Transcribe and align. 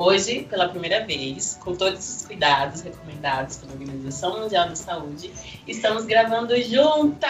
Hoje, 0.00 0.44
pela 0.44 0.68
primeira 0.68 1.04
vez, 1.04 1.58
com 1.60 1.74
todos 1.74 2.08
os 2.08 2.24
cuidados 2.24 2.82
recomendados 2.82 3.56
pela 3.56 3.72
Organização 3.72 4.38
Mundial 4.38 4.68
da 4.68 4.76
Saúde, 4.76 5.32
estamos 5.66 6.04
gravando 6.04 6.54
juntas! 6.62 7.28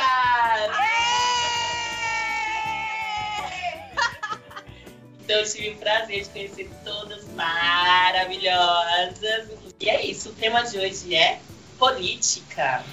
Então, 5.25 5.37
eu 5.37 5.51
tive 5.51 5.71
o 5.71 5.79
prazer 5.79 6.25
de 6.25 6.29
conhecer 6.29 6.69
todas 6.85 7.27
maravilhosas. 7.29 9.49
E 9.81 9.89
é 9.89 10.05
isso, 10.05 10.29
o 10.29 10.35
tema 10.35 10.63
de 10.63 10.79
hoje 10.79 11.15
é 11.15 11.41
política. 11.79 12.85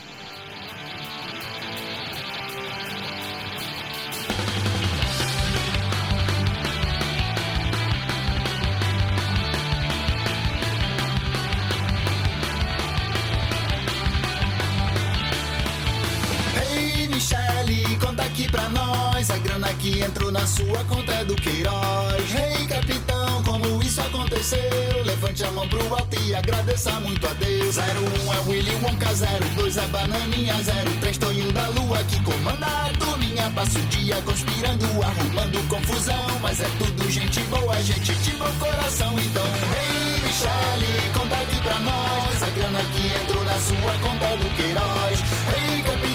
Entrou 20.02 20.32
na 20.32 20.46
sua 20.46 20.84
conta 20.86 21.24
do 21.26 21.36
Queiroz. 21.36 22.36
Ei, 22.36 22.68
capitão, 22.68 23.44
como 23.44 23.82
isso 23.84 24.02
aconteceu? 24.02 25.04
Levante 25.04 25.44
a 25.44 25.52
mão 25.52 25.68
pro 25.68 25.94
alto 25.94 26.22
e 26.22 26.36
agradeça 26.36 26.92
muito 27.00 27.26
a 27.28 27.34
Deus. 27.34 27.78
01 27.78 28.34
é 28.34 28.40
Willy 28.48 28.76
Wonka, 28.84 29.10
02 29.56 29.78
é 29.78 29.88
Bananinha, 29.88 30.56
03 31.00 31.18
Tonho 31.18 31.52
da 31.52 31.68
Lua 31.70 32.04
que 32.04 32.22
comanda 32.24 32.66
a 32.66 32.94
turminha. 32.98 33.50
Passa 33.52 33.80
o 33.80 33.82
dia 33.84 34.22
conspirando, 34.24 34.86
arrumando 35.04 35.70
confusão. 35.70 36.40
Mas 36.42 36.60
é 36.60 36.70
tudo 36.78 37.10
gente 37.10 37.40
boa, 37.42 37.82
gente 37.82 38.14
de 38.16 38.32
bom 38.32 38.52
coração. 38.60 39.14
Então, 39.20 39.46
ei, 39.46 40.22
Michele, 40.22 41.12
conta 41.14 41.36
aqui 41.36 41.62
pra 41.62 41.80
nós. 41.80 42.44
A 42.44 42.50
grana 42.50 42.80
que 42.94 43.24
entrou 43.24 43.44
na 43.44 43.60
sua 43.60 43.94
conta 44.02 44.38
do 44.38 44.56
Queiroz. 44.56 45.20
Ei, 45.56 45.82
capitão, 45.84 46.15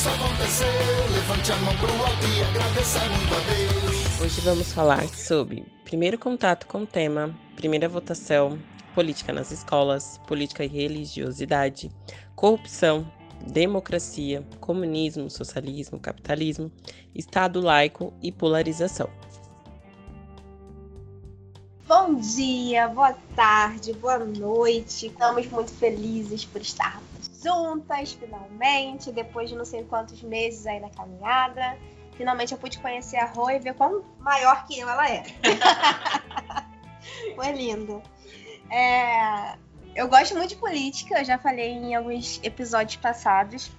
isso 0.00 0.08
aconteceu? 0.08 0.66
Levante 1.12 1.52
a 1.52 1.56
mão 1.56 1.76
pro 1.76 1.92
alto 1.92 2.26
e 2.34 2.42
agradeça 2.42 3.00
muito 3.00 3.34
a 3.34 3.40
Deus. 3.40 4.20
Hoje 4.22 4.40
vamos 4.40 4.72
falar 4.72 5.06
sobre 5.08 5.62
primeiro 5.84 6.18
contato 6.18 6.66
com 6.66 6.84
o 6.84 6.86
tema, 6.86 7.38
primeira 7.54 7.86
votação, 7.86 8.58
política 8.94 9.30
nas 9.30 9.50
escolas, 9.50 10.18
política 10.26 10.64
e 10.64 10.68
religiosidade, 10.68 11.90
corrupção, 12.34 13.12
democracia, 13.46 14.42
comunismo, 14.58 15.28
socialismo, 15.28 16.00
capitalismo, 16.00 16.72
Estado 17.14 17.60
laico 17.60 18.14
e 18.22 18.32
polarização. 18.32 19.10
Bom 21.86 22.14
dia, 22.14 22.88
boa 22.88 23.12
tarde, 23.36 23.92
boa 23.92 24.20
noite. 24.20 25.08
Estamos 25.08 25.46
muito 25.48 25.72
felizes 25.72 26.42
por 26.46 26.62
estarmos 26.62 27.19
juntas, 27.42 28.12
finalmente, 28.12 29.10
depois 29.12 29.48
de 29.48 29.56
não 29.56 29.64
sei 29.64 29.84
quantos 29.84 30.22
meses 30.22 30.66
aí 30.66 30.80
na 30.80 30.90
caminhada. 30.90 31.78
Finalmente 32.16 32.52
eu 32.52 32.58
pude 32.58 32.78
conhecer 32.78 33.16
a 33.16 33.26
Rô 33.26 33.50
e 33.50 33.58
ver 33.58 33.74
quão 33.74 34.04
maior 34.18 34.66
que 34.66 34.78
eu 34.78 34.88
ela 34.88 35.08
é. 35.08 35.24
Foi 37.34 37.52
lindo. 37.52 38.02
É, 38.70 39.56
eu 39.94 40.06
gosto 40.06 40.36
muito 40.36 40.50
de 40.50 40.56
política, 40.56 41.18
eu 41.18 41.24
já 41.24 41.38
falei 41.38 41.70
em 41.70 41.94
alguns 41.94 42.38
episódios 42.42 42.96
passados. 42.96 43.70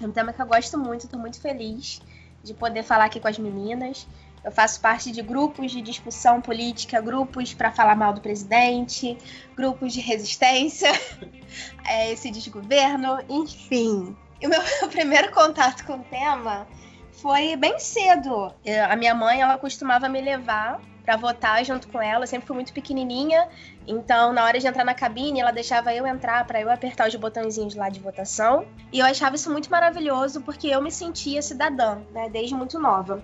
É 0.00 0.06
um 0.06 0.12
tema 0.12 0.32
que 0.32 0.40
eu 0.40 0.46
gosto 0.46 0.78
muito, 0.78 1.04
estou 1.04 1.18
muito 1.20 1.40
feliz 1.40 2.00
de 2.42 2.54
poder 2.54 2.82
falar 2.82 3.04
aqui 3.06 3.20
com 3.20 3.28
as 3.28 3.38
meninas. 3.38 4.06
Eu 4.42 4.50
faço 4.50 4.80
parte 4.80 5.10
de 5.12 5.20
grupos 5.22 5.70
de 5.70 5.82
discussão 5.82 6.40
política, 6.40 7.00
grupos 7.00 7.52
para 7.52 7.70
falar 7.70 7.94
mal 7.94 8.12
do 8.12 8.20
presidente, 8.20 9.18
grupos 9.54 9.92
de 9.92 10.00
resistência, 10.00 10.90
é, 11.86 12.10
esse 12.12 12.30
desgoverno, 12.30 13.18
enfim. 13.28 14.16
E 14.40 14.46
o 14.46 14.48
meu 14.50 14.60
primeiro 14.90 15.30
contato 15.32 15.84
com 15.84 15.94
o 15.94 16.04
tema 16.04 16.66
foi 17.12 17.54
bem 17.56 17.78
cedo. 17.78 18.54
A 18.88 18.96
minha 18.96 19.14
mãe, 19.14 19.42
ela 19.42 19.58
costumava 19.58 20.08
me 20.08 20.20
levar 20.20 20.80
para 21.04 21.16
votar 21.16 21.64
junto 21.64 21.88
com 21.88 22.00
ela. 22.00 22.24
Eu 22.24 22.28
sempre 22.28 22.46
fui 22.46 22.54
muito 22.54 22.72
pequenininha, 22.72 23.48
então 23.86 24.32
na 24.32 24.44
hora 24.44 24.58
de 24.58 24.66
entrar 24.66 24.84
na 24.84 24.94
cabine, 24.94 25.40
ela 25.40 25.50
deixava 25.50 25.94
eu 25.94 26.06
entrar 26.06 26.46
para 26.46 26.60
eu 26.60 26.70
apertar 26.70 27.08
os 27.08 27.14
botõezinhos 27.14 27.74
lá 27.74 27.88
de 27.88 28.00
votação. 28.00 28.64
E 28.92 29.00
eu 29.00 29.06
achava 29.06 29.36
isso 29.36 29.50
muito 29.50 29.70
maravilhoso 29.70 30.40
porque 30.40 30.68
eu 30.68 30.80
me 30.80 30.90
sentia 30.90 31.42
cidadã, 31.42 31.98
né, 32.12 32.28
desde 32.30 32.54
muito 32.54 32.78
nova. 32.78 33.22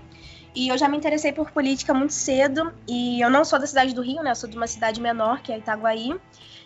E 0.57 0.69
eu 0.69 0.79
já 0.79 0.89
me 0.89 0.97
interessei 0.97 1.35
por 1.35 1.51
política 1.51 1.93
muito 1.93 2.15
cedo. 2.15 2.73
E 2.89 3.21
eu 3.21 3.29
não 3.29 3.45
sou 3.45 3.59
da 3.59 3.67
cidade 3.67 3.95
do 3.95 4.01
Rio, 4.01 4.23
né? 4.23 4.31
Eu 4.31 4.35
sou 4.35 4.49
de 4.49 4.57
uma 4.57 4.67
cidade 4.67 5.03
menor, 5.03 5.43
que 5.43 5.53
é 5.53 5.59
Itaguaí. 5.59 6.19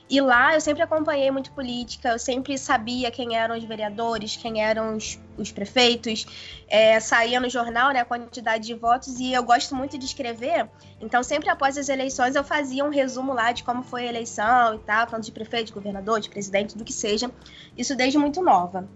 E 0.09 0.21
lá 0.21 0.55
eu 0.55 0.61
sempre 0.61 0.83
acompanhei 0.83 1.31
muito 1.31 1.53
política, 1.53 2.09
eu 2.09 2.19
sempre 2.19 2.59
sabia 2.59 3.13
quem 3.13 3.37
eram 3.37 3.57
os 3.57 3.63
vereadores, 3.63 4.37
quem 4.37 4.61
eram 4.61 4.97
os, 4.97 5.21
os 5.39 5.53
prefeitos, 5.53 6.27
é, 6.69 6.99
saía 6.99 7.39
no 7.39 7.49
jornal 7.49 7.93
né, 7.93 8.01
a 8.01 8.05
quantidade 8.05 8.67
de 8.67 8.75
votos 8.75 9.21
e 9.21 9.33
eu 9.33 9.45
gosto 9.45 9.73
muito 9.73 9.97
de 9.97 10.05
escrever, 10.05 10.69
então 11.01 11.23
sempre 11.23 11.49
após 11.49 11.79
as 11.79 11.89
eleições 11.89 12.35
eu 12.35 12.43
fazia 12.43 12.85
um 12.85 12.91
resumo 12.91 13.33
lá 13.33 13.53
de 13.53 13.63
como 13.63 13.85
foi 13.85 14.03
a 14.03 14.09
eleição 14.09 14.75
e 14.75 14.79
tal, 14.81 15.07
tanto 15.07 15.27
de 15.27 15.31
prefeito, 15.31 15.67
de 15.67 15.73
governador, 15.75 16.19
de 16.19 16.29
presidente, 16.29 16.77
do 16.77 16.85
que 16.85 16.93
seja, 16.93 17.31
isso 17.79 17.95
desde 17.95 18.19
muito 18.19 18.43
nova. 18.43 18.89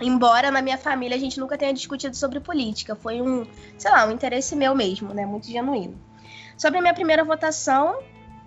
Embora 0.00 0.50
na 0.50 0.62
minha 0.62 0.78
família 0.78 1.16
a 1.16 1.20
gente 1.20 1.38
nunca 1.38 1.58
tenha 1.58 1.72
discutido 1.72 2.16
sobre 2.16 2.40
política, 2.40 2.94
foi 2.96 3.20
um, 3.20 3.46
sei 3.76 3.90
lá, 3.90 4.06
um 4.06 4.10
interesse 4.10 4.56
meu 4.56 4.74
mesmo, 4.74 5.12
né, 5.12 5.26
muito 5.26 5.46
genuíno. 5.46 5.98
Sobre 6.56 6.78
a 6.78 6.82
minha 6.82 6.94
primeira 6.94 7.24
votação, 7.24 7.98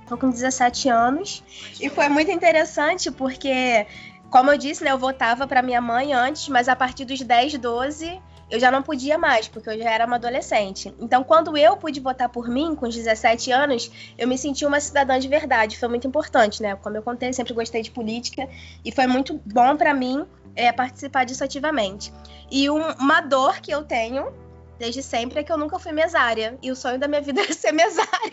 Tô 0.07 0.17
com 0.17 0.29
17 0.29 0.89
anos. 0.89 1.43
E 1.79 1.89
foi 1.89 2.09
muito 2.09 2.31
interessante 2.31 3.09
porque, 3.11 3.87
como 4.29 4.51
eu 4.51 4.57
disse, 4.57 4.83
né, 4.83 4.91
eu 4.91 4.97
votava 4.97 5.47
para 5.47 5.61
minha 5.61 5.81
mãe 5.81 6.13
antes, 6.13 6.47
mas 6.49 6.67
a 6.67 6.75
partir 6.75 7.05
dos 7.05 7.21
10, 7.21 7.57
12, 7.57 8.21
eu 8.49 8.59
já 8.59 8.69
não 8.69 8.83
podia 8.83 9.17
mais, 9.17 9.47
porque 9.47 9.69
eu 9.69 9.77
já 9.77 9.89
era 9.89 10.05
uma 10.05 10.17
adolescente. 10.17 10.93
Então, 10.99 11.23
quando 11.23 11.57
eu 11.57 11.75
pude 11.77 11.99
votar 11.99 12.29
por 12.29 12.47
mim, 12.47 12.75
com 12.75 12.87
os 12.87 12.95
17 12.95 13.51
anos, 13.51 13.91
eu 14.17 14.27
me 14.27 14.37
senti 14.37 14.65
uma 14.65 14.79
cidadã 14.79 15.19
de 15.19 15.27
verdade. 15.27 15.77
Foi 15.77 15.89
muito 15.89 16.07
importante, 16.07 16.61
né? 16.61 16.75
Como 16.75 16.95
eu 16.95 17.01
contei, 17.01 17.29
eu 17.29 17.33
sempre 17.33 17.53
gostei 17.53 17.81
de 17.81 17.91
política 17.91 18.47
e 18.83 18.91
foi 18.91 19.07
muito 19.07 19.41
bom 19.45 19.75
para 19.75 19.93
mim 19.93 20.25
é, 20.55 20.71
participar 20.71 21.25
disso 21.25 21.43
ativamente. 21.43 22.13
E 22.51 22.69
um, 22.69 22.91
uma 22.93 23.21
dor 23.21 23.59
que 23.59 23.71
eu 23.71 23.83
tenho 23.83 24.31
desde 24.77 25.01
sempre 25.01 25.39
é 25.39 25.43
que 25.43 25.51
eu 25.51 25.57
nunca 25.57 25.79
fui 25.79 25.91
mesária. 25.91 26.57
E 26.61 26.71
o 26.71 26.75
sonho 26.75 26.99
da 26.99 27.07
minha 27.07 27.21
vida 27.21 27.41
era 27.43 27.53
ser 27.53 27.71
mesária. 27.71 28.09
Eu 28.23 28.31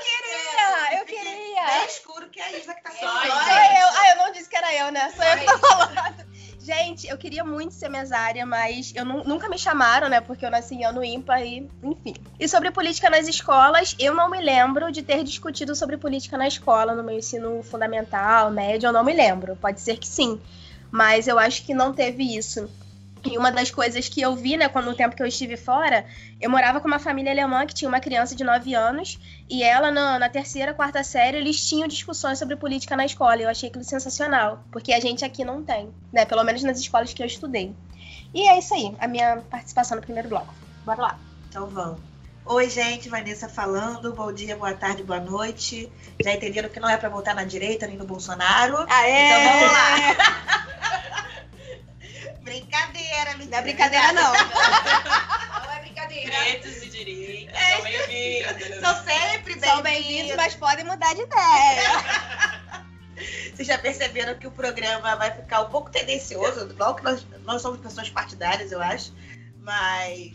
queria, 0.00 0.98
eu 0.98 1.04
queria. 1.04 1.82
É 1.82 1.86
escuro 1.86 2.28
que 2.28 2.40
é 2.40 2.44
a 2.44 2.52
Isa 2.52 2.74
que 2.74 2.82
tá 2.82 2.90
falando. 2.90 3.22
Sou 3.22 3.30
eu. 3.30 3.88
Ah, 3.98 4.10
eu 4.10 4.16
não 4.16 4.32
disse 4.32 4.48
que 4.48 4.56
era 4.56 4.74
eu, 4.74 4.92
né? 4.92 5.12
Sou 5.14 5.24
eu 5.24 5.38
que 5.38 5.46
tô 5.46 5.58
falando. 5.58 6.25
Gente, 6.66 7.06
eu 7.06 7.16
queria 7.16 7.44
muito 7.44 7.74
ser 7.74 7.88
mesária, 7.88 8.44
mas 8.44 8.92
eu 8.96 9.04
nu- 9.04 9.22
nunca 9.22 9.48
me 9.48 9.56
chamaram, 9.56 10.08
né? 10.08 10.20
Porque 10.20 10.44
eu 10.44 10.50
nasci 10.50 10.74
em 10.74 10.84
ano 10.84 11.04
ímpar 11.04 11.40
e, 11.46 11.70
enfim. 11.80 12.12
E 12.40 12.48
sobre 12.48 12.72
política 12.72 13.08
nas 13.08 13.28
escolas, 13.28 13.94
eu 14.00 14.12
não 14.12 14.28
me 14.28 14.40
lembro 14.40 14.90
de 14.90 15.00
ter 15.00 15.22
discutido 15.22 15.76
sobre 15.76 15.96
política 15.96 16.36
na 16.36 16.48
escola, 16.48 16.92
no 16.92 17.04
meu 17.04 17.16
ensino 17.16 17.62
fundamental, 17.62 18.50
médio, 18.50 18.88
eu 18.88 18.92
não 18.92 19.04
me 19.04 19.12
lembro. 19.12 19.54
Pode 19.54 19.80
ser 19.80 19.96
que 19.96 20.08
sim, 20.08 20.40
mas 20.90 21.28
eu 21.28 21.38
acho 21.38 21.62
que 21.64 21.72
não 21.72 21.92
teve 21.92 22.36
isso. 22.36 22.68
E 23.26 23.36
uma 23.36 23.50
das 23.50 23.70
coisas 23.70 24.08
que 24.08 24.20
eu 24.20 24.34
vi, 24.36 24.56
né, 24.56 24.68
quando 24.68 24.86
no 24.86 24.94
tempo 24.94 25.16
que 25.16 25.22
eu 25.22 25.26
estive 25.26 25.56
fora, 25.56 26.06
eu 26.40 26.48
morava 26.48 26.80
com 26.80 26.86
uma 26.86 26.98
família 26.98 27.32
alemã 27.32 27.66
que 27.66 27.74
tinha 27.74 27.88
uma 27.88 28.00
criança 28.00 28.34
de 28.34 28.44
9 28.44 28.74
anos, 28.74 29.18
e 29.48 29.62
ela, 29.62 29.90
na, 29.90 30.18
na 30.18 30.28
terceira, 30.28 30.72
quarta 30.72 31.02
série, 31.02 31.38
eles 31.38 31.66
tinham 31.68 31.88
discussões 31.88 32.38
sobre 32.38 32.56
política 32.56 32.96
na 32.96 33.04
escola. 33.04 33.36
E 33.36 33.42
eu 33.42 33.48
achei 33.48 33.68
aquilo 33.68 33.84
sensacional, 33.84 34.64
porque 34.70 34.92
a 34.92 35.00
gente 35.00 35.24
aqui 35.24 35.44
não 35.44 35.62
tem, 35.62 35.90
né? 36.12 36.24
Pelo 36.24 36.44
menos 36.44 36.62
nas 36.62 36.78
escolas 36.78 37.12
que 37.12 37.22
eu 37.22 37.26
estudei. 37.26 37.74
E 38.32 38.46
é 38.48 38.58
isso 38.58 38.74
aí, 38.74 38.94
a 38.98 39.08
minha 39.08 39.42
participação 39.50 39.96
no 39.96 40.02
primeiro 40.02 40.28
bloco. 40.28 40.54
Bora 40.84 41.02
lá. 41.02 41.18
Então 41.48 41.66
vamos. 41.66 42.00
Oi, 42.44 42.70
gente, 42.70 43.08
Vanessa 43.08 43.48
falando. 43.48 44.12
Bom 44.12 44.32
dia, 44.32 44.56
boa 44.56 44.72
tarde, 44.72 45.02
boa 45.02 45.18
noite. 45.18 45.90
Já 46.22 46.32
entenderam 46.32 46.68
que 46.68 46.78
não 46.78 46.88
é 46.88 46.96
pra 46.96 47.08
votar 47.08 47.34
na 47.34 47.42
direita 47.42 47.88
nem 47.88 47.96
no 47.96 48.04
Bolsonaro? 48.04 48.86
Aê! 48.88 49.26
Então 49.26 49.52
vamos 49.52 49.72
lá. 49.72 51.25
brincadeira, 52.46 53.34
mentira. 53.36 53.50
Não 53.50 53.58
é 53.58 53.62
brincadeira, 53.62 54.12
não. 54.12 54.32
Não 54.32 55.72
é 55.72 55.80
brincadeira. 55.80 56.30
Pretos 56.30 56.82
e 56.82 56.88
direitos, 56.88 57.54
É. 57.54 57.72
são 57.72 57.82
bem-vindos. 57.82 58.80
São 58.80 59.04
sempre 59.04 59.60
São 59.60 59.68
São 59.68 59.82
bem-vindos, 59.82 60.36
mas 60.36 60.54
podem 60.54 60.84
mudar 60.84 61.12
de 61.14 61.22
ideia. 61.22 62.86
Vocês 63.54 63.66
já 63.66 63.78
perceberam 63.78 64.38
que 64.38 64.46
o 64.46 64.50
programa 64.50 65.16
vai 65.16 65.30
ficar 65.32 65.62
um 65.62 65.70
pouco 65.70 65.90
tendencioso, 65.90 66.68
igual 66.70 66.94
que 66.94 67.02
nós, 67.02 67.26
nós 67.44 67.62
somos 67.62 67.80
pessoas 67.80 68.08
partidárias, 68.10 68.70
eu 68.70 68.80
acho. 68.80 69.12
Mas. 69.60 70.32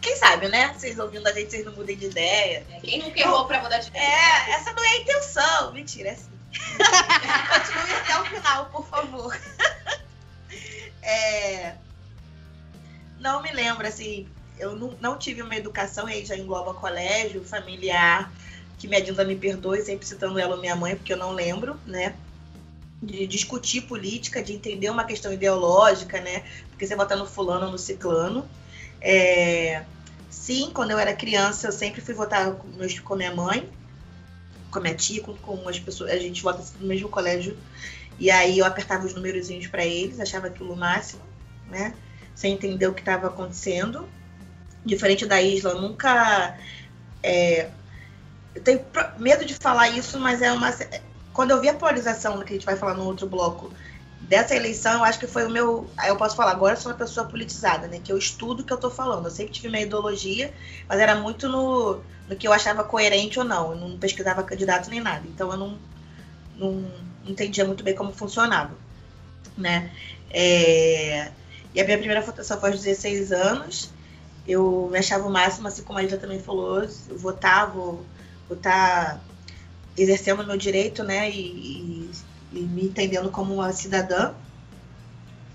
Quem 0.00 0.16
sabe, 0.16 0.48
né? 0.48 0.68
Vocês 0.74 0.98
ouvindo 0.98 1.26
a 1.26 1.32
gente, 1.32 1.50
vocês 1.50 1.64
não 1.64 1.72
mudem 1.72 1.96
de 1.96 2.06
ideia. 2.06 2.64
Quem 2.82 3.02
nunca 3.02 3.18
errou 3.18 3.46
pra 3.46 3.62
mudar 3.62 3.78
de 3.78 3.88
ideia? 3.88 4.04
É, 4.04 4.50
essa 4.50 4.70
não 4.72 4.84
é 4.84 4.88
a 4.88 4.96
intenção. 4.98 5.72
Mentira, 5.72 6.10
é 6.10 6.12
assim. 6.12 6.30
Continue 7.48 7.94
até 8.00 8.20
o 8.20 8.24
final, 8.26 8.66
por 8.66 8.86
favor. 8.86 9.34
É, 11.04 11.76
Não 13.18 13.42
me 13.42 13.52
lembro, 13.52 13.86
assim, 13.86 14.28
eu 14.58 14.76
não, 14.76 14.96
não 15.00 15.18
tive 15.18 15.42
uma 15.42 15.56
educação, 15.56 16.08
e 16.08 16.12
aí 16.14 16.24
já 16.24 16.36
engloba 16.36 16.74
colégio, 16.74 17.44
familiar, 17.44 18.32
que 18.78 18.88
minha 18.88 19.00
Dinda 19.02 19.24
me 19.24 19.36
perdoe, 19.36 19.82
sempre 19.82 20.06
citando 20.06 20.38
ela 20.38 20.54
ou 20.56 20.60
minha 20.60 20.76
mãe, 20.76 20.96
porque 20.96 21.12
eu 21.12 21.16
não 21.16 21.32
lembro, 21.32 21.80
né? 21.86 22.16
De 23.02 23.26
discutir 23.26 23.82
política, 23.82 24.42
de 24.42 24.54
entender 24.54 24.90
uma 24.90 25.04
questão 25.04 25.32
ideológica, 25.32 26.20
né? 26.20 26.44
Porque 26.70 26.86
você 26.86 26.96
vota 26.96 27.16
no 27.16 27.26
fulano 27.26 27.66
ou 27.66 27.72
no 27.72 27.78
ciclano. 27.78 28.50
É, 29.00 29.86
Sim, 30.30 30.72
quando 30.74 30.90
eu 30.92 30.98
era 30.98 31.14
criança, 31.16 31.68
eu 31.68 31.72
sempre 31.72 32.00
fui 32.00 32.14
votar 32.14 32.52
com, 32.56 32.70
com 33.04 33.16
minha 33.16 33.34
mãe, 33.34 33.70
com 34.74 34.80
a 34.80 34.82
minha 34.82 34.94
tia, 34.94 35.22
com, 35.22 35.34
com 35.34 35.68
as 35.68 35.78
pessoas. 35.78 36.10
A 36.10 36.18
gente 36.18 36.42
vota 36.42 36.62
no 36.80 36.86
mesmo 36.86 37.08
colégio. 37.08 37.56
E 38.18 38.30
aí 38.30 38.58
eu 38.58 38.66
apertava 38.66 39.06
os 39.06 39.14
numerozinhos 39.14 39.66
para 39.68 39.84
eles, 39.84 40.20
achava 40.20 40.48
aquilo 40.48 40.72
o 40.72 40.76
máximo, 40.76 41.22
né? 41.68 41.94
Sem 42.34 42.52
entender 42.52 42.86
o 42.86 42.92
que 42.92 43.00
estava 43.00 43.28
acontecendo. 43.28 44.08
Diferente 44.84 45.24
da 45.24 45.40
Isla, 45.40 45.70
eu 45.70 45.80
nunca. 45.80 46.58
é, 47.22 47.70
eu 48.54 48.62
tenho 48.62 48.84
medo 49.18 49.44
de 49.44 49.54
falar 49.54 49.88
isso, 49.88 50.18
mas 50.18 50.42
é 50.42 50.52
uma. 50.52 50.72
Quando 51.32 51.52
eu 51.52 51.60
vi 51.60 51.68
a 51.68 51.74
polarização 51.74 52.38
que 52.42 52.52
a 52.52 52.56
gente 52.56 52.66
vai 52.66 52.76
falar 52.76 52.94
no 52.94 53.04
outro 53.04 53.26
bloco 53.26 53.72
dessa 54.28 54.54
eleição, 54.54 54.94
eu 54.98 55.04
acho 55.04 55.18
que 55.18 55.26
foi 55.26 55.44
o 55.46 55.50
meu. 55.50 55.92
Eu 56.06 56.16
posso 56.16 56.36
falar, 56.36 56.52
agora 56.52 56.74
eu 56.74 56.80
sou 56.80 56.90
uma 56.92 56.98
pessoa 56.98 57.26
politizada, 57.26 57.88
né? 57.88 58.00
Que 58.00 58.12
eu 58.12 58.18
estudo 58.18 58.60
o 58.62 58.66
que 58.66 58.72
eu 58.72 58.78
tô 58.78 58.90
falando. 58.90 59.26
Eu 59.26 59.30
sempre 59.30 59.52
tive 59.52 59.68
minha 59.68 59.82
ideologia, 59.82 60.52
mas 60.88 61.00
era 61.00 61.14
muito 61.16 61.48
no, 61.48 62.02
no 62.28 62.36
que 62.36 62.46
eu 62.48 62.52
achava 62.52 62.84
coerente 62.84 63.38
ou 63.38 63.44
não. 63.44 63.72
Eu 63.72 63.78
não 63.78 63.98
pesquisava 63.98 64.42
candidato 64.44 64.90
nem 64.90 65.00
nada. 65.00 65.26
Então 65.28 65.50
eu 65.50 65.56
não, 65.58 65.78
não 66.56 66.90
entendia 67.24 67.64
muito 67.64 67.84
bem 67.84 67.94
como 67.94 68.12
funcionava, 68.12 68.76
né? 69.56 69.92
É, 70.30 71.32
E 71.74 71.80
a 71.80 71.84
minha 71.84 71.98
primeira 71.98 72.20
votação 72.22 72.60
foi 72.60 72.70
aos 72.70 72.80
16 72.82 73.32
anos. 73.32 73.92
Eu 74.46 74.88
me 74.92 74.98
achava 74.98 75.26
o 75.26 75.30
máximo, 75.32 75.68
assim 75.68 75.82
como 75.84 75.98
a 75.98 76.02
Isa 76.04 76.18
também 76.18 76.40
falou, 76.40 76.82
eu 76.82 77.18
votar, 77.18 77.72
vou 77.72 78.06
estar 78.52 79.24
exercendo 79.96 80.42
o 80.42 80.46
meu 80.46 80.56
direito, 80.56 81.02
né? 81.04 81.30
E, 81.30 82.10
e- 82.10 82.12
e 82.54 82.60
me 82.62 82.86
entendendo 82.86 83.30
como 83.30 83.54
uma 83.54 83.72
cidadã, 83.72 84.34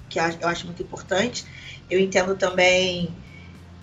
que 0.10 0.19
eu 0.19 0.24
acho- 0.48 0.66
muito 0.66 0.81
importante. 0.81 1.46
Eu 1.90 2.00
entendo 2.00 2.36
também 2.36 3.13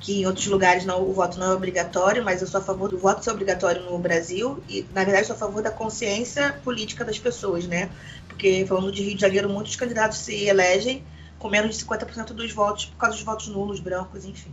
que 0.00 0.20
em 0.22 0.26
outros 0.26 0.46
lugares 0.46 0.84
não, 0.84 1.02
o 1.02 1.12
voto 1.12 1.38
não 1.38 1.52
é 1.52 1.54
obrigatório, 1.54 2.24
mas 2.24 2.42
eu 2.42 2.48
sou 2.48 2.60
a 2.60 2.64
favor 2.64 2.90
do 2.90 2.98
voto 2.98 3.24
ser 3.24 3.30
obrigatório 3.32 3.82
no 3.84 3.98
Brasil 3.98 4.62
e, 4.68 4.86
na 4.92 5.04
verdade, 5.04 5.26
sou 5.28 5.36
a 5.36 5.38
favor 5.38 5.62
da 5.62 5.70
consciência 5.72 6.52
política 6.64 7.04
das 7.04 7.18
pessoas, 7.18 7.66
né? 7.66 7.90
Porque, 8.28 8.64
falando 8.66 8.92
de 8.92 9.02
Rio 9.02 9.14
de 9.16 9.20
Janeiro, 9.22 9.48
muitos 9.50 9.76
candidatos 9.76 10.18
se 10.18 10.44
elegem 10.46 11.04
com 11.38 11.48
menos 11.50 11.72
de 11.72 11.76
50% 11.82 12.34
dos 12.34 12.52
votos 12.52 12.86
por 12.86 12.96
causa 12.98 13.16
dos 13.16 13.24
votos 13.24 13.48
nulos, 13.48 13.80
brancos, 13.80 14.24
enfim. 14.24 14.52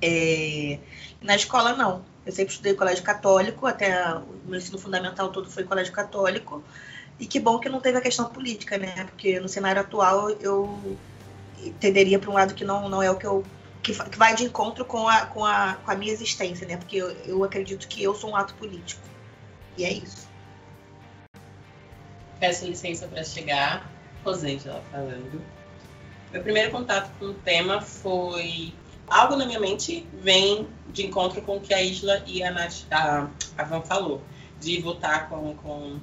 É, 0.00 0.78
Na 1.20 1.34
escola, 1.36 1.74
não. 1.74 2.04
Eu 2.24 2.32
sempre 2.32 2.52
estudei 2.52 2.74
colégio 2.74 3.04
católico, 3.04 3.66
até 3.66 4.14
o 4.16 4.24
meu 4.46 4.58
ensino 4.58 4.78
fundamental 4.78 5.30
todo 5.30 5.48
foi 5.50 5.64
colégio 5.64 5.92
católico. 5.92 6.62
E 7.18 7.26
que 7.26 7.40
bom 7.40 7.58
que 7.58 7.68
não 7.68 7.80
teve 7.80 7.98
a 7.98 8.00
questão 8.00 8.26
política, 8.26 8.76
né? 8.76 9.04
Porque 9.04 9.40
no 9.40 9.48
cenário 9.48 9.80
atual 9.80 10.30
eu 10.30 10.98
tenderia 11.80 12.18
para 12.18 12.30
um 12.30 12.34
lado 12.34 12.54
que 12.54 12.64
não, 12.64 12.88
não 12.88 13.02
é 13.02 13.10
o 13.10 13.16
que 13.16 13.26
eu. 13.26 13.44
Que, 13.82 13.92
vai 13.92 14.34
de 14.34 14.44
encontro 14.44 14.84
com 14.84 15.08
a, 15.08 15.26
com, 15.26 15.44
a, 15.44 15.74
com 15.84 15.90
a 15.90 15.94
minha 15.94 16.12
existência, 16.12 16.66
né? 16.66 16.76
Porque 16.76 16.96
eu, 16.96 17.10
eu 17.24 17.44
acredito 17.44 17.86
que 17.86 18.02
eu 18.02 18.14
sou 18.14 18.30
um 18.30 18.36
ato 18.36 18.54
político. 18.54 19.00
E 19.76 19.84
é 19.84 19.92
isso. 19.92 20.28
Peço 22.38 22.66
licença 22.66 23.06
para 23.06 23.22
chegar. 23.22 23.90
Rosângela 24.24 24.82
falando. 24.90 25.40
Meu 26.32 26.42
primeiro 26.42 26.70
contato 26.72 27.10
com 27.18 27.26
o 27.26 27.34
tema 27.34 27.80
foi 27.80 28.74
algo 29.06 29.36
na 29.36 29.46
minha 29.46 29.60
mente 29.60 30.06
vem 30.14 30.68
de 30.88 31.06
encontro 31.06 31.40
com 31.42 31.56
o 31.56 31.60
que 31.60 31.72
a 31.72 31.82
Isla 31.82 32.22
e 32.26 32.42
a, 32.42 32.50
Nath, 32.50 32.84
a, 32.90 33.28
a 33.56 33.64
Van 33.64 33.82
falou, 33.82 34.20
de 34.60 34.80
votar 34.80 35.28
com, 35.28 35.54
com, 35.56 36.00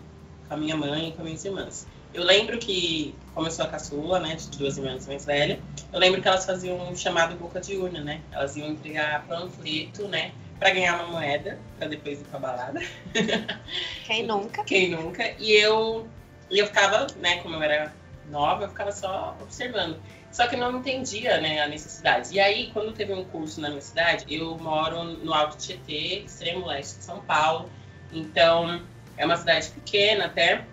com 0.53 0.57
a 0.57 0.57
minha 0.57 0.77
mãe 0.77 1.09
e 1.09 1.11
com 1.13 1.23
minhas 1.23 1.43
irmãs. 1.43 1.87
Eu 2.13 2.23
lembro 2.23 2.59
que, 2.59 3.15
como 3.33 3.47
eu 3.47 3.51
sou 3.51 3.65
a 3.65 3.67
caçula, 3.67 4.19
né, 4.19 4.35
de 4.35 4.55
duas 4.55 4.77
irmãs 4.77 5.07
mais 5.07 5.25
velhas, 5.25 5.57
eu 5.91 5.99
lembro 5.99 6.21
que 6.21 6.27
elas 6.27 6.45
faziam 6.45 6.77
um 6.89 6.95
chamado 6.95 7.35
boca 7.35 7.59
de 7.59 7.75
urna, 7.75 8.01
né? 8.01 8.21
Elas 8.31 8.55
iam 8.55 8.67
entregar 8.67 9.25
panfleto, 9.25 10.07
né, 10.07 10.31
para 10.59 10.69
ganhar 10.69 10.95
uma 10.95 11.13
moeda, 11.13 11.57
para 11.77 11.87
depois 11.87 12.21
ir 12.21 12.25
pra 12.25 12.39
balada. 12.39 12.79
Quem 14.05 14.27
nunca? 14.27 14.63
Quem 14.63 14.91
nunca? 14.91 15.27
E 15.39 15.53
eu, 15.53 16.07
e 16.51 16.59
eu 16.59 16.67
ficava, 16.67 17.07
né, 17.19 17.37
como 17.37 17.55
eu 17.55 17.63
era 17.63 17.91
nova, 18.29 18.65
eu 18.65 18.69
ficava 18.69 18.91
só 18.91 19.35
observando. 19.41 19.99
Só 20.31 20.47
que 20.47 20.55
eu 20.55 20.59
não 20.59 20.79
entendia, 20.79 21.41
né, 21.41 21.61
a 21.61 21.67
necessidade. 21.67 22.33
E 22.33 22.39
aí, 22.39 22.69
quando 22.73 22.93
teve 22.93 23.11
um 23.13 23.23
curso 23.25 23.59
na 23.59 23.69
minha 23.69 23.81
cidade, 23.81 24.25
eu 24.29 24.55
moro 24.57 25.03
no 25.03 25.33
Alto 25.33 25.57
Tietê, 25.57 26.23
extremo 26.25 26.67
leste 26.67 26.99
de 26.99 27.03
São 27.03 27.21
Paulo. 27.21 27.69
Então, 28.11 28.81
é 29.17 29.25
uma 29.25 29.37
cidade 29.37 29.69
pequena 29.69 30.25
até. 30.25 30.65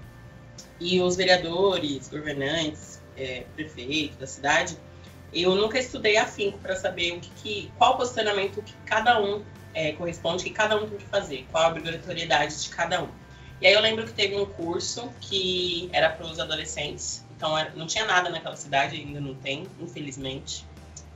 E 0.79 1.01
os 1.01 1.17
vereadores, 1.17 2.09
governantes, 2.09 3.01
é, 3.17 3.45
prefeito 3.55 4.17
da 4.19 4.27
cidade, 4.27 4.77
eu 5.33 5.55
nunca 5.55 5.79
estudei 5.79 6.17
afinco 6.17 6.59
para 6.59 6.75
saber 6.75 7.13
o 7.13 7.21
que, 7.21 7.31
que- 7.31 7.73
qual 7.77 7.97
posicionamento 7.97 8.63
que 8.63 8.75
cada 8.85 9.21
um 9.21 9.45
é, 9.73 9.93
corresponde, 9.93 10.43
que 10.43 10.51
cada 10.51 10.77
um 10.77 10.89
tem 10.89 10.99
que 10.99 11.05
fazer, 11.05 11.47
qual 11.53 11.65
a 11.65 11.69
obrigatoriedade 11.69 12.61
de 12.61 12.69
cada 12.71 13.03
um. 13.05 13.09
E 13.61 13.67
aí 13.67 13.73
eu 13.75 13.81
lembro 13.81 14.05
que 14.05 14.13
teve 14.13 14.35
um 14.35 14.45
curso 14.47 15.13
que 15.21 15.89
era 15.93 16.09
para 16.11 16.27
os 16.27 16.41
adolescentes, 16.41 17.23
então 17.37 17.57
era- 17.57 17.71
não 17.77 17.87
tinha 17.87 18.05
nada 18.05 18.31
naquela 18.31 18.57
cidade, 18.57 18.97
ainda 18.97 19.21
não 19.21 19.35
tem, 19.35 19.67
infelizmente. 19.79 20.65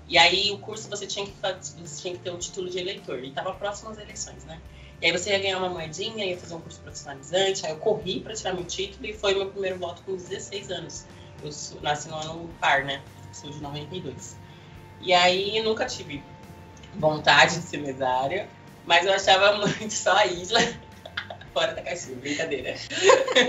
E 0.06 0.16
aí 0.18 0.52
o 0.52 0.58
curso 0.58 0.88
você 0.88 1.06
tinha 1.06 1.24
que 1.26 1.32
você 1.80 2.02
tinha 2.02 2.14
que 2.14 2.20
ter 2.20 2.30
o 2.30 2.38
título 2.38 2.68
de 2.70 2.78
eleitor, 2.78 3.18
e 3.24 3.28
estava 3.28 3.52
próximo 3.54 3.90
às 3.90 3.98
eleições, 3.98 4.44
né? 4.44 4.60
E 5.00 5.06
aí 5.06 5.12
você 5.12 5.30
ia 5.30 5.38
ganhar 5.38 5.58
uma 5.58 5.68
moedinha, 5.68 6.24
ia 6.24 6.38
fazer 6.38 6.54
um 6.54 6.60
curso 6.60 6.80
profissionalizante, 6.80 7.66
aí 7.66 7.72
eu 7.72 7.78
corri 7.78 8.20
para 8.20 8.34
tirar 8.34 8.54
meu 8.54 8.64
título 8.64 9.06
e 9.06 9.12
foi 9.12 9.34
meu 9.34 9.50
primeiro 9.50 9.78
voto 9.78 10.02
com 10.02 10.16
16 10.16 10.70
anos. 10.70 11.06
Eu 11.42 11.50
nasci 11.82 12.08
no 12.08 12.16
ano 12.16 12.50
par, 12.60 12.84
né? 12.84 13.02
Sou 13.32 13.50
de 13.50 13.60
92. 13.60 14.38
E 15.00 15.12
aí 15.12 15.60
nunca 15.62 15.84
tive 15.84 16.22
vontade 16.94 17.56
de 17.56 17.62
ser 17.62 17.78
mesária, 17.78 18.48
mas 18.86 19.04
eu 19.04 19.12
achava 19.12 19.56
muito 19.66 19.92
só 19.92 20.16
a 20.16 20.26
isla 20.26 20.60
fora 21.52 21.74
da 21.74 21.82
caixinha, 21.82 22.16
brincadeira. 22.16 22.74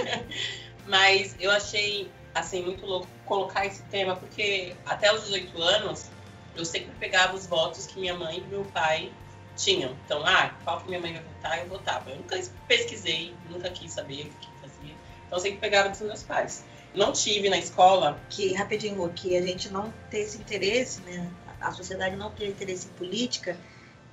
mas 0.87 1.35
eu 1.39 1.51
achei 1.51 2.11
assim 2.33 2.63
muito 2.63 2.85
louco 2.85 3.07
colocar 3.25 3.65
esse 3.65 3.81
tema 3.83 4.15
porque 4.15 4.75
até 4.85 5.13
os 5.13 5.23
18 5.23 5.61
anos 5.61 6.09
eu 6.55 6.65
sempre 6.65 6.91
pegava 6.99 7.33
os 7.35 7.45
votos 7.47 7.87
que 7.87 7.99
minha 7.99 8.13
mãe 8.13 8.39
e 8.39 8.41
meu 8.41 8.65
pai 8.65 9.11
tinham. 9.55 9.95
Então, 10.05 10.25
ah, 10.25 10.53
qual 10.63 10.81
que 10.81 10.87
minha 10.87 10.99
mãe 10.99 11.13
vai 11.13 11.23
votar, 11.23 11.59
eu 11.59 11.67
votava. 11.67 12.09
Eu 12.09 12.17
nunca 12.17 12.39
pesquisei, 12.67 13.33
nunca 13.49 13.69
quis 13.69 13.91
saber 13.91 14.27
o 14.27 14.39
que 14.39 14.49
fazia. 14.61 14.95
Então 15.27 15.39
sempre 15.39 15.59
pegava 15.59 15.89
dos 15.89 16.01
meus 16.01 16.23
pais. 16.23 16.63
Não 16.93 17.11
tive 17.11 17.49
na 17.49 17.57
escola 17.57 18.19
que 18.29 18.53
rapidinho, 18.53 19.11
que 19.13 19.35
a 19.35 19.41
gente 19.41 19.69
não 19.69 19.93
ter 20.09 20.19
esse 20.19 20.37
interesse, 20.37 21.01
né? 21.01 21.29
A 21.59 21.71
sociedade 21.71 22.15
não 22.15 22.31
ter 22.31 22.47
interesse 22.47 22.87
em 22.87 22.91
política 22.91 23.57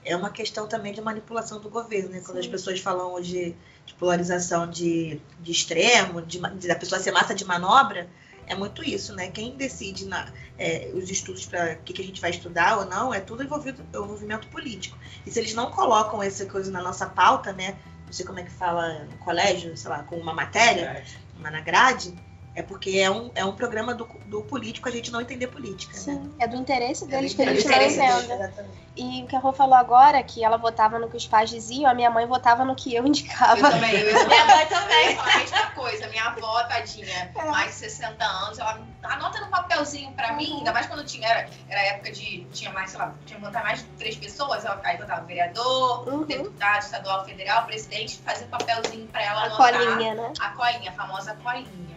é 0.05 0.17
uma 0.17 0.31
questão 0.31 0.67
também 0.67 0.93
de 0.93 1.01
manipulação 1.01 1.61
do 1.61 1.71
governo, 1.71 2.11
né? 2.11 2.23
Quando 2.25 2.39
as 2.39 2.47
pessoas 2.47 2.81
falam 2.81 3.13
hoje 3.13 3.57
de 3.87 3.95
polarização 3.95 4.69
de, 4.69 5.21
de 5.41 5.53
extremo, 5.53 6.23
de, 6.23 6.41
de 6.59 6.71
a 6.71 6.77
pessoa 6.77 7.01
ser 7.01 7.13
massa 7.13 7.35
de 7.35 7.45
manobra, 7.45 8.09
é 8.47 8.55
muito 8.55 8.83
isso, 8.83 9.15
né? 9.15 9.31
Quem 9.31 9.57
decide 9.57 10.07
na, 10.07 10.31
é, 10.59 10.91
os 10.95 11.11
estudos 11.11 11.47
para 11.47 11.75
o 11.75 11.77
que, 11.85 11.93
que 11.93 12.03
a 12.03 12.05
gente 12.05 12.21
vai 12.21 12.31
estudar 12.31 12.79
ou 12.79 12.85
não 12.85 13.13
é 13.13 13.21
tudo 13.21 13.43
envolvido 13.43 13.85
é 13.93 13.99
o 13.99 14.07
movimento 14.07 14.49
político. 14.49 14.99
E 15.27 15.31
se 15.31 15.39
eles 15.39 15.55
não 15.55 15.71
colocam 15.71 16.23
essa 16.23 16.45
coisa 16.47 16.71
na 16.71 16.83
nossa 16.83 17.07
pauta, 17.07 17.53
né? 17.53 17.77
Não 18.07 18.13
sei 18.13 18.27
como 18.27 18.41
é 18.41 18.43
que 18.43 18.51
fala 18.51 19.05
no 19.05 19.17
colégio, 19.19 19.77
sei 19.77 19.91
lá, 19.91 20.03
com 20.03 20.17
uma 20.17 20.35
matéria, 20.35 21.05
uma 21.39 21.51
na 21.51 21.61
grade, 21.61 22.15
É 22.55 22.63
porque 22.63 22.99
é 22.99 23.11
um, 23.11 23.31
é 23.35 23.45
um 23.45 23.53
programa 23.53 23.95
do, 23.95 24.07
do 24.27 24.43
político 24.43 24.87
a 24.89 24.93
gente 24.93 25.11
não 25.11 25.21
entender 25.23 25.47
política. 25.47 25.95
Né? 25.95 25.99
Sim, 26.01 26.35
é 26.39 26.47
do 26.47 26.57
interesse 26.57 27.07
deles 27.07 27.33
É 27.33 27.37
que 27.37 27.43
a 27.43 27.55
gente 27.55 27.67
não 27.99 28.21
entenda. 28.21 28.67
E 28.95 29.23
o 29.23 29.27
que 29.27 29.35
a 29.35 29.39
Rô 29.39 29.55
falou 29.55 29.75
agora, 29.75 30.23
que 30.23 30.45
ela 30.45 30.59
votava 30.59 30.99
no 30.99 31.09
que 31.09 31.17
os 31.17 31.27
pais 31.27 31.49
diziam, 31.49 31.91
a 31.91 31.95
minha 31.95 32.11
mãe 32.11 32.27
votava 32.27 32.63
no 32.63 32.75
que 32.75 32.95
eu 32.95 33.07
indicava. 33.09 33.59
Eu 33.59 33.71
também, 33.71 33.95
eu 33.95 34.13
minha 34.29 34.45
mãe 34.45 34.67
também, 34.67 35.19
a 35.19 35.39
mesma 35.39 35.67
coisa. 35.71 36.07
Minha 36.09 36.25
avó, 36.27 36.63
tadinha, 36.65 37.33
mais 37.51 37.69
de 37.69 37.77
60 37.77 38.23
anos, 38.23 38.59
ela 38.59 38.79
anota 39.05 39.41
no 39.41 39.47
papelzinho 39.49 40.13
pra 40.13 40.35
mim, 40.35 40.59
ainda 40.59 40.75
mais 40.75 40.87
quando 40.87 41.05
tinha, 41.07 41.27
era, 41.27 41.49
era 41.71 41.81
época 41.95 42.13
de, 42.13 42.45
tinha 42.53 42.71
mais, 42.71 42.91
sei 42.91 42.99
lá, 43.01 43.15
tinha 43.25 43.39
que 43.41 43.45
botar 43.47 43.63
mais 43.63 43.79
de 43.79 43.87
três 43.97 44.15
pessoas, 44.17 44.63
ela 44.65 44.79
aí 44.85 44.99
botava 44.99 45.25
vereador, 45.25 46.07
Uhum. 46.07 46.25
deputado, 46.27 46.83
estadual, 46.83 47.25
federal, 47.25 47.65
presidente, 47.65 48.19
fazia 48.19 48.47
um 48.47 48.51
papelzinho 48.51 49.07
pra 49.09 49.23
ela 49.25 49.41
A 49.41 49.45
anotar. 49.47 49.73
colinha, 49.73 50.15
né? 50.15 50.33
A 50.39 50.51
colinha, 50.51 50.91
a 50.91 50.95
famosa 50.95 51.35
colinha, 51.37 51.65
né? 51.65 51.92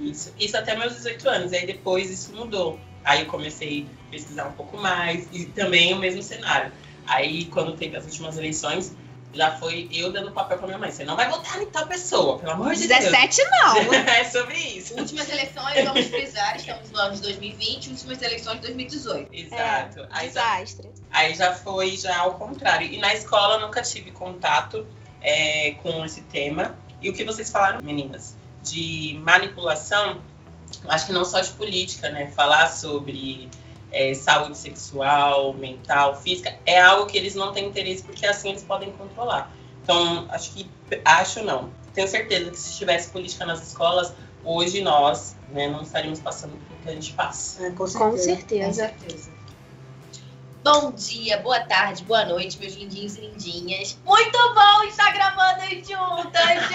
Isso, 0.00 0.32
isso 0.38 0.56
até 0.56 0.76
meus 0.76 0.94
18 0.94 1.28
anos. 1.28 1.52
Aí 1.52 1.66
depois 1.66 2.10
isso 2.10 2.34
mudou. 2.34 2.78
Aí 3.04 3.20
eu 3.20 3.26
comecei 3.26 3.86
a 4.08 4.10
pesquisar 4.10 4.46
um 4.46 4.52
pouco 4.52 4.76
mais 4.78 5.28
e 5.32 5.44
também 5.46 5.92
o 5.92 5.98
mesmo 5.98 6.22
cenário. 6.22 6.72
Aí 7.06 7.46
quando 7.46 7.76
teve 7.76 7.96
as 7.96 8.04
últimas 8.04 8.38
eleições, 8.38 8.94
já 9.34 9.50
foi 9.58 9.88
eu 9.92 10.12
dando 10.12 10.30
papel 10.30 10.56
pra 10.58 10.66
minha 10.66 10.78
mãe. 10.78 10.90
Você 10.90 11.04
não 11.04 11.16
vai 11.16 11.28
votar 11.28 11.60
em 11.60 11.66
tal 11.66 11.86
pessoa, 11.86 12.38
pelo 12.38 12.52
amor 12.52 12.74
de 12.74 12.86
17 12.86 13.42
não. 13.50 13.74
Deus. 13.74 13.94
é 14.08 14.24
sobre 14.24 14.56
isso. 14.56 14.94
Últimas 14.94 15.28
eleições, 15.28 15.84
vamos 15.84 16.06
frisar, 16.06 16.56
estamos 16.56 16.90
no 16.90 16.98
ano 16.98 17.16
de 17.16 17.22
2020, 17.22 17.90
últimas 17.90 18.22
eleições 18.22 18.54
de 18.56 18.60
2018. 18.62 19.28
Exato. 19.32 20.06
aí, 20.10 20.30
já, 20.30 20.58
Desastre. 20.58 20.90
aí 21.10 21.34
já 21.34 21.52
foi 21.52 21.96
já 21.96 22.18
ao 22.18 22.34
contrário. 22.34 22.86
E 22.86 22.98
na 22.98 23.12
escola 23.12 23.56
eu 23.56 23.60
nunca 23.60 23.82
tive 23.82 24.12
contato 24.12 24.86
é, 25.20 25.72
com 25.82 26.04
esse 26.04 26.22
tema. 26.22 26.76
E 27.02 27.10
o 27.10 27.12
que 27.12 27.24
vocês 27.24 27.50
falaram, 27.50 27.80
meninas, 27.82 28.36
de 28.64 29.20
manipulação, 29.22 30.20
acho 30.88 31.06
que 31.06 31.12
não 31.12 31.24
só 31.24 31.40
de 31.40 31.50
política, 31.50 32.08
né? 32.10 32.26
Falar 32.28 32.68
sobre 32.68 33.48
é, 33.92 34.12
saúde 34.14 34.56
sexual, 34.56 35.52
mental, 35.54 36.16
física, 36.16 36.54
é 36.66 36.80
algo 36.80 37.06
que 37.06 37.16
eles 37.16 37.34
não 37.34 37.52
têm 37.52 37.68
interesse 37.68 38.02
porque 38.02 38.26
assim 38.26 38.50
eles 38.50 38.62
podem 38.62 38.90
controlar. 38.92 39.54
Então, 39.82 40.26
acho 40.30 40.52
que, 40.52 40.70
acho 41.04 41.44
não, 41.44 41.70
tenho 41.92 42.08
certeza 42.08 42.50
que 42.50 42.58
se 42.58 42.76
tivesse 42.76 43.10
política 43.10 43.44
nas 43.44 43.62
escolas, 43.62 44.12
hoje 44.42 44.80
nós 44.80 45.36
né, 45.50 45.68
não 45.68 45.82
estaríamos 45.82 46.20
passando 46.20 46.52
pelo 46.52 46.80
que 46.82 46.88
a 46.88 46.92
gente 46.92 47.12
passa. 47.12 47.66
É, 47.66 47.70
com 47.70 47.84
Com 47.84 48.16
certeza. 48.16 48.66
Com 48.66 48.72
certeza. 48.72 49.33
Bom 50.64 50.92
dia, 50.92 51.36
boa 51.36 51.60
tarde, 51.60 52.02
boa 52.04 52.24
noite, 52.24 52.58
meus 52.58 52.72
lindinhos 52.72 53.18
e 53.18 53.20
lindinhas. 53.20 53.98
Muito 54.02 54.38
bom 54.54 54.82
estar 54.84 55.12
gravando 55.12 55.60
juntas, 55.60 56.40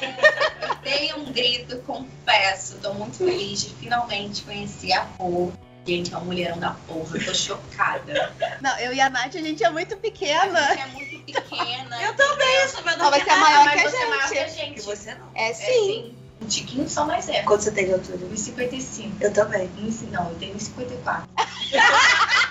gente! 0.00 0.80
Dei 0.82 1.14
um 1.14 1.26
grito, 1.32 1.78
confesso. 1.82 2.76
Tô 2.82 2.92
muito 2.94 3.18
feliz 3.18 3.60
de 3.60 3.70
finalmente 3.76 4.42
conhecer 4.42 4.90
a 4.94 5.02
Rô. 5.16 5.52
Gente, 5.86 6.12
é 6.12 6.16
uma 6.16 6.24
mulherão 6.26 6.58
da 6.58 6.70
porra, 6.88 7.24
tô 7.24 7.32
chocada. 7.32 8.32
Não, 8.60 8.76
eu 8.80 8.92
e 8.92 9.00
a 9.00 9.08
Nath, 9.08 9.36
a 9.36 9.40
gente 9.40 9.62
é 9.62 9.70
muito 9.70 9.96
pequena. 9.96 10.74
Você 10.74 10.80
é 10.80 10.86
muito 10.88 11.18
pequena. 11.24 12.02
Eu 12.02 12.16
também, 12.16 12.54
eu 12.62 12.68
sou 12.68 12.82
menor 12.82 13.10
Não, 13.12 13.12
ser 13.12 13.24
nada, 13.26 13.40
maior 13.40 13.64
mas 13.64 13.80
que 13.80 13.86
a 13.86 13.90
você 13.90 13.96
é 13.96 14.06
maior 14.06 14.28
que 14.28 14.38
a 14.38 14.48
gente. 14.48 14.56
gente. 14.56 14.74
que 14.74 14.82
você 14.82 15.14
não. 15.14 15.28
É 15.36 15.50
É 15.50 15.54
sim. 15.54 16.16
Um 16.40 16.46
tiquinho 16.46 16.88
só, 16.88 17.04
mas 17.04 17.28
é. 17.28 17.42
Quanto 17.42 17.64
você 17.64 17.70
tem 17.70 17.86
de 17.86 17.92
altura? 17.92 18.18
1,55. 18.18 19.12
Eu 19.20 19.32
também. 19.32 19.68
Não, 20.10 20.30
eu 20.30 20.34
tenho 20.36 20.56
1,54. 20.56 21.24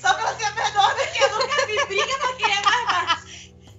Só 0.00 0.14
pra 0.14 0.36
ser 0.36 0.50
menor 0.54 0.94
do 0.94 1.12
que 1.12 1.22
eu 1.22 1.30
nunca 1.32 1.66
vi 1.66 1.84
briga 1.86 2.18
pra 2.18 2.32
quem 2.34 2.52
é 2.52 2.62
mais 2.62 2.86
baixo. 2.86 3.26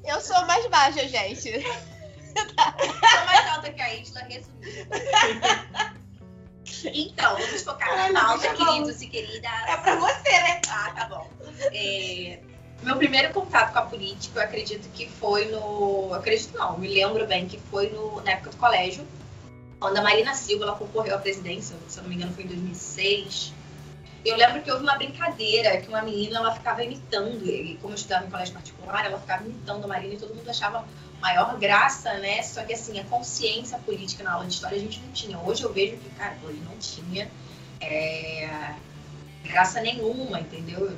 Eu 0.03 0.19
sou 0.19 0.45
mais 0.45 0.67
baixa, 0.67 1.07
gente. 1.07 1.63
Sou 1.63 3.25
mais 3.25 3.47
alta 3.47 3.71
que 3.71 3.81
a 3.81 3.95
Isla, 3.95 4.21
resumindo. 4.21 4.97
Então, 6.83 7.37
vamos 7.37 7.61
focar 7.61 8.11
na 8.11 8.21
pauta, 8.21 8.53
queridos 8.53 9.01
e 9.01 9.07
queridas. 9.07 9.51
É 9.67 9.77
pra 9.77 9.95
você, 9.95 10.31
né? 10.31 10.61
Ah, 10.69 10.91
tá 10.95 11.05
bom. 11.05 11.29
É, 11.71 12.39
meu 12.83 12.95
primeiro 12.95 13.33
contato 13.33 13.73
com 13.73 13.79
a 13.79 13.81
política, 13.83 14.39
eu 14.39 14.43
acredito 14.43 14.87
que 14.93 15.09
foi 15.09 15.45
no. 15.45 16.13
Acredito 16.13 16.57
não, 16.57 16.77
me 16.77 16.87
lembro 16.87 17.25
bem 17.25 17.47
que 17.47 17.57
foi 17.57 17.89
no, 17.89 18.21
na 18.21 18.31
época 18.31 18.51
do 18.51 18.57
colégio, 18.57 19.05
quando 19.79 19.97
a 19.97 20.01
Marina 20.01 20.33
Silva 20.33 20.65
ela 20.65 20.75
concorreu 20.75 21.15
à 21.15 21.17
presidência, 21.19 21.75
se 21.87 21.97
eu 21.97 22.03
não 22.03 22.09
me 22.09 22.15
engano 22.15 22.33
foi 22.33 22.43
em 22.43 22.47
2006. 22.47 23.53
Eu 24.25 24.35
lembro 24.35 24.61
que 24.61 24.71
houve 24.71 24.83
uma 24.83 24.95
brincadeira 24.97 25.79
que 25.79 25.87
uma 25.87 26.01
menina 26.01 26.39
ela 26.39 26.53
ficava 26.53 26.83
imitando, 26.83 27.45
e 27.45 27.77
como 27.81 27.93
eu 27.93 27.95
estudava 27.95 28.25
em 28.25 28.29
colégio 28.29 28.53
particular, 28.53 29.05
ela 29.05 29.19
ficava 29.19 29.43
imitando 29.43 29.85
a 29.85 29.87
Marina 29.87 30.15
e 30.15 30.17
todo 30.17 30.35
mundo 30.35 30.49
achava 30.49 30.85
maior 31.21 31.57
graça, 31.57 32.13
né? 32.15 32.41
Só 32.43 32.63
que 32.63 32.73
assim, 32.73 32.99
a 32.99 33.03
consciência 33.05 33.77
política 33.79 34.23
na 34.23 34.33
aula 34.33 34.45
de 34.45 34.53
história 34.53 34.77
a 34.77 34.81
gente 34.81 34.99
não 34.99 35.11
tinha. 35.11 35.39
Hoje 35.39 35.63
eu 35.63 35.71
vejo 35.71 35.97
que, 35.97 36.09
cara, 36.11 36.35
ele 36.43 36.61
não 36.65 36.77
tinha 36.77 37.29
é, 37.79 38.73
graça 39.43 39.79
nenhuma, 39.81 40.39
entendeu? 40.39 40.97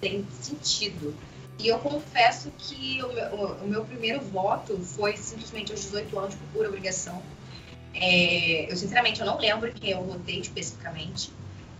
Tem 0.00 0.26
sentido. 0.40 1.14
E 1.58 1.68
eu 1.68 1.78
confesso 1.78 2.50
que 2.58 3.02
o 3.02 3.12
meu, 3.12 3.34
o- 3.34 3.66
meu 3.68 3.84
primeiro 3.84 4.20
voto 4.20 4.78
foi 4.78 5.16
simplesmente 5.16 5.72
aos 5.72 5.80
18 5.82 6.18
anos 6.18 6.34
por 6.34 6.46
pura 6.48 6.68
obrigação. 6.68 7.22
É, 7.94 8.70
eu, 8.70 8.76
sinceramente, 8.76 9.20
eu 9.20 9.26
não 9.26 9.38
lembro 9.38 9.72
quem 9.72 9.90
eu 9.90 10.02
votei 10.04 10.38
especificamente. 10.40 11.32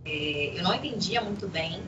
É, 0.05 0.53
eu 0.57 0.63
não 0.63 0.75
entendia 0.75 1.21
muito 1.21 1.47
bem. 1.47 1.83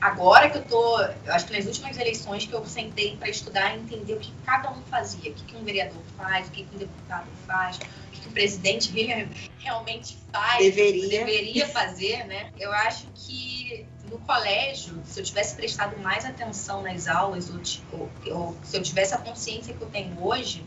Agora 0.00 0.50
que 0.50 0.58
eu 0.58 0.64
tô, 0.64 1.00
eu 1.00 1.32
acho 1.32 1.46
que 1.46 1.56
nas 1.56 1.64
últimas 1.64 1.96
eleições 1.96 2.44
que 2.44 2.52
eu 2.52 2.62
sentei 2.66 3.16
para 3.16 3.30
estudar 3.30 3.74
e 3.74 3.80
entender 3.80 4.12
o 4.12 4.20
que 4.20 4.30
cada 4.44 4.70
um 4.70 4.82
fazia, 4.82 5.30
o 5.30 5.34
que, 5.34 5.44
que 5.44 5.56
um 5.56 5.64
vereador 5.64 6.02
faz, 6.14 6.46
o 6.48 6.50
que, 6.50 6.64
que 6.64 6.74
um 6.76 6.78
deputado 6.78 7.26
faz, 7.46 7.76
o 7.78 7.80
que, 8.12 8.20
que 8.20 8.28
o 8.28 8.32
presidente 8.32 8.92
re- 8.92 9.28
realmente 9.60 10.18
faz, 10.30 10.58
Deveria. 10.62 11.08
deveria 11.08 11.66
fazer, 11.68 12.26
né? 12.26 12.50
Eu 12.58 12.70
acho 12.70 13.06
que 13.14 13.86
no 14.14 14.20
colégio, 14.20 15.02
se 15.04 15.18
eu 15.20 15.24
tivesse 15.24 15.54
prestado 15.56 15.98
mais 16.00 16.24
atenção 16.24 16.82
nas 16.82 17.08
aulas, 17.08 17.50
ou, 17.50 17.60
ou- 17.98 18.10
ou 18.36 18.56
se 18.62 18.76
eu 18.76 18.82
tivesse 18.82 19.12
a 19.14 19.18
consciência 19.18 19.74
que 19.74 19.82
eu 19.82 19.88
tenho 19.88 20.16
hoje, 20.24 20.64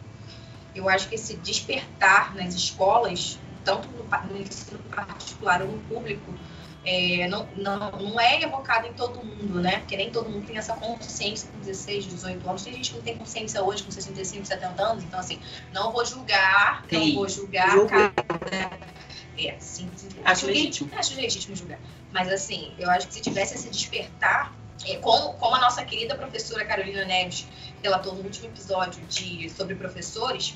eu 0.75 0.87
acho 0.89 1.07
que 1.07 1.15
esse 1.15 1.35
despertar 1.37 2.35
nas 2.35 2.53
escolas, 2.53 3.39
tanto 3.63 3.87
no, 3.89 4.03
no 4.03 4.37
ensino 4.41 4.79
particular 4.91 5.61
ou 5.61 5.69
no 5.71 5.79
público, 5.83 6.33
é, 6.85 7.27
não, 7.27 7.47
não, 7.55 7.91
não 7.91 8.19
é 8.19 8.41
evocado 8.41 8.87
em 8.87 8.93
todo 8.93 9.23
mundo, 9.23 9.59
né? 9.59 9.79
Porque 9.79 9.97
nem 9.97 10.09
todo 10.09 10.29
mundo 10.29 10.45
tem 10.45 10.57
essa 10.57 10.73
consciência 10.73 11.49
com 11.51 11.59
16, 11.59 12.05
18 12.05 12.47
anos. 12.49 12.63
Tem 12.63 12.73
gente 12.73 12.91
que 12.91 12.95
não 12.95 13.03
tem 13.03 13.17
consciência 13.17 13.61
hoje 13.61 13.83
com 13.83 13.91
65, 13.91 14.45
70 14.45 14.81
anos. 14.83 15.03
Então, 15.03 15.19
assim, 15.19 15.39
não 15.73 15.91
vou 15.91 16.05
julgar, 16.05 16.85
não 16.89 17.13
vou 17.15 17.27
julgar. 17.27 17.71
Julgo. 17.71 17.89
cada- 17.89 18.13
É, 19.37 19.55
sim, 19.59 19.89
sim. 19.97 20.07
Acho 20.23 20.41
Julguei- 20.45 20.61
legítimo. 20.63 20.89
Acho 20.95 21.15
legítimo 21.15 21.55
julgar. 21.57 21.79
Mas, 22.17 22.29
assim, 22.29 22.73
eu 22.79 22.89
acho 22.89 23.07
que 23.07 23.13
se 23.13 23.21
tivesse 23.21 23.53
esse 23.53 23.69
despertar, 23.69 24.51
é, 24.87 24.95
como, 24.95 25.33
como 25.33 25.55
a 25.55 25.59
nossa 25.59 25.85
querida 25.85 26.15
professora 26.15 26.65
Carolina 26.65 27.05
Neves 27.05 27.45
relatou 27.83 28.15
no 28.15 28.23
último 28.23 28.47
episódio 28.47 29.05
de, 29.05 29.47
sobre 29.51 29.75
professores, 29.75 30.55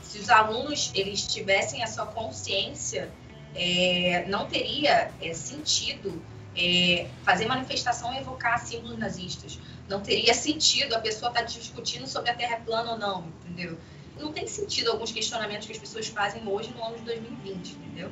se 0.00 0.20
os 0.20 0.30
alunos 0.30 0.92
eles 0.94 1.26
tivessem 1.26 1.82
essa 1.82 2.06
consciência, 2.06 3.10
é, 3.56 4.24
não 4.28 4.46
teria 4.46 5.10
é, 5.20 5.34
sentido 5.34 6.22
é, 6.56 7.08
fazer 7.24 7.46
manifestação 7.46 8.14
e 8.14 8.18
evocar 8.18 8.64
símbolos 8.64 8.96
nazistas. 8.96 9.58
Não 9.88 10.00
teria 10.00 10.32
sentido 10.32 10.94
a 10.94 11.00
pessoa 11.00 11.30
estar 11.32 11.42
discutindo 11.42 12.06
sobre 12.06 12.30
a 12.30 12.34
Terra 12.36 12.60
plana 12.64 12.92
ou 12.92 12.98
não, 12.98 13.32
entendeu? 13.40 13.76
Não 14.20 14.32
tem 14.32 14.46
sentido 14.46 14.90
alguns 14.90 15.10
questionamentos 15.12 15.66
que 15.66 15.72
as 15.72 15.78
pessoas 15.78 16.06
fazem 16.08 16.46
hoje 16.46 16.72
no 16.72 16.84
ano 16.84 16.96
de 16.96 17.02
2020, 17.04 17.72
entendeu? 17.72 18.10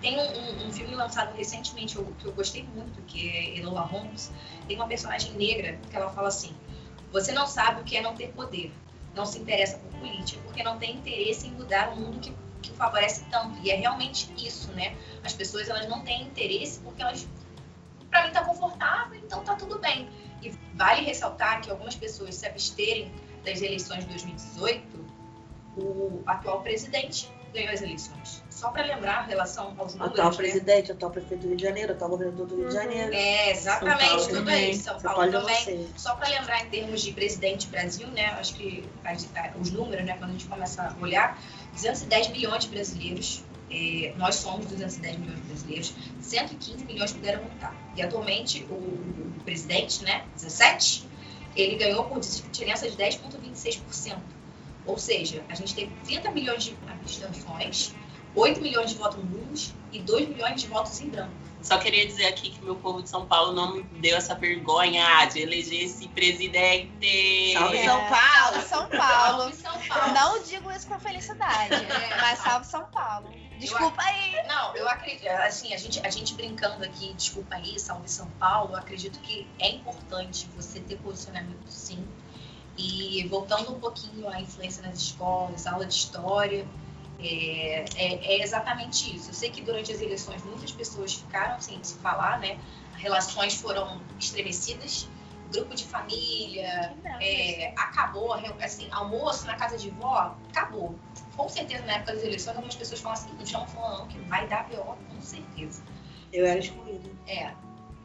Tem 0.00 0.18
um, 0.18 0.22
um- 0.22 0.66
um 0.68 0.72
filme 0.72 0.94
lançado 0.94 1.34
recentemente 1.36 1.96
eu- 1.96 2.06
que 2.18 2.24
eu 2.24 2.32
gostei 2.32 2.64
muito, 2.64 3.00
que 3.02 3.28
é 3.30 3.58
Enola 3.58 3.82
Holmes. 3.82 4.32
Tem 4.66 4.76
uma 4.76 4.88
personagem 4.88 5.32
negra 5.34 5.78
que 5.90 5.96
ela 5.96 6.10
fala 6.10 6.28
assim: 6.28 6.52
Você 7.12 7.30
não 7.32 7.46
sabe 7.46 7.80
o 7.82 7.84
que 7.84 7.96
é 7.96 8.00
não 8.02 8.14
ter 8.14 8.28
poder. 8.32 8.72
Não 9.14 9.26
se 9.26 9.38
interessa 9.38 9.76
por 9.78 9.90
política 10.00 10.40
porque 10.44 10.62
não 10.62 10.78
tem 10.78 10.96
interesse 10.96 11.46
em 11.46 11.50
mudar 11.52 11.92
o 11.92 11.96
mundo 12.00 12.18
que, 12.18 12.34
que 12.62 12.70
favorece 12.74 13.24
tanto. 13.30 13.58
E 13.62 13.70
é 13.70 13.74
realmente 13.76 14.32
isso, 14.38 14.72
né? 14.72 14.96
As 15.22 15.34
pessoas 15.34 15.68
elas 15.68 15.86
não 15.88 16.00
têm 16.00 16.22
interesse 16.22 16.80
porque 16.80 17.02
elas, 17.02 17.28
para 18.10 18.26
mim, 18.26 18.32
tá 18.32 18.42
confortável, 18.42 19.20
então 19.22 19.44
tá 19.44 19.54
tudo 19.54 19.78
bem. 19.78 20.08
E 20.42 20.50
vale 20.74 21.02
ressaltar 21.02 21.60
que 21.60 21.70
algumas 21.70 21.94
pessoas 21.94 22.34
se 22.34 22.46
absterem 22.46 23.12
das 23.44 23.60
eleições 23.60 24.00
de 24.04 24.10
2018, 24.10 24.82
o 25.76 26.22
atual 26.26 26.60
presidente 26.62 27.30
ganhou 27.52 27.72
as 27.72 27.82
eleições. 27.82 28.42
Só 28.50 28.70
para 28.70 28.84
lembrar 28.84 29.18
a 29.18 29.22
relação 29.22 29.74
aos 29.76 29.94
números, 29.94 30.18
Atual 30.18 30.30
né? 30.30 30.36
presidente, 30.36 30.92
atual 30.92 31.10
prefeito 31.10 31.42
do 31.42 31.48
Rio 31.48 31.56
de 31.56 31.62
Janeiro, 31.62 31.92
atual 31.92 32.10
governador 32.10 32.46
do 32.46 32.56
Rio 32.56 32.68
de 32.68 32.74
Janeiro. 32.74 33.12
É, 33.12 33.50
exatamente, 33.50 34.08
Paulo 34.08 34.22
tudo 34.22 34.34
também. 34.36 34.70
isso. 34.70 34.84
São 34.84 35.00
Paulo 35.00 35.32
também. 35.32 35.64
você. 35.64 35.86
Só 35.96 36.14
para 36.14 36.28
lembrar 36.28 36.64
em 36.64 36.70
termos 36.70 37.02
de 37.02 37.12
presidente 37.12 37.66
Brasil, 37.66 38.06
né? 38.08 38.26
Acho 38.38 38.54
que 38.54 38.84
os 39.60 39.70
números, 39.70 40.04
né? 40.04 40.16
Quando 40.16 40.30
a 40.30 40.32
gente 40.32 40.46
começa 40.46 40.82
a 40.82 41.02
olhar, 41.02 41.38
210 41.72 42.28
milhões 42.28 42.64
de 42.64 42.70
brasileiros, 42.70 43.44
eh, 43.70 44.12
nós 44.16 44.36
somos 44.36 44.66
210 44.66 45.18
milhões 45.18 45.40
de 45.40 45.46
brasileiros, 45.46 45.94
115 46.20 46.84
milhões 46.84 47.12
puderam 47.12 47.42
votar. 47.42 47.74
E 47.96 48.02
atualmente 48.02 48.64
o, 48.70 48.74
o 48.74 49.40
presidente, 49.44 50.04
né? 50.04 50.24
17, 50.36 51.06
ele 51.56 51.76
ganhou 51.76 52.04
por 52.04 52.20
diferença 52.20 52.88
de 52.88 52.96
10,26%. 52.96 54.18
Ou 54.86 54.98
seja, 54.98 55.44
a 55.48 55.54
gente 55.54 55.74
teve 55.74 55.92
30 56.04 56.30
milhões 56.30 56.64
de 56.64 56.76
abstenções, 56.88 57.94
8 58.34 58.60
milhões 58.60 58.90
de 58.90 58.96
votos 58.96 59.22
nulos 59.24 59.72
e 59.92 60.00
2 60.00 60.28
milhões 60.28 60.60
de 60.60 60.66
votos 60.66 61.00
em 61.00 61.08
branco. 61.08 61.32
Só 61.62 61.78
queria 61.78 62.04
dizer 62.04 62.26
aqui 62.26 62.50
que 62.50 62.60
meu 62.64 62.74
povo 62.74 63.00
de 63.02 63.08
São 63.08 63.24
Paulo 63.24 63.52
não 63.52 63.76
me 63.76 63.84
deu 64.00 64.16
essa 64.16 64.34
vergonha 64.34 65.24
de 65.26 65.40
eleger 65.40 65.84
esse 65.84 66.08
presidente. 66.08 67.52
Salve 67.52 67.76
É, 67.76 67.84
São 67.84 68.00
Paulo! 68.00 68.62
Salve 68.62 68.66
São 68.68 68.88
Paulo. 68.88 69.38
Salve 69.38 69.56
São 69.56 69.80
Paulo. 69.88 70.12
Não 70.14 70.42
digo 70.42 70.72
isso 70.72 70.88
com 70.88 70.98
felicidade, 70.98 71.74
É. 71.86 72.20
mas 72.20 72.38
salve 72.40 72.66
São 72.66 72.84
Paulo. 72.86 73.30
Desculpa 73.60 74.02
aí. 74.02 74.44
Não, 74.48 74.74
eu 74.74 74.88
acredito, 74.88 75.28
assim, 75.28 75.72
a 75.72 75.76
gente, 75.76 76.04
a 76.04 76.10
gente 76.10 76.34
brincando 76.34 76.84
aqui, 76.84 77.14
desculpa 77.14 77.54
aí, 77.54 77.78
salve 77.78 78.10
São 78.10 78.26
Paulo, 78.40 78.72
eu 78.72 78.78
acredito 78.78 79.20
que 79.20 79.46
é 79.60 79.70
importante 79.70 80.48
você 80.56 80.80
ter 80.80 80.96
posicionamento 80.98 81.64
sim. 81.68 82.04
E 82.76 83.26
voltando 83.28 83.72
um 83.72 83.78
pouquinho 83.80 84.28
à 84.28 84.40
influência 84.40 84.82
nas 84.82 84.98
escolas, 84.98 85.66
aula 85.66 85.84
de 85.84 85.94
história, 85.94 86.66
é, 87.18 87.84
é, 87.96 88.34
é 88.34 88.42
exatamente 88.42 89.14
isso. 89.14 89.30
Eu 89.30 89.34
sei 89.34 89.50
que 89.50 89.60
durante 89.60 89.92
as 89.92 90.00
eleições 90.00 90.42
muitas 90.44 90.72
pessoas 90.72 91.14
ficaram 91.14 91.60
sem 91.60 91.82
se 91.84 91.94
falar, 91.96 92.40
né? 92.40 92.58
Relações 92.94 93.54
foram 93.54 94.00
estremecidas, 94.18 95.08
grupo 95.52 95.74
de 95.74 95.84
família, 95.84 96.94
é, 97.20 97.72
acabou, 97.76 98.32
assim, 98.60 98.88
almoço 98.90 99.46
na 99.46 99.54
casa 99.54 99.76
de 99.76 99.90
vó, 99.90 100.34
acabou. 100.50 100.98
Com 101.36 101.48
certeza, 101.48 101.84
na 101.84 101.94
época 101.94 102.14
das 102.14 102.22
eleições, 102.22 102.56
algumas 102.56 102.74
pessoas 102.74 103.00
falam 103.00 103.18
assim, 103.18 103.32
não 103.34 103.42
estão 103.42 103.66
falando 103.66 104.08
que 104.08 104.18
vai 104.20 104.46
dar 104.48 104.66
pior, 104.68 104.96
com 105.08 105.20
certeza. 105.20 105.82
Eu 106.32 106.46
era 106.46 106.58
excluída. 106.58 107.10
É. 107.26 107.52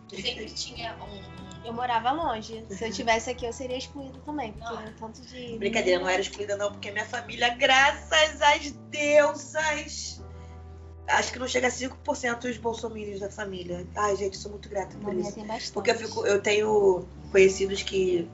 Sempre 0.09 0.49
tinha 0.49 0.95
um. 1.03 1.37
Eu 1.65 1.73
morava 1.73 2.11
longe. 2.11 2.65
Se 2.69 2.85
eu 2.85 2.91
tivesse 2.91 3.29
aqui, 3.29 3.45
eu 3.45 3.51
seria 3.51 3.77
excluída 3.77 4.17
também. 4.25 4.53
Porque 4.53 4.73
Não. 4.73 4.93
tanto 4.93 5.21
de. 5.21 5.57
Brincadeira, 5.57 5.99
não 5.99 6.07
era 6.07 6.21
excluída 6.21 6.55
não, 6.55 6.71
porque 6.71 6.91
minha 6.91 7.05
família, 7.05 7.49
graças 7.55 8.41
às 8.41 8.71
deusas, 8.89 10.21
acho 11.07 11.33
que 11.33 11.39
não 11.39 11.47
chega 11.47 11.67
a 11.67 11.71
5% 11.71 12.45
os 12.49 12.57
bolsominions 12.57 13.19
da 13.19 13.29
família. 13.29 13.85
Ai, 13.95 14.15
gente, 14.15 14.37
sou 14.37 14.51
muito 14.51 14.69
grata 14.69 14.97
por 14.97 15.13
isso. 15.13 15.33
tem 15.35 15.45
bastante. 15.45 15.71
Porque 15.73 15.91
eu, 15.91 15.95
fico, 15.95 16.25
eu 16.25 16.41
tenho 16.41 17.05
conhecidos 17.31 17.83
que 17.83 18.29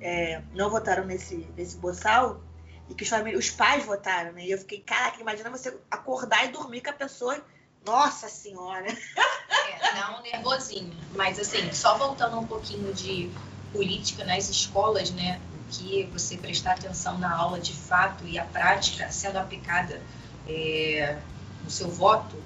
é, 0.00 0.40
não 0.54 0.70
votaram 0.70 1.04
nesse, 1.04 1.48
nesse 1.56 1.76
boçal 1.78 2.40
e 2.88 2.94
que 2.94 3.02
os, 3.02 3.08
famí- 3.08 3.34
os 3.34 3.50
pais 3.50 3.84
votaram, 3.84 4.32
né? 4.32 4.46
E 4.46 4.50
eu 4.52 4.58
fiquei, 4.58 4.80
caraca, 4.80 5.20
imagina 5.20 5.50
você 5.50 5.76
acordar 5.90 6.44
e 6.44 6.48
dormir 6.52 6.80
com 6.80 6.90
a 6.90 6.94
pessoa. 6.94 7.44
Nossa 7.88 8.28
senhora! 8.28 8.86
É, 8.86 9.94
dá 9.94 10.18
um 10.18 10.22
nervosinho. 10.22 10.94
Mas 11.16 11.38
assim, 11.38 11.72
só 11.72 11.96
voltando 11.96 12.38
um 12.38 12.46
pouquinho 12.46 12.92
de 12.92 13.30
política 13.72 14.26
nas 14.26 14.50
escolas, 14.50 15.10
né? 15.10 15.40
Que 15.70 16.04
você 16.12 16.36
prestar 16.36 16.72
atenção 16.72 17.16
na 17.16 17.34
aula 17.34 17.58
de 17.58 17.72
fato 17.72 18.26
e 18.26 18.38
a 18.38 18.44
prática 18.44 19.10
sendo 19.10 19.38
aplicada 19.38 20.02
é, 20.46 21.16
no 21.64 21.70
seu 21.70 21.88
voto, 21.88 22.36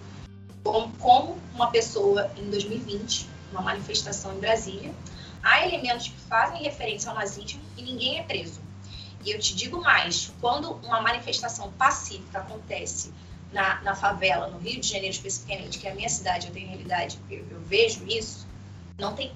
como, 0.63 0.93
como 0.99 1.39
uma 1.53 1.73
pessoa 1.73 2.31
em 2.37 2.49
2020, 2.49 3.29
uma 3.51 3.63
manifestação 3.63 4.35
em 4.35 4.39
Brasília, 4.39 4.95
há 5.43 5.67
elementos 5.67 6.07
que 6.07 6.21
fazem 6.21 6.63
referência 6.63 7.11
ao 7.11 7.17
nazismo 7.17 7.61
e 7.77 7.83
ninguém 7.83 8.21
é 8.21 8.23
preso. 8.23 8.61
E 9.25 9.33
eu 9.33 9.41
te 9.41 9.57
digo 9.57 9.81
mais, 9.81 10.33
quando 10.41 10.71
uma 10.87 11.01
manifestação 11.01 11.73
pacífica 11.73 12.39
acontece 12.39 13.13
na, 13.53 13.81
na 13.83 13.95
favela, 13.95 14.49
no 14.49 14.59
Rio 14.59 14.81
de 14.81 14.89
Janeiro 14.89 15.11
especificamente, 15.15 15.79
que 15.79 15.87
é 15.87 15.93
a 15.93 15.95
minha 15.95 16.09
cidade, 16.09 16.47
eu 16.49 16.53
tenho 16.53 16.69
realidade, 16.69 17.19
eu, 17.31 17.45
eu 17.51 17.61
vejo 17.61 18.05
isso, 18.07 18.47
não 18.99 19.15
tem 19.15 19.33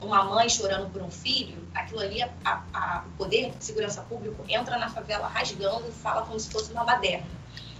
uma 0.00 0.24
mãe 0.24 0.48
chorando 0.48 0.90
por 0.90 1.00
um 1.02 1.10
filho, 1.10 1.62
aquilo 1.74 2.00
ali, 2.00 2.22
a, 2.22 2.30
a- 2.74 3.04
o 3.06 3.10
poder 3.16 3.52
de 3.52 3.64
segurança 3.64 4.02
público 4.02 4.44
entra 4.48 4.76
na 4.78 4.88
favela 4.88 5.28
rasgando 5.28 5.88
e 5.88 5.92
fala 5.92 6.22
como 6.22 6.38
se 6.40 6.50
fosse 6.50 6.72
uma 6.72 6.84
baderna. 6.84 7.26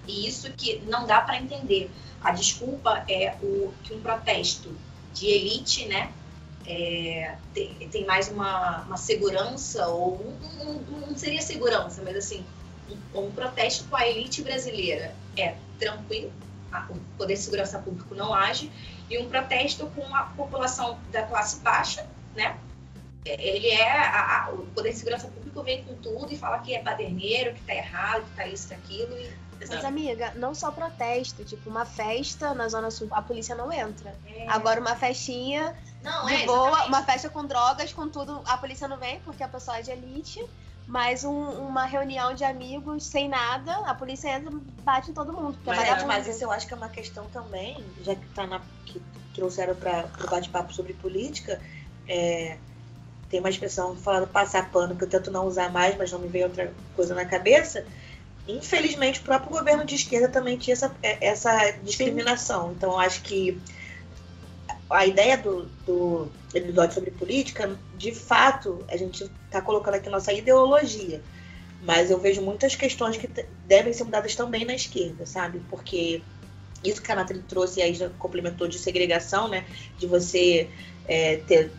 E 0.06 0.26
isso 0.26 0.50
que 0.52 0.78
não 0.86 1.04
dá 1.06 1.20
para 1.20 1.36
entender. 1.38 1.90
A 2.22 2.30
desculpa 2.30 3.04
é 3.08 3.34
o 3.42 3.72
que 3.82 3.92
um 3.94 4.00
protesto 4.00 4.72
de 5.14 5.26
elite, 5.26 5.86
né, 5.86 6.12
é, 6.64 7.34
tem, 7.52 7.74
tem 7.90 8.04
mais 8.06 8.28
uma, 8.28 8.82
uma 8.82 8.96
segurança, 8.96 9.88
ou 9.88 10.20
um- 10.20 10.68
um- 10.68 11.00
não 11.08 11.16
seria 11.16 11.42
segurança, 11.42 12.02
mas 12.04 12.16
assim, 12.16 12.44
um, 13.14 13.20
um 13.26 13.30
protesto 13.32 13.84
com 13.88 13.96
a 13.96 14.06
elite 14.08 14.42
brasileira 14.42 15.14
é 15.36 15.56
tranquilo, 15.86 16.32
a- 16.70 16.86
o 16.88 16.96
Poder 17.18 17.34
de 17.34 17.40
Segurança 17.40 17.78
Público 17.78 18.14
não 18.14 18.32
age, 18.32 18.70
e 19.10 19.18
um 19.18 19.28
protesto 19.28 19.86
com 19.88 20.14
a 20.14 20.22
população 20.24 20.98
da 21.10 21.22
classe 21.24 21.58
baixa, 21.60 22.06
né? 22.34 22.56
É, 23.24 23.40
Ele 23.56 23.68
é, 23.68 23.90
a- 23.98 24.46
a- 24.46 24.50
o 24.52 24.66
Poder 24.68 24.90
de 24.92 24.98
Segurança 24.98 25.28
Público 25.28 25.62
vem 25.62 25.84
com 25.84 25.94
tudo 25.96 26.32
e 26.32 26.36
fala 26.36 26.58
que 26.60 26.74
é 26.74 26.82
baderneiro, 26.82 27.54
que 27.54 27.62
tá 27.62 27.74
errado, 27.74 28.24
que 28.24 28.36
tá 28.36 28.46
isso, 28.46 28.68
que 28.68 28.74
aquilo, 28.74 29.16
e 29.18 29.30
Mas, 29.68 29.84
amiga, 29.84 30.32
não 30.34 30.56
só 30.56 30.72
protesto. 30.72 31.44
Tipo, 31.44 31.70
uma 31.70 31.84
festa 31.84 32.52
na 32.52 32.68
Zona 32.68 32.90
Sul, 32.90 33.06
a 33.12 33.22
polícia 33.22 33.54
não 33.54 33.72
entra. 33.72 34.12
é, 34.26 34.48
Agora, 34.48 34.80
uma 34.80 34.96
festinha 34.96 35.72
não, 36.02 36.26
de 36.26 36.34
é, 36.34 36.46
boa, 36.46 36.66
exatamente. 36.66 36.88
uma 36.88 37.02
festa 37.04 37.28
com 37.30 37.44
drogas, 37.46 37.92
com 37.92 38.08
tudo, 38.08 38.42
a 38.44 38.56
polícia 38.58 38.88
não 38.88 38.96
vem, 38.98 39.20
porque 39.20 39.40
a 39.40 39.46
pessoa 39.46 39.78
é 39.78 39.82
de 39.82 39.92
elite. 39.92 40.44
Mas 40.92 41.24
um- 41.24 41.68
uma 41.68 41.86
reunião 41.86 42.34
de 42.34 42.44
amigos 42.44 43.04
sem 43.06 43.26
nada, 43.26 43.74
a 43.86 43.94
polícia 43.94 44.28
entra 44.28 44.50
e 44.52 44.82
bate 44.84 45.10
em 45.10 45.14
todo 45.14 45.32
mundo. 45.32 45.56
É 45.64 45.68
Mas, 45.70 45.78
vagabundo. 45.78 46.06
mas 46.06 46.26
isso 46.26 46.44
eu 46.44 46.52
acho 46.52 46.66
que 46.66 46.74
é 46.74 46.76
uma 46.76 46.90
questão 46.90 47.24
também, 47.30 47.82
já 48.02 48.14
que, 48.14 48.26
tá 48.34 48.46
na, 48.46 48.60
que 48.84 49.00
trouxeram 49.34 49.74
para 49.74 50.04
o 50.22 50.28
bate-papo 50.28 50.70
sobre 50.74 50.92
política, 50.92 51.58
é, 52.06 52.58
tem 53.30 53.40
uma 53.40 53.48
expressão 53.48 53.96
falando 53.96 54.26
passar 54.26 54.70
pano, 54.70 54.94
que 54.94 55.04
eu 55.04 55.08
tento 55.08 55.30
não 55.30 55.46
usar 55.46 55.72
mais, 55.72 55.96
mas 55.96 56.12
não 56.12 56.18
me 56.18 56.28
veio 56.28 56.44
outra 56.44 56.70
coisa 56.94 57.14
na 57.14 57.24
cabeça. 57.24 57.86
Infelizmente, 58.46 59.20
o 59.20 59.22
próprio 59.22 59.50
governo 59.50 59.86
de 59.86 59.94
esquerda 59.94 60.28
também 60.28 60.58
tinha 60.58 60.74
essa, 60.74 60.94
é, 61.02 61.26
essa 61.26 61.70
discriminação. 61.82 62.72
Então, 62.72 62.90
eu 62.92 62.98
acho 62.98 63.22
que 63.22 63.58
a 64.92 65.06
ideia 65.06 65.38
do, 65.38 65.66
do 65.86 66.28
episódio 66.54 66.94
sobre 66.94 67.10
política, 67.10 67.78
de 67.96 68.14
fato, 68.14 68.84
a 68.88 68.96
gente 68.96 69.24
está 69.46 69.60
colocando 69.60 69.94
aqui 69.94 70.08
nossa 70.08 70.32
ideologia. 70.32 71.22
Mas 71.82 72.10
eu 72.10 72.18
vejo 72.18 72.42
muitas 72.42 72.76
questões 72.76 73.16
que 73.16 73.28
devem 73.66 73.92
ser 73.92 74.04
mudadas 74.04 74.36
também 74.36 74.64
na 74.64 74.74
esquerda, 74.74 75.26
sabe? 75.26 75.60
Porque 75.68 76.22
isso 76.84 77.02
que 77.02 77.10
a 77.10 77.16
Nathalie 77.16 77.42
trouxe 77.42 77.80
e 77.80 77.82
aí 77.82 77.94
já 77.94 78.08
complementou 78.10 78.68
de 78.68 78.78
segregação, 78.78 79.48
né? 79.48 79.64
De 79.98 80.06
você 80.06 80.68
é, 81.08 81.38
ter 81.38 81.72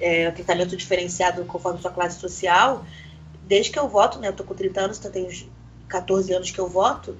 é, 0.00 0.28
um 0.28 0.32
tratamento 0.32 0.76
diferenciado 0.76 1.44
conforme 1.44 1.80
sua 1.80 1.90
classe 1.90 2.18
social. 2.18 2.86
Desde 3.46 3.70
que 3.70 3.78
eu 3.78 3.88
voto, 3.88 4.18
né? 4.18 4.28
Eu 4.28 4.32
tô 4.32 4.44
com 4.44 4.54
30 4.54 4.80
anos, 4.80 4.98
então 4.98 5.10
tem 5.10 5.26
uns 5.26 5.46
14 5.88 6.32
anos 6.32 6.50
que 6.50 6.58
eu 6.58 6.68
voto. 6.68 7.16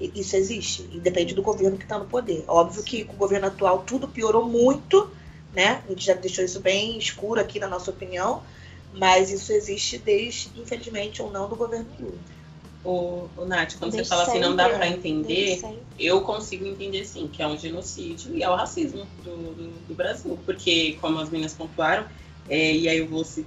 Isso 0.00 0.36
existe, 0.36 0.82
independe 0.92 1.34
do 1.34 1.42
governo 1.42 1.78
que 1.78 1.84
está 1.84 1.98
no 1.98 2.04
poder. 2.04 2.44
Óbvio 2.46 2.82
que 2.82 3.04
com 3.04 3.14
o 3.14 3.16
governo 3.16 3.46
atual 3.46 3.82
tudo 3.86 4.06
piorou 4.06 4.44
muito, 4.44 5.10
né? 5.54 5.82
A 5.86 5.88
gente 5.90 6.04
já 6.04 6.14
deixou 6.14 6.44
isso 6.44 6.60
bem 6.60 6.98
escuro 6.98 7.40
aqui 7.40 7.58
na 7.58 7.66
nossa 7.66 7.90
opinião, 7.90 8.42
mas 8.92 9.30
isso 9.30 9.52
existe 9.52 9.96
desde, 9.98 10.50
infelizmente 10.56 11.22
ou 11.22 11.30
não, 11.30 11.48
do 11.48 11.56
governo 11.56 11.86
Lula. 11.98 12.18
O, 12.84 13.28
o 13.36 13.44
Nath, 13.44 13.74
quando 13.78 13.92
Desde 13.92 14.08
você 14.08 14.14
fala 14.14 14.28
assim, 14.28 14.38
não 14.38 14.54
dá 14.54 14.68
pra 14.68 14.78
Desde 14.78 14.98
entender, 14.98 15.78
eu 15.98 16.20
consigo 16.20 16.66
entender 16.66 17.04
sim, 17.04 17.26
que 17.26 17.42
é 17.42 17.46
um 17.46 17.58
genocídio 17.58 18.36
e 18.36 18.42
é 18.42 18.48
o 18.48 18.54
racismo 18.54 19.06
do, 19.24 19.54
do, 19.54 19.88
do 19.88 19.94
Brasil. 19.94 20.38
Porque, 20.44 20.96
como 21.00 21.18
as 21.18 21.28
meninas 21.28 21.54
pontuaram, 21.54 22.06
é, 22.48 22.72
e 22.72 22.88
aí 22.88 22.98
eu 22.98 23.08
vou 23.08 23.24
se 23.24 23.44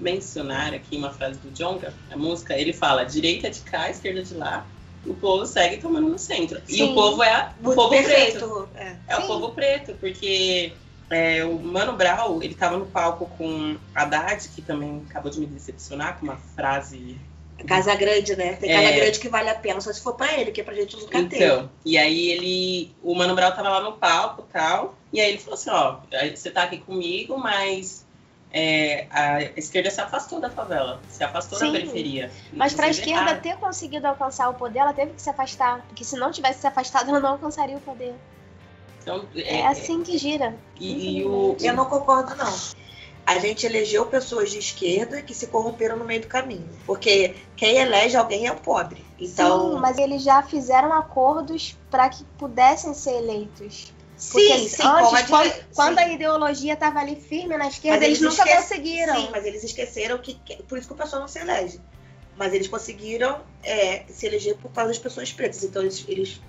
mencionar 0.00 0.74
aqui 0.74 0.96
uma 0.96 1.12
frase 1.12 1.38
do 1.38 1.50
Jonga, 1.50 1.94
a 2.10 2.16
música, 2.16 2.58
ele 2.58 2.72
fala 2.72 3.04
direita 3.04 3.50
de 3.50 3.60
cá, 3.60 3.90
esquerda 3.90 4.22
de 4.22 4.34
lá, 4.34 4.66
o 5.06 5.14
povo 5.14 5.46
segue 5.46 5.78
tomando 5.78 6.08
no 6.08 6.18
centro. 6.18 6.60
E 6.68 6.74
Sim. 6.74 6.92
o 6.92 6.94
povo 6.94 7.22
é 7.22 7.52
o 7.60 7.74
povo 7.74 7.88
preto. 7.88 8.06
Perfeito. 8.06 8.68
É. 8.74 8.96
É 9.08 9.16
o 9.18 9.26
povo 9.26 9.50
preto, 9.50 9.94
porque 9.94 10.72
é, 11.08 11.44
o 11.44 11.58
Mano 11.58 11.94
Brown, 11.94 12.42
ele 12.42 12.54
tava 12.54 12.76
no 12.76 12.86
palco 12.86 13.26
com 13.36 13.76
Haddad, 13.94 14.48
que 14.48 14.62
também 14.62 15.04
acabou 15.08 15.30
de 15.30 15.40
me 15.40 15.46
decepcionar 15.46 16.18
com 16.18 16.26
uma 16.26 16.36
frase 16.36 17.18
Casa 17.66 17.94
Grande, 17.94 18.36
né? 18.36 18.54
Tem 18.54 18.70
É. 18.70 18.82
Casa 18.82 18.96
Grande 18.96 19.20
que 19.20 19.28
vale 19.28 19.48
a 19.48 19.54
pena, 19.54 19.80
só 19.80 19.92
se 19.92 20.00
for 20.00 20.14
pra 20.14 20.38
ele, 20.38 20.50
que 20.50 20.60
é 20.60 20.64
pra 20.64 20.74
gente 20.74 20.96
nunca 20.96 21.22
ter. 21.24 21.36
Então, 21.36 21.70
e 21.84 21.98
aí 21.98 22.30
ele, 22.30 22.94
o 23.02 23.14
Mano 23.14 23.34
Brown 23.34 23.52
tava 23.52 23.68
lá 23.68 23.80
no 23.82 23.92
palco 23.92 24.46
e 24.48 24.52
tal, 24.52 24.94
e 25.12 25.20
aí 25.20 25.30
ele 25.30 25.38
falou 25.38 25.54
assim, 25.54 25.70
ó, 25.70 25.96
você 26.34 26.50
tá 26.50 26.62
aqui 26.62 26.78
comigo, 26.78 27.38
mas 27.38 28.06
é, 28.52 29.06
a 29.10 29.42
esquerda 29.56 29.90
se 29.90 30.00
afastou 30.00 30.40
da 30.40 30.50
favela, 30.50 31.00
se 31.08 31.22
afastou 31.22 31.58
Sim. 31.58 31.66
da 31.66 31.72
periferia. 31.72 32.30
Mas 32.52 32.72
pra 32.72 32.86
Vocês 32.86 32.98
esquerda 32.98 33.36
ter 33.36 33.56
conseguido 33.56 34.06
alcançar 34.06 34.48
o 34.48 34.54
poder, 34.54 34.80
ela 34.80 34.92
teve 34.92 35.12
que 35.12 35.22
se 35.22 35.30
afastar. 35.30 35.84
Porque 35.86 36.04
se 36.04 36.16
não 36.16 36.32
tivesse 36.32 36.60
se 36.60 36.66
afastado, 36.66 37.10
ela 37.10 37.20
não 37.20 37.30
alcançaria 37.30 37.76
o 37.76 37.80
poder. 37.80 38.14
Então, 39.00 39.24
É, 39.36 39.66
assim 39.66 40.02
que 40.02 40.18
gira. 40.18 40.54
E, 40.78 41.18
e 41.18 41.24
o, 41.24 41.56
Eu 41.60 41.74
não 41.74 41.84
concordo, 41.86 42.34
não. 42.34 42.52
A 43.24 43.38
gente 43.38 43.64
elegeu 43.64 44.06
pessoas 44.06 44.50
de 44.50 44.58
esquerda 44.58 45.22
que 45.22 45.32
se 45.32 45.46
corromperam 45.46 45.96
no 45.96 46.04
meio 46.04 46.22
do 46.22 46.26
caminho. 46.26 46.68
Porque 46.84 47.36
quem 47.56 47.76
elege 47.76 48.16
alguém 48.16 48.46
é 48.48 48.52
o 48.52 48.56
pobre. 48.56 49.04
Então, 49.18 49.74
Sim, 49.74 49.80
mas 49.80 49.96
eles 49.98 50.24
já 50.24 50.42
fizeram 50.42 50.92
acordos 50.92 51.76
para 51.90 52.08
que 52.08 52.24
pudessem 52.36 52.92
ser 52.92 53.12
eleitos. 53.12 53.92
Sim, 54.20 54.68
sim, 54.68 54.82
antes, 54.82 55.08
como 55.08 55.16
a 55.16 55.22
quando, 55.24 55.54
quando 55.74 55.98
sim. 55.98 56.04
a 56.04 56.08
ideologia 56.12 56.74
estava 56.74 57.00
ali 57.00 57.16
firme 57.16 57.56
na 57.56 57.68
esquerda, 57.68 57.98
Mas 58.00 58.06
eles, 58.06 58.20
nunca 58.20 58.42
esque- 58.42 58.56
conseguiram. 58.56 59.14
Sim, 59.14 59.28
mas 59.30 59.44
eles 59.46 59.64
esqueceram 59.64 60.18
que. 60.18 60.34
Por 60.68 60.76
isso 60.78 60.86
que 60.86 60.92
o 60.92 60.96
pessoal 60.96 61.22
não 61.22 61.28
se 61.28 61.38
elege. 61.38 61.80
Mas 62.36 62.52
eles 62.52 62.68
conseguiram 62.68 63.40
é, 63.62 64.04
se 64.08 64.26
eleger 64.26 64.56
por 64.58 64.70
causa 64.72 64.90
das 64.90 64.98
pessoas 64.98 65.32
pretas. 65.32 65.64
Então 65.64 65.82
eles, 65.82 66.04
eles 66.06 66.40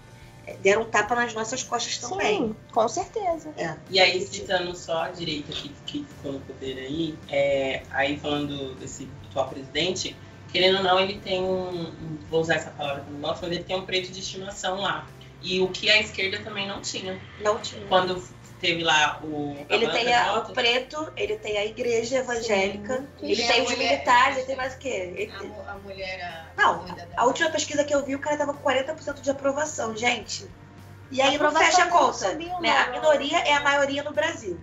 é, 0.45 0.53
deram 0.57 0.81
um 0.81 0.86
tapa 0.86 1.15
nas 1.15 1.34
nossas 1.34 1.63
costas 1.63 1.97
também. 1.97 2.39
Sim, 2.39 2.55
com 2.73 2.88
certeza. 2.89 3.53
É. 3.57 3.75
E 3.89 3.99
aí, 3.99 4.21
citando 4.21 4.75
só 4.75 5.03
a 5.03 5.10
direita 5.10 5.53
que, 5.53 5.69
que 5.86 6.05
ficou 6.05 6.34
no 6.34 6.39
poder 6.41 6.77
aí, 6.77 7.17
é, 7.29 7.84
aí 7.89 8.19
falando 8.19 8.75
desse 8.75 9.10
atual 9.29 9.47
presidente, 9.47 10.15
querendo 10.51 10.77
ou 10.79 10.84
não, 10.84 10.99
ele 10.99 11.19
tem 11.19 11.41
um, 11.41 12.17
vou 12.29 12.41
usar 12.41 12.55
essa 12.55 12.71
palavra 12.71 13.05
não 13.10 13.19
gosto, 13.21 13.41
mas 13.43 13.51
ele 13.51 13.63
tem 13.63 13.77
um 13.77 13.86
preto 13.86 14.12
de 14.12 14.19
estimação 14.19 14.81
lá. 14.81 15.07
E 15.41 15.60
o 15.60 15.67
que 15.69 15.89
a 15.89 15.99
esquerda 15.99 16.39
também 16.43 16.67
não 16.67 16.82
tinha. 16.82 17.19
Não 17.39 17.58
tinha. 17.60 17.86
Quando 17.88 18.23
teve 18.60 18.84
lá 18.84 19.19
o. 19.23 19.56
Ele 19.69 19.88
tem 19.89 20.13
a, 20.13 20.38
o 20.39 20.54
preto, 20.54 21.12
ele 21.17 21.36
tem 21.38 21.58
a 21.58 21.65
igreja 21.65 22.17
evangélica, 22.17 23.04
ele 23.21 23.34
E 23.41 23.47
tem 23.47 23.60
a 23.60 23.63
os 23.63 23.71
mulher- 23.71 23.89
militares, 23.91 24.38
ele 24.38 24.45
tem 24.45 24.56
mais 24.56 24.73
o 24.75 24.77
quê? 24.77 25.13
Ele 25.15 25.32
A, 25.34 25.39
tem- 25.39 25.51
a 25.67 25.73
mulher. 25.80 26.21
A, 26.56 26.62
Não, 26.62 26.86
da- 26.86 27.08
A 27.17 27.25
última 27.25 27.49
pesquisa 27.49 27.84
que 27.84 27.93
eu 27.93 28.06
vi, 28.06 28.13
o 28.15 28.19
cara 28.19 28.38
tava 28.38 28.54
com 28.54 28.62
40% 28.62 29.19
de 29.21 29.30
aprovação, 29.32 29.95
gente. 29.97 30.47
E 31.10 31.21
aí 31.21 31.38
não 31.38 31.51
fecha 31.51 31.82
a 31.82 31.86
não 31.88 31.97
conta. 31.97 32.30
subiu, 32.30 32.62
né? 32.62 32.69
A 32.69 32.86
não. 32.88 32.93
minoria 32.93 33.39
é 33.39 33.54
a 33.54 33.60
maioria 33.62 34.04
no 34.04 34.13
Brasil. 34.13 34.60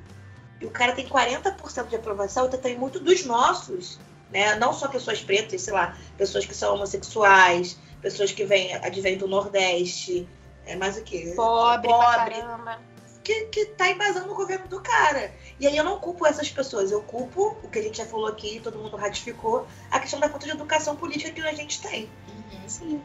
E 0.61 0.65
o 0.67 0.71
cara 0.71 0.93
tem 0.93 1.07
40% 1.07 1.89
de 1.89 1.97
aprovação, 1.97 2.47
então 2.47 2.59
tem 2.59 2.77
muito 2.79 2.99
dos 3.01 3.25
nossos, 3.25 3.99
né? 4.31 4.55
Não 4.55 4.73
só 4.73 4.89
pessoas 4.89 5.21
pretas, 5.21 5.61
sei 5.63 5.73
lá, 5.75 5.97
pessoas 6.17 6.47
que 6.47 6.55
são 6.55 6.75
homossexuais, 6.75 7.79
pessoas 8.01 8.33
que 8.33 8.45
vêm, 8.45 8.75
advêm 8.77 9.19
do 9.19 9.27
Nordeste, 9.29 10.27
é 10.69 10.77
mais 10.77 10.97
o 10.97 11.03
quê? 11.03 11.33
Pobre, 11.35 11.89
Pobre. 11.89 12.35
que, 13.25 13.47
que 13.47 13.67
tá 13.67 13.91
embasando 13.91 14.31
o 14.31 14.35
governo 14.35 14.69
do 14.69 14.81
cara. 14.81 15.35
E 15.59 15.67
aí 15.67 15.77
eu 15.77 15.85
não 15.85 15.99
culpo 15.99 16.27
essas 16.27 16.51
pessoas, 16.51 16.91
eu 16.91 17.03
culpo 17.03 17.57
o 17.63 17.69
que 17.69 17.79
a 17.79 17.83
gente 17.83 17.99
já 17.99 18.07
falou 18.07 18.27
aqui, 18.27 18.61
todo 18.61 18.79
mundo 18.79 18.97
ratificou, 18.97 19.67
a 19.91 19.99
questão 19.99 20.21
da 20.21 20.29
falta 20.29 20.47
de 20.47 20.53
educação 20.53 20.97
política 20.97 21.33
que 21.33 21.41
a 21.41 21.55
gente 21.55 21.81
tem. 21.81 22.09
Uhum. 22.29 22.69
Sim. 22.69 23.03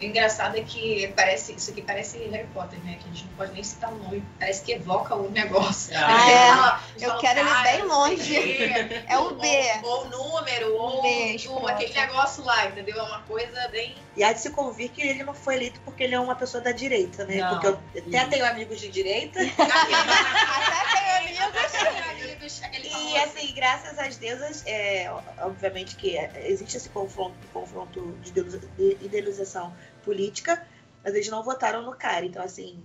O 0.00 0.04
engraçado 0.04 0.56
é 0.56 0.62
que 0.62 1.12
parece, 1.14 1.52
isso 1.52 1.70
aqui 1.70 1.82
parece 1.82 2.16
Harry 2.28 2.46
Potter, 2.54 2.78
né? 2.84 2.98
Que 3.02 3.08
a 3.08 3.12
gente 3.12 3.26
não 3.26 3.32
pode 3.34 3.52
nem 3.52 3.62
citar 3.62 3.92
o 3.92 3.96
nome. 3.98 4.24
Parece 4.38 4.62
que 4.62 4.72
evoca 4.72 5.14
o 5.14 5.30
negócio. 5.30 5.92
Ah, 5.94 6.30
é. 6.30 6.46
fala- 6.48 6.80
Eu 7.00 7.08
fala, 7.10 7.20
quero 7.20 7.40
ele 7.40 7.62
bem 7.62 7.82
longe. 7.82 8.62
É 9.06 9.18
o 9.18 9.34
B. 9.34 9.48
Ou, 9.82 9.90
ou 9.90 10.08
número, 10.08 10.74
ou, 10.74 11.02
B, 11.02 11.08
ou 11.08 11.26
escroto. 11.34 11.68
aquele 11.68 11.92
negócio 11.94 12.44
lá, 12.44 12.66
entendeu? 12.66 12.96
É 12.98 13.02
uma 13.02 13.20
coisa 13.22 13.68
bem. 13.68 13.94
E 14.16 14.24
há 14.24 14.32
de 14.32 14.40
se 14.40 14.50
convir 14.50 14.90
que 14.90 15.02
ele 15.02 15.22
não 15.22 15.34
foi 15.34 15.56
eleito 15.56 15.80
porque 15.84 16.02
ele 16.04 16.14
é 16.14 16.20
uma 16.20 16.34
pessoa 16.34 16.62
da 16.62 16.72
direita, 16.72 17.24
né? 17.26 17.36
Não. 17.36 17.50
Porque 17.50 17.66
eu 17.66 17.78
até 18.08 18.24
tenho 18.30 18.46
amigos 18.46 18.80
de 18.80 18.88
direita. 18.88 19.38
Até 19.60 21.24
tem 21.26 21.38
amigos. 21.38 22.62
amigos. 22.62 22.62
E 23.12 23.16
assim, 23.18 23.52
graças 23.54 23.98
às 23.98 24.16
deusas, 24.16 24.62
é, 24.66 25.10
obviamente 25.40 25.96
que 25.96 26.16
é, 26.16 26.30
existe 26.46 26.76
esse 26.76 26.88
confronto, 26.88 27.34
confronto 27.52 28.16
de 28.22 28.96
idealização 29.00 29.72
política, 30.02 30.62
mas 31.02 31.14
eles 31.14 31.28
não 31.28 31.42
votaram 31.42 31.82
no 31.82 31.94
cara. 31.94 32.24
Então, 32.24 32.42
assim. 32.42 32.82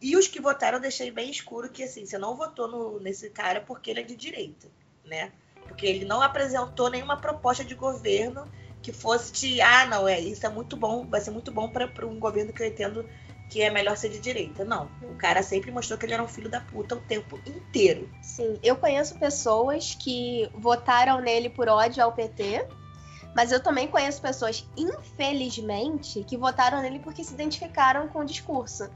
E 0.00 0.16
os 0.16 0.28
que 0.28 0.40
votaram 0.40 0.76
eu 0.76 0.82
deixei 0.82 1.10
bem 1.10 1.30
escuro 1.30 1.70
que 1.70 1.82
assim, 1.82 2.04
você 2.04 2.18
não 2.18 2.36
votou 2.36 2.68
no- 2.68 3.00
nesse 3.00 3.30
cara 3.30 3.62
porque 3.62 3.90
ele 3.90 4.00
é 4.00 4.02
de 4.02 4.14
direita, 4.14 4.68
né? 5.04 5.32
Porque 5.66 5.86
ele 5.86 6.04
não 6.04 6.20
apresentou 6.20 6.90
nenhuma 6.90 7.16
proposta 7.16 7.64
de 7.64 7.74
governo 7.74 8.46
que 8.82 8.92
fosse 8.92 9.32
de, 9.32 9.60
ah, 9.60 9.86
não, 9.86 10.06
é, 10.06 10.20
isso 10.20 10.46
é 10.46 10.48
muito 10.48 10.76
bom, 10.76 11.06
vai 11.06 11.20
ser 11.20 11.30
muito 11.30 11.50
bom 11.50 11.68
para 11.68 12.06
um 12.06 12.20
governo 12.20 12.52
que 12.52 12.62
eu 12.62 12.66
entendo 12.66 13.08
que 13.48 13.62
é 13.62 13.70
melhor 13.70 13.96
ser 13.96 14.10
de 14.10 14.20
direita. 14.20 14.64
Não. 14.64 14.90
O 15.02 15.14
cara 15.16 15.42
sempre 15.42 15.70
mostrou 15.70 15.98
que 15.98 16.04
ele 16.04 16.14
era 16.14 16.22
um 16.22 16.28
filho 16.28 16.48
da 16.48 16.60
puta 16.60 16.94
o 16.94 17.00
tempo 17.00 17.40
inteiro. 17.46 18.08
Sim, 18.20 18.58
eu 18.62 18.76
conheço 18.76 19.18
pessoas 19.18 19.94
que 19.94 20.48
votaram 20.54 21.20
nele 21.20 21.48
por 21.48 21.68
ódio 21.68 22.02
ao 22.02 22.12
PT, 22.12 22.66
mas 23.36 23.52
eu 23.52 23.62
também 23.62 23.86
conheço 23.86 24.22
pessoas, 24.22 24.66
infelizmente, 24.74 26.24
que 26.24 26.38
votaram 26.38 26.80
nele 26.80 27.00
porque 27.00 27.22
se 27.22 27.34
identificaram 27.34 28.08
com 28.08 28.20
o 28.20 28.24
discurso. 28.24 28.88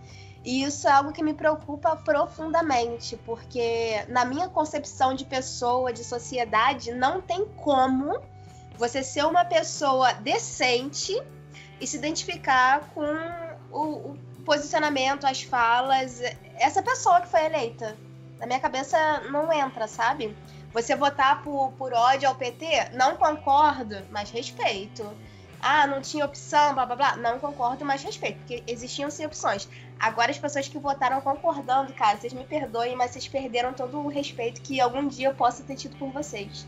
E 0.42 0.62
isso 0.62 0.88
é 0.88 0.92
algo 0.92 1.12
que 1.12 1.22
me 1.22 1.35
preocupa 1.35 1.94
profundamente, 1.96 3.18
porque 3.18 4.03
na 4.09 4.24
minha 4.24 4.48
concepção 4.48 5.12
de 5.12 5.26
pessoa, 5.26 5.92
de 5.92 6.03
sociedade, 6.03 6.90
não 6.90 7.20
tem 7.20 7.44
como 7.44 8.18
você 8.79 9.03
ser 9.03 9.26
uma 9.26 9.44
pessoa 9.44 10.14
decente 10.14 11.22
e 11.79 11.87
se 11.87 11.98
identificar 11.98 12.88
com 12.94 13.05
o, 13.70 14.12
o 14.12 14.18
posicionamento, 14.46 15.26
as 15.26 15.42
falas, 15.42 16.18
essa 16.55 16.83
pessoa 16.83 17.20
que 17.20 17.29
foi 17.29 17.44
eleita 17.44 17.94
na 18.38 18.46
minha 18.46 18.59
cabeça 18.59 19.20
não 19.31 19.53
entra, 19.53 19.87
sabe? 19.87 20.35
Você 20.72 20.94
votar 20.94 21.42
por, 21.42 21.72
por 21.72 21.92
ódio 21.92 22.28
ao 22.28 22.35
PT, 22.35 22.90
não 22.92 23.16
concordo, 23.16 23.96
mas 24.11 24.30
respeito. 24.30 25.04
Ah, 25.61 25.87
não 25.87 26.00
tinha 26.00 26.24
opção, 26.24 26.74
blá 26.74 26.87
blá 26.87 26.96
blá. 26.96 27.16
Não 27.16 27.38
concordo, 27.38 27.85
mas 27.85 28.02
respeito, 28.02 28.38
porque 28.38 28.62
existiam 28.66 29.11
sim 29.11 29.26
opções. 29.26 29.68
Agora, 29.98 30.30
as 30.30 30.38
pessoas 30.38 30.66
que 30.68 30.78
votaram 30.78 31.20
concordando, 31.20 31.92
cara, 31.92 32.16
vocês 32.16 32.33
me 32.33 32.44
perdoem, 32.44 32.96
mas 32.96 33.11
vocês 33.11 33.28
perderam 33.28 33.72
todo 33.74 33.98
o 33.98 34.09
respeito 34.09 34.62
que 34.62 34.80
algum 34.80 35.06
dia 35.06 35.28
eu 35.28 35.35
possa 35.35 35.62
ter 35.62 35.76
tido 35.76 35.96
por 35.96 36.11
vocês. 36.11 36.66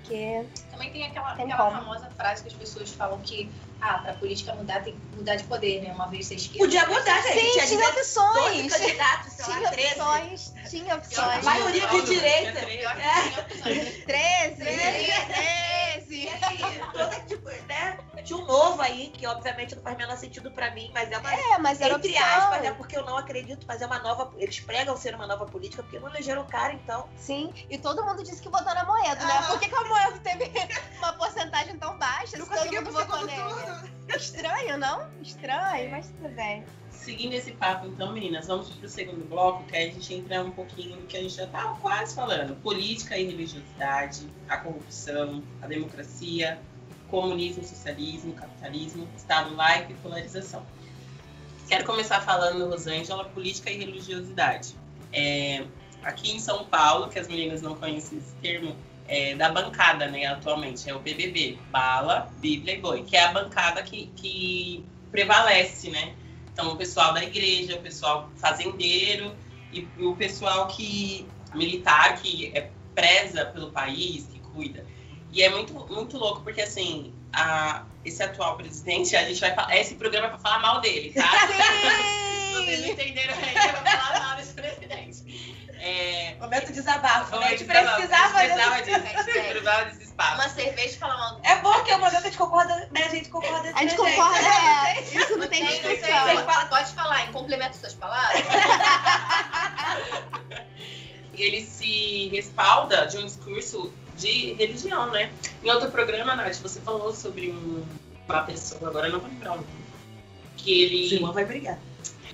Porque. 0.00 0.44
Também 0.74 0.90
tem 0.92 1.06
aquela, 1.06 1.34
Tem 1.34 1.52
aquela 1.52 1.70
famosa 1.70 2.10
frase 2.16 2.42
que 2.42 2.48
as 2.48 2.54
pessoas 2.54 2.90
falam 2.92 3.18
que, 3.20 3.50
ah, 3.80 3.98
pra 3.98 4.14
política 4.14 4.54
mudar 4.54 4.82
tem 4.82 4.92
que 4.94 5.16
mudar 5.16 5.36
de 5.36 5.44
poder, 5.44 5.80
né? 5.82 5.92
Uma 5.92 6.06
vez 6.08 6.26
ser 6.26 6.34
esquerda. 6.34 6.58
Podia 6.58 6.86
mudar, 6.86 7.22
gente. 7.22 7.40
Sim, 7.40 7.50
tinha 7.52 7.66
tinha 7.66 7.78
12 7.92 7.98
opções. 8.00 8.72
candidatos, 8.76 9.32
sei 9.32 9.44
lá, 9.46 9.54
Tinha 9.58 9.70
13. 9.70 10.00
opções. 10.00 10.54
Tinha 10.70 10.94
A 10.94 10.96
opções. 10.96 11.44
maioria 11.44 11.86
de 11.88 12.02
direita. 12.02 12.60
tinha. 12.66 12.88
É. 12.90 13.22
Tinha 13.22 13.40
opções. 13.40 14.04
13, 14.04 14.62
E 14.62 15.96
13. 16.04 16.28
assim, 16.28 16.58
toda, 16.92 17.20
tipo, 17.20 17.48
né? 17.68 17.98
Tinha 18.24 18.38
um 18.38 18.46
novo 18.46 18.80
aí, 18.80 19.08
que 19.08 19.26
obviamente 19.26 19.74
não 19.76 19.82
faz 19.82 19.96
menor 19.98 20.16
sentido 20.16 20.50
pra 20.50 20.70
mim, 20.70 20.90
mas 20.94 21.12
é 21.12 21.18
uma. 21.18 21.34
É, 21.34 21.58
mas 21.58 21.78
era 21.80 21.94
Entre 21.94 22.10
opção. 22.12 22.26
aspas, 22.38 22.62
né? 22.62 22.72
Porque 22.72 22.96
eu 22.96 23.04
não 23.04 23.18
acredito, 23.18 23.66
mas 23.68 23.82
é 23.82 23.86
uma 23.86 23.98
nova. 23.98 24.32
Eles 24.38 24.60
pregam 24.60 24.96
ser 24.96 25.14
uma 25.14 25.26
nova 25.26 25.44
política, 25.44 25.82
porque 25.82 25.98
não 25.98 26.08
elegeram 26.08 26.40
o 26.42 26.46
cara, 26.46 26.72
então. 26.72 27.06
Sim, 27.18 27.52
e 27.68 27.76
todo 27.76 28.02
mundo 28.02 28.22
disse 28.24 28.40
que 28.40 28.48
votou 28.48 28.72
na 28.74 28.82
Moedo, 28.84 29.24
né? 29.26 29.42
Por 29.46 29.60
que, 29.60 29.68
que 29.68 29.74
a 29.74 29.80
Moedo 29.84 30.18
teve 30.20 30.46
uma 30.98 31.12
porcentagem 31.14 31.76
tão 31.78 31.96
baixa? 31.98 32.36
Não 32.36 32.46
se 32.46 32.52
todo 32.52 32.92
mundo? 32.92 33.90
Estranho, 34.16 34.78
não? 34.78 35.10
Estranho, 35.22 35.90
mas 35.90 36.08
tudo 36.08 36.28
bem. 36.34 36.64
Seguindo 36.90 37.34
esse 37.34 37.52
papo, 37.52 37.86
então, 37.86 38.12
meninas, 38.12 38.46
vamos 38.46 38.70
pro 38.70 38.88
segundo 38.88 39.28
bloco, 39.28 39.64
que 39.64 39.76
aí 39.76 39.90
a 39.90 39.92
gente 39.92 40.14
entra 40.14 40.42
um 40.42 40.50
pouquinho 40.50 40.96
no 40.96 41.02
que 41.06 41.16
a 41.16 41.20
gente 41.20 41.34
já 41.34 41.46
tava 41.46 41.76
quase 41.80 42.14
falando. 42.14 42.56
Política 42.62 43.18
e 43.18 43.26
religiosidade, 43.26 44.26
a 44.48 44.56
corrupção, 44.56 45.42
a 45.60 45.66
democracia, 45.66 46.58
comunismo, 47.10 47.62
socialismo, 47.62 48.32
capitalismo, 48.32 49.08
Estado 49.16 49.54
laico 49.54 49.92
e 49.92 49.94
polarização. 49.96 50.64
Quero 51.68 51.84
começar 51.84 52.20
falando, 52.22 52.68
Rosângela, 52.68 53.24
política 53.26 53.70
e 53.70 53.78
religiosidade. 53.78 54.74
É, 55.12 55.64
aqui 56.02 56.32
em 56.32 56.40
São 56.40 56.64
Paulo, 56.64 57.08
que 57.08 57.18
as 57.18 57.28
meninas 57.28 57.62
não 57.62 57.74
conhecem 57.74 58.18
esse 58.18 58.34
termo, 58.36 58.76
é 59.06 59.34
da 59.34 59.50
bancada, 59.50 60.06
né, 60.06 60.26
atualmente, 60.26 60.88
é 60.88 60.94
o 60.94 60.98
BBB, 60.98 61.58
Bala, 61.70 62.32
Bíblia 62.38 62.74
e 62.74 62.80
Boi, 62.80 63.02
que 63.02 63.16
é 63.16 63.24
a 63.24 63.32
bancada 63.32 63.82
que, 63.82 64.06
que 64.16 64.84
prevalece, 65.10 65.90
né? 65.90 66.14
Então, 66.52 66.72
o 66.72 66.76
pessoal 66.76 67.12
da 67.12 67.22
igreja, 67.22 67.76
o 67.76 67.82
pessoal 67.82 68.30
fazendeiro 68.36 69.34
e 69.72 69.86
o 69.98 70.14
pessoal 70.14 70.68
que 70.68 71.26
militar 71.52 72.16
que 72.20 72.52
é, 72.54 72.70
preza 72.94 73.44
pelo 73.46 73.70
país, 73.70 74.26
que 74.32 74.38
cuida. 74.38 74.86
E 75.32 75.42
é 75.42 75.50
muito, 75.50 75.72
muito 75.72 76.16
louco, 76.16 76.42
porque 76.42 76.62
assim, 76.62 77.12
a, 77.32 77.84
esse 78.04 78.22
atual 78.22 78.56
presidente, 78.56 79.16
a 79.16 79.28
gente 79.28 79.40
vai 79.40 79.54
falar. 79.54 79.76
Esse 79.76 79.96
programa 79.96 80.28
é 80.28 80.30
pra 80.30 80.38
falar 80.38 80.60
mal 80.60 80.80
dele, 80.80 81.12
tá? 81.12 81.28
Vocês 82.54 82.86
entenderam 82.86 83.34
ainda, 83.34 83.60
eu 83.60 83.72
vou 83.72 83.84
falar 83.84 84.20
mal 84.20 84.36
desse 84.36 84.54
presidente. 84.54 85.53
É, 85.86 86.34
Momento 86.40 86.68
de 86.68 86.72
desabafo, 86.72 87.38
né? 87.38 87.46
A 87.46 87.50
gente 87.50 87.64
precisava 87.64 87.96
precisava 87.96 88.38
precisava 88.38 88.82
desse... 88.82 89.00
disso, 89.00 89.24
precisava 89.50 89.84
desse 89.84 90.02
espaço. 90.04 90.34
Uma 90.34 90.48
cerveja 90.48 90.94
e 90.94 90.98
falar 90.98 91.16
mal. 91.18 91.40
É 91.42 91.56
bom 91.56 91.84
que 91.84 91.90
é 91.90 91.96
o 91.96 91.98
momento 91.98 92.12
que 92.12 92.16
a 92.16 92.20
gente 92.22 92.38
concorda, 92.38 92.88
né? 92.90 93.02
A 93.04 93.08
gente 93.08 93.28
concorda 93.28 93.70
A 93.74 93.78
gente 93.82 93.96
concorda, 93.96 94.38
é. 94.38 95.02
Isso 95.02 95.36
não 95.36 95.46
tem 95.46 95.66
Tem, 95.66 95.74
não 95.82 95.82
sei, 95.82 95.96
discussão. 95.98 96.68
pode 96.70 96.92
falar, 96.94 97.28
em 97.28 97.32
complemento 97.32 97.72
às 97.72 97.76
suas 97.80 97.94
palavras. 97.94 98.42
ele 101.36 101.60
se 101.66 102.28
respalda 102.28 103.04
de 103.06 103.18
um 103.18 103.26
discurso 103.26 103.92
de 104.16 104.54
religião, 104.54 105.10
né? 105.10 105.30
Em 105.62 105.70
outro 105.70 105.90
programa, 105.90 106.34
Nath, 106.34 106.56
você 106.62 106.80
falou 106.80 107.12
sobre 107.12 107.50
um- 107.50 107.84
uma 108.26 108.42
pessoa, 108.44 108.88
agora 108.88 109.08
eu 109.08 109.12
não 109.12 109.20
vou 109.20 109.28
lembrar 109.28 109.52
o 109.52 109.56
nome, 109.56 109.66
que 110.56 110.82
ele... 110.82 111.08
Silma 111.10 111.30
vai 111.32 111.44
brigar. 111.44 111.78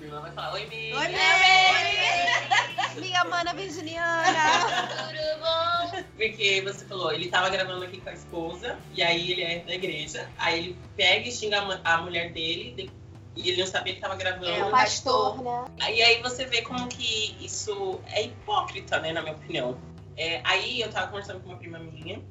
Irmã 0.05 0.21
vai 0.21 0.31
falar, 0.31 0.53
oi, 0.53 0.65
Mi. 0.67 0.93
Oi, 0.93 1.07
Mary! 1.09 2.99
Minha 2.99 3.23
mana 3.23 3.53
virginiana. 3.53 4.87
Tudo 4.87 5.39
bom? 5.39 6.03
Porque 6.17 6.61
você 6.61 6.85
falou, 6.85 7.11
ele 7.11 7.29
tava 7.29 7.49
gravando 7.49 7.83
aqui 7.85 7.99
com 8.01 8.09
a 8.09 8.13
esposa, 8.13 8.77
e 8.93 9.01
aí 9.01 9.31
ele 9.31 9.43
é 9.43 9.59
da 9.59 9.73
igreja, 9.73 10.29
aí 10.37 10.59
ele 10.59 10.77
pega 10.95 11.27
e 11.27 11.31
xinga 11.31 11.61
a 11.83 11.93
a 11.93 11.97
mulher 12.01 12.31
dele, 12.31 12.73
de- 12.75 13.01
E 13.33 13.49
ele 13.49 13.61
não 13.61 13.67
sabia 13.67 13.93
que 13.93 14.01
tava 14.01 14.15
gravando. 14.17 14.45
É, 14.45 14.61
O 14.65 14.69
pastor, 14.71 15.41
né? 15.41 15.65
Aí, 15.79 16.01
aí 16.03 16.21
você 16.21 16.45
vê 16.45 16.61
como 16.63 16.87
que 16.89 17.37
isso 17.39 18.01
é 18.11 18.23
hipócrita, 18.23 18.99
né, 18.99 19.13
na 19.13 19.21
minha 19.21 19.33
opinião. 19.35 19.79
É, 20.17 20.41
aí 20.43 20.81
eu 20.81 20.91
tava 20.91 21.07
conversando 21.07 21.39
com 21.39 21.47
uma 21.49 21.57
prima 21.57 21.79
minha, 21.79 22.21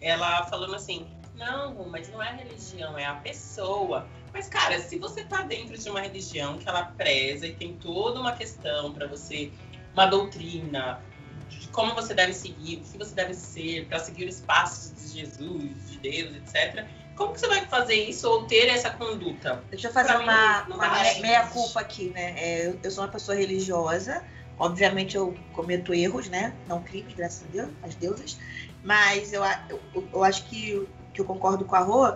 ela 0.00 0.42
falando 0.46 0.74
assim, 0.74 1.06
não, 1.36 1.88
mas 1.88 2.10
não 2.10 2.20
é 2.20 2.30
a 2.30 2.32
religião, 2.32 2.98
é 2.98 3.06
a 3.06 3.14
pessoa. 3.14 4.08
Mas, 4.32 4.48
cara, 4.48 4.78
se 4.78 4.98
você 4.98 5.24
tá 5.24 5.42
dentro 5.42 5.76
de 5.76 5.88
uma 5.90 6.00
religião 6.00 6.58
que 6.58 6.68
ela 6.68 6.84
preza 6.84 7.46
e 7.46 7.54
tem 7.54 7.74
toda 7.74 8.20
uma 8.20 8.32
questão 8.32 8.92
pra 8.92 9.06
você, 9.06 9.52
uma 9.92 10.06
doutrina, 10.06 11.00
de 11.48 11.68
como 11.68 11.94
você 11.94 12.14
deve 12.14 12.32
seguir, 12.32 12.76
o 12.76 12.80
que 12.80 12.98
você 12.98 13.14
deve 13.14 13.34
ser, 13.34 13.86
pra 13.86 13.98
seguir 13.98 14.28
os 14.28 14.40
passos 14.40 14.94
de 14.94 15.20
Jesus, 15.20 15.90
de 15.90 15.98
Deus, 15.98 16.36
etc. 16.36 16.86
Como 17.16 17.32
que 17.32 17.40
você 17.40 17.48
vai 17.48 17.66
fazer 17.66 17.94
isso 17.94 18.28
ou 18.28 18.46
ter 18.46 18.68
essa 18.68 18.90
conduta? 18.90 19.62
Deixa 19.68 19.88
eu 19.88 19.92
fazer 19.92 20.14
Pra 20.14 20.20
uma, 20.20 20.62
uma 20.64 21.20
meia-culpa 21.20 21.80
aqui, 21.80 22.10
né? 22.10 22.34
É, 22.38 22.66
eu, 22.66 22.80
eu 22.82 22.90
sou 22.90 23.04
uma 23.04 23.10
pessoa 23.10 23.36
religiosa. 23.36 24.24
Obviamente 24.58 25.16
eu 25.16 25.36
cometo 25.52 25.92
erros, 25.92 26.28
né? 26.28 26.56
Não 26.66 26.82
crimes, 26.82 27.14
graças 27.14 27.42
a 27.42 27.50
Deus, 27.50 27.70
as 27.82 27.94
deusas. 27.94 28.38
Mas 28.82 29.32
eu, 29.32 29.42
eu, 29.68 30.08
eu 30.12 30.24
acho 30.24 30.44
que, 30.44 30.88
que 31.12 31.20
eu 31.20 31.24
concordo 31.24 31.64
com 31.64 31.76
a 31.76 31.80
Rô 31.80 32.14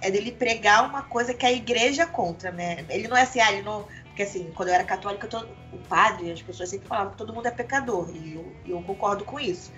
é 0.00 0.10
dele 0.10 0.32
pregar 0.32 0.88
uma 0.88 1.02
coisa 1.02 1.34
que 1.34 1.44
a 1.44 1.52
igreja 1.52 2.02
é 2.02 2.06
contra, 2.06 2.50
né? 2.50 2.84
Ele 2.88 3.08
não 3.08 3.16
é 3.16 3.22
assim, 3.22 3.40
ah, 3.40 3.52
ele 3.52 3.62
não. 3.62 3.86
Porque 4.06 4.22
assim, 4.22 4.50
quando 4.54 4.68
eu 4.68 4.74
era 4.74 4.84
católica, 4.84 5.26
todo, 5.26 5.48
o 5.72 5.78
padre, 5.78 6.30
as 6.30 6.42
pessoas 6.42 6.68
sempre 6.68 6.88
falavam 6.88 7.12
que 7.12 7.18
todo 7.18 7.32
mundo 7.32 7.46
é 7.46 7.50
pecador. 7.50 8.10
E 8.14 8.34
eu, 8.34 8.52
eu 8.66 8.82
concordo 8.82 9.24
com 9.24 9.38
isso. 9.38 9.72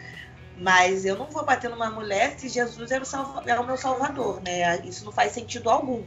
Mas 0.57 1.05
eu 1.05 1.17
não 1.17 1.27
vou 1.27 1.45
bater 1.45 1.71
numa 1.71 1.91
mulher 1.91 2.39
se 2.39 2.49
Jesus 2.49 2.91
era 2.91 3.03
o, 3.03 3.07
salva, 3.07 3.43
era 3.47 3.61
o 3.61 3.67
meu 3.67 3.77
salvador, 3.77 4.43
né? 4.43 4.81
Isso 4.85 5.05
não 5.05 5.13
faz 5.13 5.33
sentido 5.33 5.71
algum. 5.71 6.05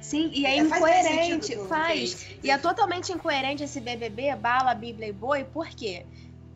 Sim, 0.00 0.30
e 0.32 0.46
é 0.46 0.58
É, 0.58 0.64
faz 0.64 0.82
incoerente. 0.82 1.56
do- 1.56 1.66
Faz. 1.68 2.26
E 2.42 2.50
é 2.50 2.58
totalmente 2.58 3.12
incoerente 3.12 3.64
esse 3.64 3.80
BBB, 3.80 4.36
bala, 4.36 4.74
Bíblia 4.74 5.08
e 5.08 5.12
boi, 5.12 5.44
por 5.44 5.66
quê? 5.68 6.06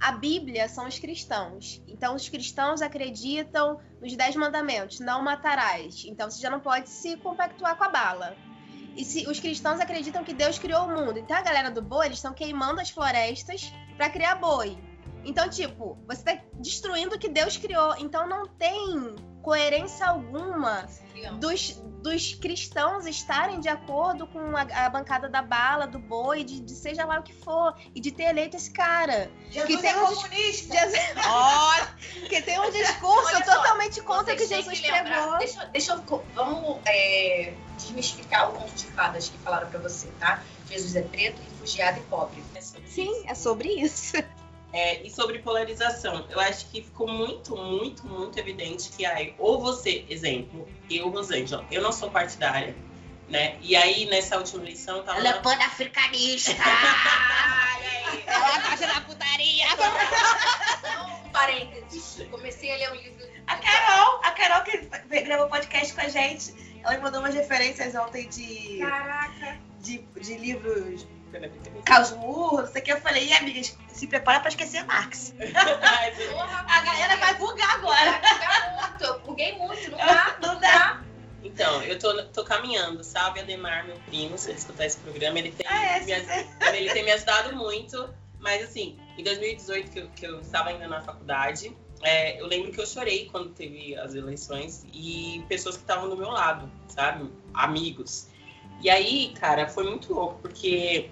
A 0.01 0.13
Bíblia 0.13 0.67
são 0.67 0.87
os 0.87 0.99
cristãos. 0.99 1.83
Então, 1.87 2.15
os 2.15 2.27
cristãos 2.27 2.81
acreditam 2.81 3.79
nos 4.01 4.17
Dez 4.17 4.35
Mandamentos, 4.35 4.99
não 4.99 5.23
matarás. 5.23 6.05
Então, 6.07 6.31
você 6.31 6.41
já 6.41 6.49
não 6.49 6.59
pode 6.59 6.89
se 6.89 7.19
compactuar 7.19 7.77
com 7.77 7.85
a 7.85 7.89
bala. 7.91 8.35
E 8.97 9.05
se 9.05 9.29
os 9.29 9.39
cristãos 9.39 9.79
acreditam 9.79 10.25
que 10.25 10.33
Deus 10.33 10.59
criou 10.59 10.87
o 10.87 10.89
mundo. 10.89 11.19
Então, 11.19 11.37
a 11.37 11.43
galera 11.43 11.71
do 11.71 11.83
boi, 11.83 12.07
eles 12.07 12.19
estão 12.19 12.33
queimando 12.33 12.81
as 12.81 12.89
florestas 12.89 13.71
para 13.97 14.09
criar 14.09 14.37
boi. 14.37 14.79
Então, 15.23 15.49
tipo, 15.51 15.99
você 16.09 16.23
tá 16.25 16.41
destruindo 16.55 17.17
o 17.17 17.19
que 17.19 17.29
Deus 17.29 17.59
criou. 17.59 17.95
Então, 17.99 18.27
não 18.27 18.47
tem 18.47 19.15
coerência 19.43 20.07
alguma 20.07 20.87
dos, 21.39 21.73
dos 22.03 22.35
cristãos 22.35 23.07
estarem 23.07 23.61
de 23.61 23.69
acordo 23.69 24.27
com 24.27 24.57
a, 24.57 24.63
a 24.63 24.89
bancada 24.89 25.29
da 25.29 25.43
bala, 25.43 25.87
do 25.87 25.99
boi, 25.99 26.43
de, 26.45 26.61
de 26.61 26.73
seja 26.75 27.05
lá 27.05 27.19
o 27.21 27.23
que 27.23 27.33
for, 27.33 27.75
e 27.95 28.01
de 28.01 28.11
ter 28.11 28.25
eleito 28.25 28.57
esse 28.57 28.71
cara. 28.71 29.31
Jesus 29.51 29.81
tem 29.81 29.91
é 29.91 29.97
um 30.03 30.07
comunista! 30.07 30.75
Jesus- 30.75 30.99
Olha, 31.27 31.95
que 32.29 32.43
tem 32.43 32.59
um 32.59 32.71
discurso 32.71 33.37
só, 33.45 33.57
totalmente 33.57 34.01
contra 34.03 34.33
o 34.35 34.37
que 34.37 34.47
Jesus 34.47 34.81
lembrar- 34.81 35.03
pregou. 35.05 35.39
Deixa, 35.39 35.65
deixa 35.67 35.93
eu. 35.93 36.25
Vamos 36.35 36.79
é, 36.87 37.53
desmistificar 37.77 38.51
o 38.51 38.53
conto 38.55 38.73
de 38.75 38.87
fadas 38.87 39.29
que 39.29 39.37
falaram 39.39 39.69
pra 39.69 39.79
você, 39.81 40.09
tá? 40.19 40.43
Jesus 40.71 40.97
é 40.97 41.03
preto, 41.03 41.41
refugiado 41.43 41.99
e 41.99 42.03
pobre. 42.05 42.43
É 42.55 42.61
sobre 42.61 42.85
isso. 42.87 42.95
Sim, 42.95 43.25
é 43.27 43.35
sobre 43.35 43.69
isso. 43.69 44.17
É, 44.73 45.03
e 45.03 45.11
sobre 45.11 45.41
polarização, 45.41 46.27
eu 46.31 46.39
acho 46.39 46.67
que 46.71 46.81
ficou 46.81 47.09
muito, 47.09 47.57
muito, 47.57 48.07
muito 48.07 48.39
evidente 48.39 48.91
que 48.91 49.05
aí, 49.05 49.35
ou 49.37 49.61
você, 49.61 50.05
exemplo, 50.09 50.69
eu, 50.89 51.09
Rosângela, 51.09 51.65
eu 51.73 51.83
não 51.83 51.91
sou 51.91 52.09
partidária, 52.09 52.77
né? 53.29 53.57
E 53.61 53.75
aí, 53.75 54.07
nessa 54.07 54.37
última 54.39 54.63
eleição, 54.63 54.99
eu 54.99 55.03
tava. 55.03 55.19
Ela 55.19 55.29
é 55.31 55.41
pan-africanista! 55.41 56.53
Ela 58.27 58.59
gosta 58.71 58.87
da 58.87 59.01
putaria. 59.01 59.67
Um 61.25 61.29
parênteses. 61.31 62.29
Comecei 62.31 62.73
a 62.73 62.77
ler 62.77 62.93
um 62.93 62.95
livro. 62.95 63.29
A 63.47 63.57
Carol, 63.57 64.21
a 64.23 64.31
Carol 64.31 64.63
que 64.63 65.21
gravou 65.23 65.49
podcast 65.49 65.93
com 65.93 66.01
a 66.01 66.09
gente, 66.09 66.55
ela 66.85 66.95
me 66.97 67.03
mandou 67.03 67.21
umas 67.21 67.35
referências 67.35 67.95
ontem 67.97 68.29
de, 68.29 68.79
Caraca. 68.79 69.59
de, 69.81 69.99
de 69.99 70.35
livros 70.37 71.07
Carlos 71.85 72.11
Murro, 72.13 72.59
não 72.63 72.67
sei 72.67 72.81
o 72.81 72.85
que. 72.85 72.93
Eu 72.93 73.01
falei, 73.01 73.27
e 73.29 73.33
amigas, 73.33 73.77
se 73.89 74.07
prepara 74.07 74.41
pra 74.41 74.49
esquecer 74.49 74.85
Marx. 74.85 75.33
Porra, 76.33 76.65
A 76.69 76.81
galera 76.83 77.17
vai 77.17 77.35
bugar 77.37 77.75
agora. 77.77 78.11
vai 78.13 78.21
bugar 78.21 78.91
muito. 78.91 79.05
Eu 79.05 79.21
buguei 79.21 79.59
muito. 79.59 79.91
Não 79.91 79.99
dá. 79.99 80.37
Não 80.43 80.61
dá. 80.61 81.01
Então, 81.43 81.83
eu 81.83 81.99
tô, 81.99 82.23
tô 82.27 82.45
caminhando, 82.45 83.03
sabe? 83.03 83.41
Ademar, 83.41 83.87
meu 83.87 83.97
primo, 84.07 84.37
se 84.37 84.51
ele 84.51 84.59
escutar 84.59 84.85
esse 84.85 84.99
programa, 84.99 85.39
ele 85.39 85.51
tem, 85.53 85.67
Ah, 85.67 85.97
é, 85.97 86.01
me, 86.05 86.13
aj- 86.13 86.47
ele 86.75 86.91
tem 86.93 87.03
me 87.05 87.13
ajudado 87.13 87.57
muito. 87.57 88.13
Mas 88.39 88.63
assim, 88.63 88.99
em 89.19 89.23
2018, 89.25 89.91
que 89.91 89.99
eu, 90.01 90.09
que 90.11 90.27
eu 90.27 90.41
estava 90.41 90.69
ainda 90.71 90.87
na 90.89 91.01
faculdade, 91.03 91.75
é, 92.03 92.41
eu 92.41 92.47
lembro 92.47 92.73
que 92.73 92.81
eu 92.81 92.87
chorei 92.87 93.27
quando 93.31 93.51
teve 93.51 93.95
as 93.97 94.15
eleições 94.15 94.87
e 94.93 95.45
pessoas 95.49 95.77
que 95.77 95.83
estavam 95.83 96.09
do 96.09 96.17
meu 96.17 96.31
lado, 96.31 96.71
sabe? 96.89 97.31
Amigos. 97.53 98.29
E 98.83 98.89
aí, 98.89 99.35
cara, 99.39 99.67
foi 99.69 99.85
muito 99.85 100.13
louco, 100.15 100.39
porque 100.41 101.11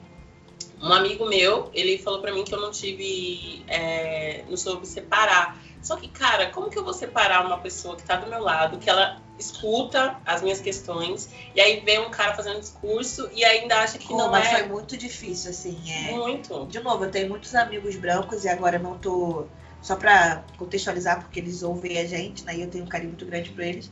um 0.80 0.92
amigo 0.92 1.26
meu, 1.26 1.70
ele 1.74 1.98
falou 1.98 2.20
pra 2.20 2.32
mim 2.32 2.44
que 2.44 2.54
eu 2.54 2.60
não 2.60 2.70
tive, 2.70 3.64
é, 3.66 4.44
não 4.48 4.56
soube 4.56 4.86
separar. 4.86 5.58
Só 5.82 5.96
que, 5.96 6.08
cara, 6.08 6.50
como 6.50 6.70
que 6.70 6.78
eu 6.78 6.84
vou 6.84 6.92
separar 6.92 7.44
uma 7.46 7.58
pessoa 7.58 7.96
que 7.96 8.02
tá 8.02 8.16
do 8.16 8.28
meu 8.28 8.42
lado, 8.42 8.78
que 8.78 8.88
ela 8.88 9.20
escuta 9.38 10.16
as 10.26 10.42
minhas 10.42 10.60
questões, 10.60 11.30
e 11.54 11.60
aí 11.60 11.80
vem 11.80 12.00
um 12.00 12.10
cara 12.10 12.34
fazendo 12.34 12.58
discurso 12.58 13.28
e 13.32 13.44
ainda 13.44 13.76
acha 13.76 13.96
que 13.96 14.08
Pô, 14.08 14.16
não 14.16 14.30
mas 14.30 14.46
é 14.46 14.58
foi 14.58 14.68
muito 14.68 14.96
difícil, 14.96 15.50
assim. 15.50 15.78
É... 15.88 16.12
muito. 16.12 16.66
De 16.66 16.80
novo, 16.80 17.04
eu 17.04 17.10
tenho 17.10 17.28
muitos 17.28 17.54
amigos 17.54 17.96
brancos 17.96 18.44
e 18.44 18.48
agora 18.48 18.76
eu 18.76 18.82
não 18.82 18.98
tô. 18.98 19.46
Só 19.80 19.94
pra 19.94 20.42
contextualizar, 20.56 21.20
porque 21.20 21.38
eles 21.38 21.62
ouvem 21.62 21.98
a 21.98 22.04
gente, 22.04 22.44
né? 22.44 22.56
E 22.56 22.62
eu 22.62 22.68
tenho 22.68 22.84
um 22.84 22.88
carinho 22.88 23.10
muito 23.10 23.24
grande 23.24 23.50
por 23.50 23.62
eles. 23.62 23.90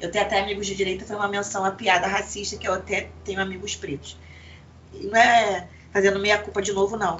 Eu 0.00 0.10
tenho 0.10 0.24
até 0.24 0.40
amigos 0.40 0.66
de 0.66 0.74
direita, 0.74 1.04
foi 1.04 1.14
uma 1.14 1.28
menção 1.28 1.62
à 1.62 1.70
piada 1.70 2.06
racista, 2.06 2.56
que 2.56 2.66
eu 2.66 2.72
até 2.72 3.10
tenho 3.22 3.40
amigos 3.40 3.76
pretos. 3.76 4.16
Não 4.94 5.14
é 5.14 5.68
fazendo 5.96 6.20
meia 6.20 6.36
culpa 6.36 6.60
de 6.60 6.74
novo, 6.74 6.94
não. 6.94 7.18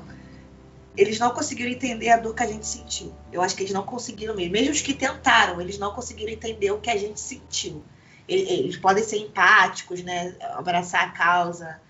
Eles 0.95 1.19
não 1.19 1.31
conseguiram 1.31 1.71
entender 1.71 2.11
a 2.11 2.19
dor 2.19 2.35
que 2.35 2.43
a 2.43 2.47
gente 2.47 2.67
sentiu. 2.67 3.11
Eu 3.33 3.41
acho 3.41 3.57
que 3.57 3.63
eles 3.63 3.73
não 3.73 3.83
conseguiram 3.83 4.35
mesmo. 4.35 4.53
Mesmo 4.53 4.71
os 4.71 4.83
que 4.83 4.93
tentaram, 4.93 5.59
eles 5.63 5.79
não 5.79 5.95
conseguiram 5.95 6.31
entender 6.31 6.71
o 6.73 6.79
que 6.79 6.91
a 6.91 6.97
gente 6.97 7.19
sentiu. 7.19 7.83
Eles, 8.29 8.77
podem 8.77 9.03
ser 9.03 9.17
empáticos, 9.17 10.03
né? 10.03 10.37
Abraçar 10.59 11.05
a 11.05 11.11
causa, 11.13 11.81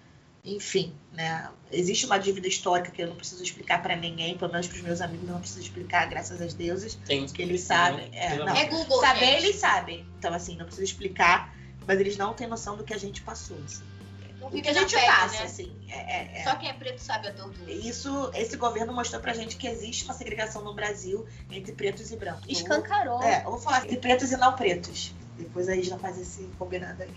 enfim, 0.44 0.94
né? 1.12 1.48
Existe 1.72 2.06
uma 2.06 2.18
dívida 2.18 2.46
histórica 2.46 2.92
que 2.92 3.02
eu 3.02 3.08
não 3.08 3.16
preciso 3.16 3.42
explicar 3.42 3.82
para 3.82 3.96
ninguém, 3.96 4.38
pelo 4.38 4.52
menos 4.52 4.68
para 4.68 4.76
os 4.76 4.82
meus 4.82 5.00
amigos 5.00 5.26
eu 5.26 5.32
não 5.32 5.40
preciso 5.40 5.62
explicar, 5.62 6.06
graças 6.06 6.40
a 6.40 6.46
deuses. 6.56 6.96
Tem 7.04 7.26
Que 7.26 7.42
eles 7.42 7.62
sabem, 7.62 8.10
é, 8.12 8.30
pelo 8.30 8.44
não. 8.44 8.54
É 8.54 8.66
Google. 8.66 9.00
Saber 9.00 9.26
gente. 9.26 9.44
eles 9.44 9.56
sabem. 9.56 10.06
Então, 10.20 10.32
assim, 10.32 10.56
não 10.56 10.66
preciso 10.66 10.84
explicar, 10.84 11.52
mas 11.84 11.98
eles 11.98 12.16
não 12.16 12.32
têm 12.32 12.46
noção 12.46 12.76
do 12.76 12.84
que 12.84 12.94
a 12.94 12.98
gente 12.98 13.22
passou. 13.22 13.56
assim. 13.64 13.95
Não 14.40 14.48
O 14.48 14.50
que 14.50 14.68
a 14.68 14.72
gente 14.72 14.94
pele, 14.94 15.06
passa, 15.06 15.38
né? 15.38 15.44
assim. 15.44 15.76
É, 15.88 15.96
é- 15.96 16.40
é. 16.40 16.44
Só 16.44 16.56
quem 16.56 16.68
é 16.68 16.72
preto 16.74 16.98
sabe 17.00 17.28
a 17.28 17.30
dor 17.30 17.50
do. 17.50 17.70
Isso, 17.70 18.30
esse 18.34 18.56
governo 18.56 18.92
mostrou 18.92 19.20
pra 19.20 19.32
gente 19.32 19.56
que 19.56 19.66
existe 19.66 20.04
uma 20.04 20.14
segregação 20.14 20.62
no 20.62 20.74
Brasil 20.74 21.26
entre 21.50 21.72
pretos 21.72 22.10
e 22.10 22.16
brancos. 22.16 22.44
Escancarou. 22.48 23.22
É, 23.22 23.40
eu 23.44 23.50
vou 23.50 23.58
falar 23.58 23.84
entre 23.84 23.96
pretos 23.96 24.30
e 24.32 24.36
não 24.36 24.52
pretos. 24.54 25.14
Depois 25.38 25.68
aí 25.68 25.82
já 25.82 25.98
faz 25.98 26.18
esse 26.18 26.44
combinado 26.58 27.02
aí. 27.02 27.10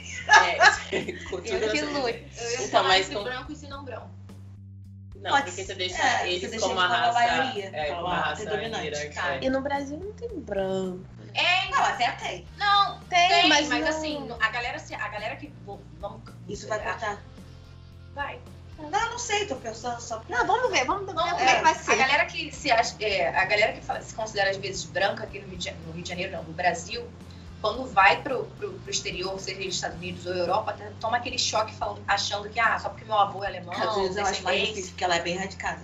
É, 0.45 0.57
Eu 1.31 1.41
que 1.71 1.81
lute. 1.81 2.25
Eu 2.37 2.51
ia 2.51 2.65
Então, 2.65 2.83
mas 2.83 3.07
com- 3.09 3.23
brancos 3.23 3.63
e 3.63 3.67
não 3.67 3.83
brancos. 3.83 4.09
Não, 5.15 5.31
Pode 5.31 5.47
porque 5.47 5.65
você 5.65 5.75
deixa 5.75 6.01
É, 6.01 6.19
você 6.21 6.27
eles 6.29 6.49
deixa 6.51 6.65
como 6.65 6.79
eles 6.79 6.91
raça. 6.91 7.11
maioria, 7.13 7.69
é, 7.73 7.85
como 7.89 8.01
uma 8.01 8.15
raça 8.15 8.45
Tá. 8.45 9.35
é. 9.35 9.43
E 9.43 9.49
no 9.49 9.59
Brasil 9.61 9.97
não 9.97 10.13
tem 10.13 10.29
branco. 10.39 11.03
É, 11.33 11.69
Não, 11.69 11.83
até 11.83 12.11
tem. 12.13 12.47
não, 12.57 12.99
Tem, 13.09 13.27
tem, 13.29 13.49
mas, 13.49 13.67
mas, 13.67 13.81
não- 13.81 13.89
assim, 13.89 14.29
a 14.41 14.49
galera, 14.49 14.79
se- 14.79 14.93
a 14.95 15.07
galera 15.07 15.35
que. 15.35 15.51
Vamos, 15.99 16.21
Isso 16.47 16.67
vai 16.67 16.79
cortar. 16.81 17.21
vai. 18.13 18.39
Não, 18.77 19.09
não 19.11 19.19
sei, 19.19 19.45
tô 19.45 19.57
pensando 19.57 19.99
só. 19.99 20.21
Não, 20.29 20.47
vamos 20.47 20.71
ver, 20.71 20.85
vamos 20.85 21.05
ver 21.05 21.13
Vamos 21.13 21.31
como 21.33 21.43
é 21.49 21.55
que 21.57 21.61
vai 21.63 21.71
A 21.73 21.75
ser. 21.75 21.95
galera 21.97 22.25
que 22.25 22.49
se 22.51 22.71
acha, 22.71 22.95
é, 23.01 23.27
a 23.27 23.43
galera 23.45 23.73
que 23.73 23.81
fala- 23.81 24.01
se 24.01 24.13
considera 24.13 24.49
às 24.51 24.57
vezes 24.57 24.85
branca 24.85 25.23
aqui 25.25 25.39
no 25.39 25.47
Rio 25.49 25.57
de, 25.57 25.65
Ja- 25.65 25.73
no 25.85 25.91
Rio 25.91 26.01
de 26.03 26.07
Janeiro, 26.09 26.31
não, 26.31 26.43
no 26.43 26.53
Brasil, 26.53 27.05
quando 27.61 27.85
vai 27.87 28.21
pro, 28.23 28.45
pro, 28.57 28.71
pro 28.71 28.89
exterior, 28.89 29.37
seja 29.37 29.57
nos 29.59 29.75
Estados 29.75 29.97
Unidos 29.97 30.25
ou 30.25 30.33
Europa, 30.33 30.77
toma 31.01 31.17
aquele 31.17 31.37
choque 31.37 31.73
falando, 31.75 32.01
achando 32.07 32.49
que 32.49 32.57
ah, 32.57 32.79
só 32.79 32.87
porque 32.87 33.03
meu 33.03 33.15
avô 33.17 33.43
é 33.43 33.47
alemão, 33.47 33.73
Às 33.73 33.95
vezes 33.95 34.15
eu 34.15 34.25
acho 34.25 34.43
mais 34.43 34.59
difícil, 34.69 34.91
porque 34.91 35.03
ela 35.03 35.17
é 35.17 35.21
bem 35.21 35.35
radicada. 35.37 35.81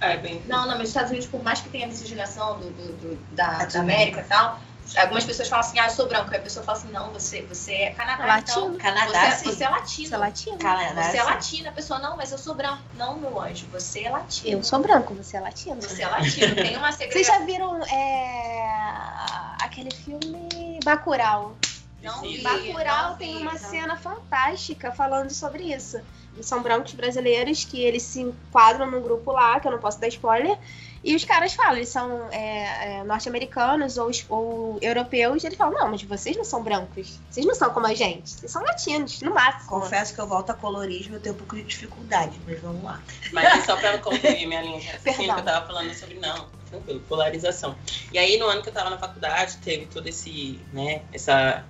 É, 0.00 0.16
bem. 0.16 0.42
Não, 0.46 0.60
não, 0.60 0.68
mas 0.68 0.78
nos 0.78 0.88
Estados 0.90 1.10
Unidos, 1.10 1.28
por 1.28 1.42
mais 1.42 1.60
que 1.60 1.68
tenha 1.70 1.86
miscigenação 1.86 2.58
do, 2.60 2.70
do- 2.70 2.92
do- 2.94 3.16
da, 3.32 3.62
É 3.62 3.66
da 3.66 3.80
América 3.80 4.20
e 4.20 4.24
tal, 4.24 4.60
algumas 4.96 5.24
pessoas 5.24 5.48
falam 5.48 5.64
assim, 5.66 5.78
ah, 5.80 5.86
eu 5.86 5.90
sou 5.90 6.06
branco. 6.08 6.30
Aí 6.30 6.38
a 6.38 6.42
pessoa 6.42 6.64
fala 6.64 6.78
assim, 6.78 6.90
não, 6.92 7.12
você, 7.12 7.42
você 7.42 7.72
é 7.74 7.90
Canadá, 7.90 8.24
Latino. 8.24 8.66
então. 8.66 8.78
Canadá, 8.78 9.30
Você, 9.32 9.36
sim. 9.38 9.44
você 9.52 9.64
é 9.64 9.68
latino. 9.68 10.08
Você 10.08 10.14
é 10.14 10.18
latino? 10.18 10.58
Canadá, 10.58 11.02
Você 11.02 11.16
é 11.16 11.20
sim. 11.20 11.26
latina. 11.26 11.68
A 11.70 11.72
pessoa, 11.72 11.98
não, 11.98 12.16
mas 12.16 12.30
eu 12.30 12.38
sou 12.38 12.54
branco. 12.54 12.82
Não, 12.94 13.18
meu 13.18 13.40
anjo, 13.40 13.66
você 13.72 14.04
é 14.04 14.10
latino. 14.10 14.52
Eu 14.58 14.62
sou 14.62 14.78
branco, 14.78 15.14
você 15.14 15.36
é 15.36 15.40
latino. 15.40 15.82
Você 15.82 16.02
é 16.02 16.06
latino. 16.08 16.54
Tem 16.54 16.76
uma 16.76 16.92
Vocês 16.92 17.10
segregação. 17.12 17.38
já 17.40 17.44
viram 17.44 17.82
é, 17.86 19.56
aquele 19.60 19.90
filme 19.92 20.78
Bacurau? 20.84 21.56
Não 22.02 22.20
vi. 22.22 22.40
Precisa. 22.42 22.48
Bacurau 22.72 23.10
não 23.10 23.16
tem 23.16 23.36
uma 23.38 23.52
não. 23.52 23.58
cena 23.58 23.96
fantástica 23.96 24.92
falando 24.92 25.30
sobre 25.30 25.64
isso. 25.74 26.00
São 26.42 26.62
brancos 26.62 26.94
brasileiros 26.94 27.64
que 27.64 27.82
eles 27.82 28.02
se 28.02 28.20
enquadram 28.20 28.90
num 28.90 29.02
grupo 29.02 29.32
lá, 29.32 29.58
que 29.60 29.66
eu 29.66 29.72
não 29.72 29.78
posso 29.78 30.00
dar 30.00 30.08
spoiler, 30.08 30.58
e 31.02 31.14
os 31.14 31.24
caras 31.24 31.54
falam, 31.54 31.76
eles 31.76 31.88
são 31.88 32.28
é, 32.30 32.98
é, 32.98 33.04
norte-americanos 33.04 33.96
ou, 33.98 34.10
ou 34.28 34.78
europeus, 34.82 35.42
e 35.42 35.46
eles 35.46 35.56
falam, 35.56 35.78
não, 35.78 35.90
mas 35.90 36.02
vocês 36.02 36.36
não 36.36 36.44
são 36.44 36.62
brancos, 36.62 37.20
vocês 37.30 37.46
não 37.46 37.54
são 37.54 37.70
como 37.70 37.86
a 37.86 37.94
gente, 37.94 38.30
vocês 38.30 38.50
são 38.50 38.62
latinos, 38.62 39.20
no 39.20 39.32
máximo. 39.32 39.80
Confesso 39.80 40.14
que 40.14 40.20
eu 40.20 40.26
volto 40.26 40.50
a 40.50 40.54
colorismo 40.54 41.14
e 41.14 41.16
eu 41.16 41.20
tenho 41.20 41.34
um 41.34 41.38
pouco 41.38 41.56
de 41.56 41.62
dificuldade, 41.62 42.40
mas 42.46 42.60
vamos 42.60 42.82
lá. 42.82 43.02
Mas 43.32 43.44
é 43.44 43.60
só 43.64 43.76
pra 43.76 43.98
concluir 43.98 44.46
minha 44.46 44.60
linha 44.60 44.80
de 44.80 44.86
raciocínio 44.88 45.34
que 45.34 45.40
eu 45.40 45.44
tava 45.44 45.66
falando 45.66 45.94
sobre, 45.94 46.18
não, 46.18 46.46
tranquilo, 46.68 47.00
polarização. 47.00 47.76
E 48.12 48.18
aí, 48.18 48.36
no 48.36 48.46
ano 48.46 48.62
que 48.62 48.68
eu 48.68 48.72
tava 48.72 48.90
na 48.90 48.98
faculdade, 48.98 49.58
teve 49.58 49.86
todo 49.86 50.06
esse, 50.08 50.60
né, 50.72 51.02
essa 51.12 51.64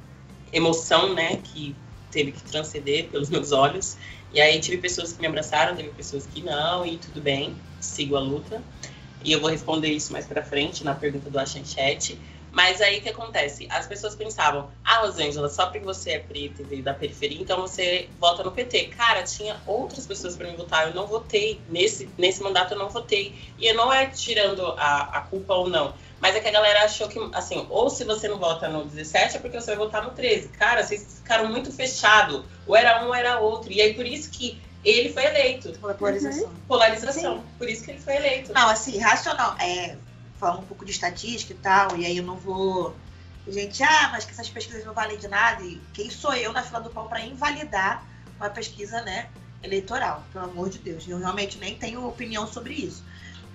emoção, 0.52 1.14
né, 1.14 1.36
que 1.36 1.76
teve 2.10 2.32
que 2.32 2.42
transcender 2.42 3.08
pelos 3.08 3.28
meus 3.28 3.52
olhos. 3.52 3.96
E 4.32 4.40
aí 4.40 4.60
tive 4.60 4.78
pessoas 4.78 5.12
que 5.12 5.20
me 5.20 5.26
abraçaram, 5.26 5.74
teve 5.74 5.90
pessoas 5.90 6.26
que 6.26 6.42
não, 6.42 6.84
e 6.84 6.98
tudo 6.98 7.20
bem, 7.20 7.56
sigo 7.80 8.16
a 8.16 8.20
luta. 8.20 8.62
E 9.24 9.32
eu 9.32 9.40
vou 9.40 9.50
responder 9.50 9.88
isso 9.88 10.12
mais 10.12 10.26
pra 10.26 10.42
frente, 10.42 10.84
na 10.84 10.94
pergunta 10.94 11.30
do 11.30 11.38
Achanchete. 11.38 12.20
Mas 12.52 12.80
aí 12.80 12.98
o 12.98 13.02
que 13.02 13.08
acontece? 13.08 13.66
As 13.70 13.86
pessoas 13.86 14.14
pensavam, 14.14 14.70
ah, 14.84 14.98
Rosângela, 14.98 15.48
só 15.48 15.66
porque 15.66 15.80
você 15.80 16.12
é 16.12 16.18
preta 16.18 16.62
e 16.62 16.64
veio 16.64 16.82
da 16.82 16.94
periferia, 16.94 17.40
então 17.40 17.60
você 17.60 18.08
vota 18.18 18.42
no 18.42 18.50
PT. 18.52 18.86
Cara, 18.96 19.22
tinha 19.22 19.60
outras 19.66 20.06
pessoas 20.06 20.36
para 20.36 20.50
me 20.50 20.56
votar, 20.56 20.88
eu 20.88 20.94
não 20.94 21.06
votei. 21.06 21.60
Nesse, 21.68 22.08
nesse 22.16 22.42
mandato 22.42 22.74
eu 22.74 22.78
não 22.78 22.88
votei. 22.88 23.34
E 23.58 23.66
eu 23.66 23.74
não 23.74 23.92
é 23.92 24.06
tirando 24.06 24.66
a, 24.76 25.18
a 25.18 25.20
culpa 25.22 25.54
ou 25.54 25.68
não. 25.68 25.94
Mas 26.20 26.34
é 26.34 26.40
que 26.40 26.48
a 26.48 26.52
galera 26.52 26.84
achou 26.84 27.08
que, 27.08 27.18
assim, 27.32 27.64
ou 27.70 27.88
se 27.88 28.04
você 28.04 28.26
não 28.28 28.38
vota 28.38 28.68
no 28.68 28.84
17 28.84 29.36
é 29.36 29.40
porque 29.40 29.60
você 29.60 29.68
vai 29.68 29.76
votar 29.76 30.02
no 30.02 30.10
13. 30.10 30.48
Cara, 30.48 30.82
vocês 30.82 31.18
ficaram 31.18 31.48
muito 31.48 31.70
fechados. 31.70 32.44
Ou 32.66 32.74
era 32.74 33.04
um 33.04 33.08
ou 33.08 33.14
era 33.14 33.38
outro. 33.38 33.72
E 33.72 33.80
aí 33.80 33.94
por 33.94 34.04
isso 34.04 34.30
que 34.30 34.60
ele 34.84 35.12
foi 35.12 35.24
eleito. 35.24 35.72
Polarização. 35.98 36.52
Polarização. 36.66 37.44
Por 37.56 37.68
isso 37.68 37.84
que 37.84 37.92
ele 37.92 38.00
foi 38.00 38.16
eleito. 38.16 38.52
Não, 38.52 38.68
assim, 38.68 38.98
racional. 38.98 39.56
É, 39.60 39.96
falando 40.38 40.62
um 40.62 40.66
pouco 40.66 40.84
de 40.84 40.92
estatística 40.92 41.52
e 41.52 41.56
tal, 41.56 41.96
e 41.96 42.06
aí 42.06 42.16
eu 42.16 42.24
não 42.24 42.36
vou. 42.36 42.94
Gente, 43.46 43.82
ah, 43.82 44.10
mas 44.12 44.24
que 44.24 44.32
essas 44.32 44.48
pesquisas 44.48 44.84
não 44.84 44.92
valem 44.92 45.18
de 45.18 45.26
nada. 45.26 45.62
E 45.62 45.80
quem 45.92 46.10
sou 46.10 46.34
eu 46.34 46.52
na 46.52 46.62
fila 46.62 46.80
do 46.80 46.90
pão 46.90 47.08
para 47.08 47.20
invalidar 47.20 48.06
uma 48.36 48.50
pesquisa, 48.50 49.00
né, 49.02 49.28
eleitoral? 49.62 50.24
Pelo 50.32 50.44
amor 50.44 50.68
de 50.68 50.78
Deus. 50.78 51.08
Eu 51.08 51.18
realmente 51.18 51.58
nem 51.58 51.76
tenho 51.76 52.06
opinião 52.06 52.46
sobre 52.46 52.74
isso. 52.74 53.02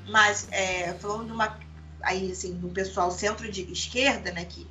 Mas, 0.08 0.48
é, 0.52 0.94
falando 0.96 1.28
de 1.28 1.32
uma. 1.32 1.58
Aí, 2.02 2.32
assim, 2.32 2.54
do 2.56 2.70
pessoal 2.70 3.12
centro 3.12 3.50
de 3.50 3.72
esquerda, 3.72 4.32
né, 4.32 4.44
que 4.46 4.68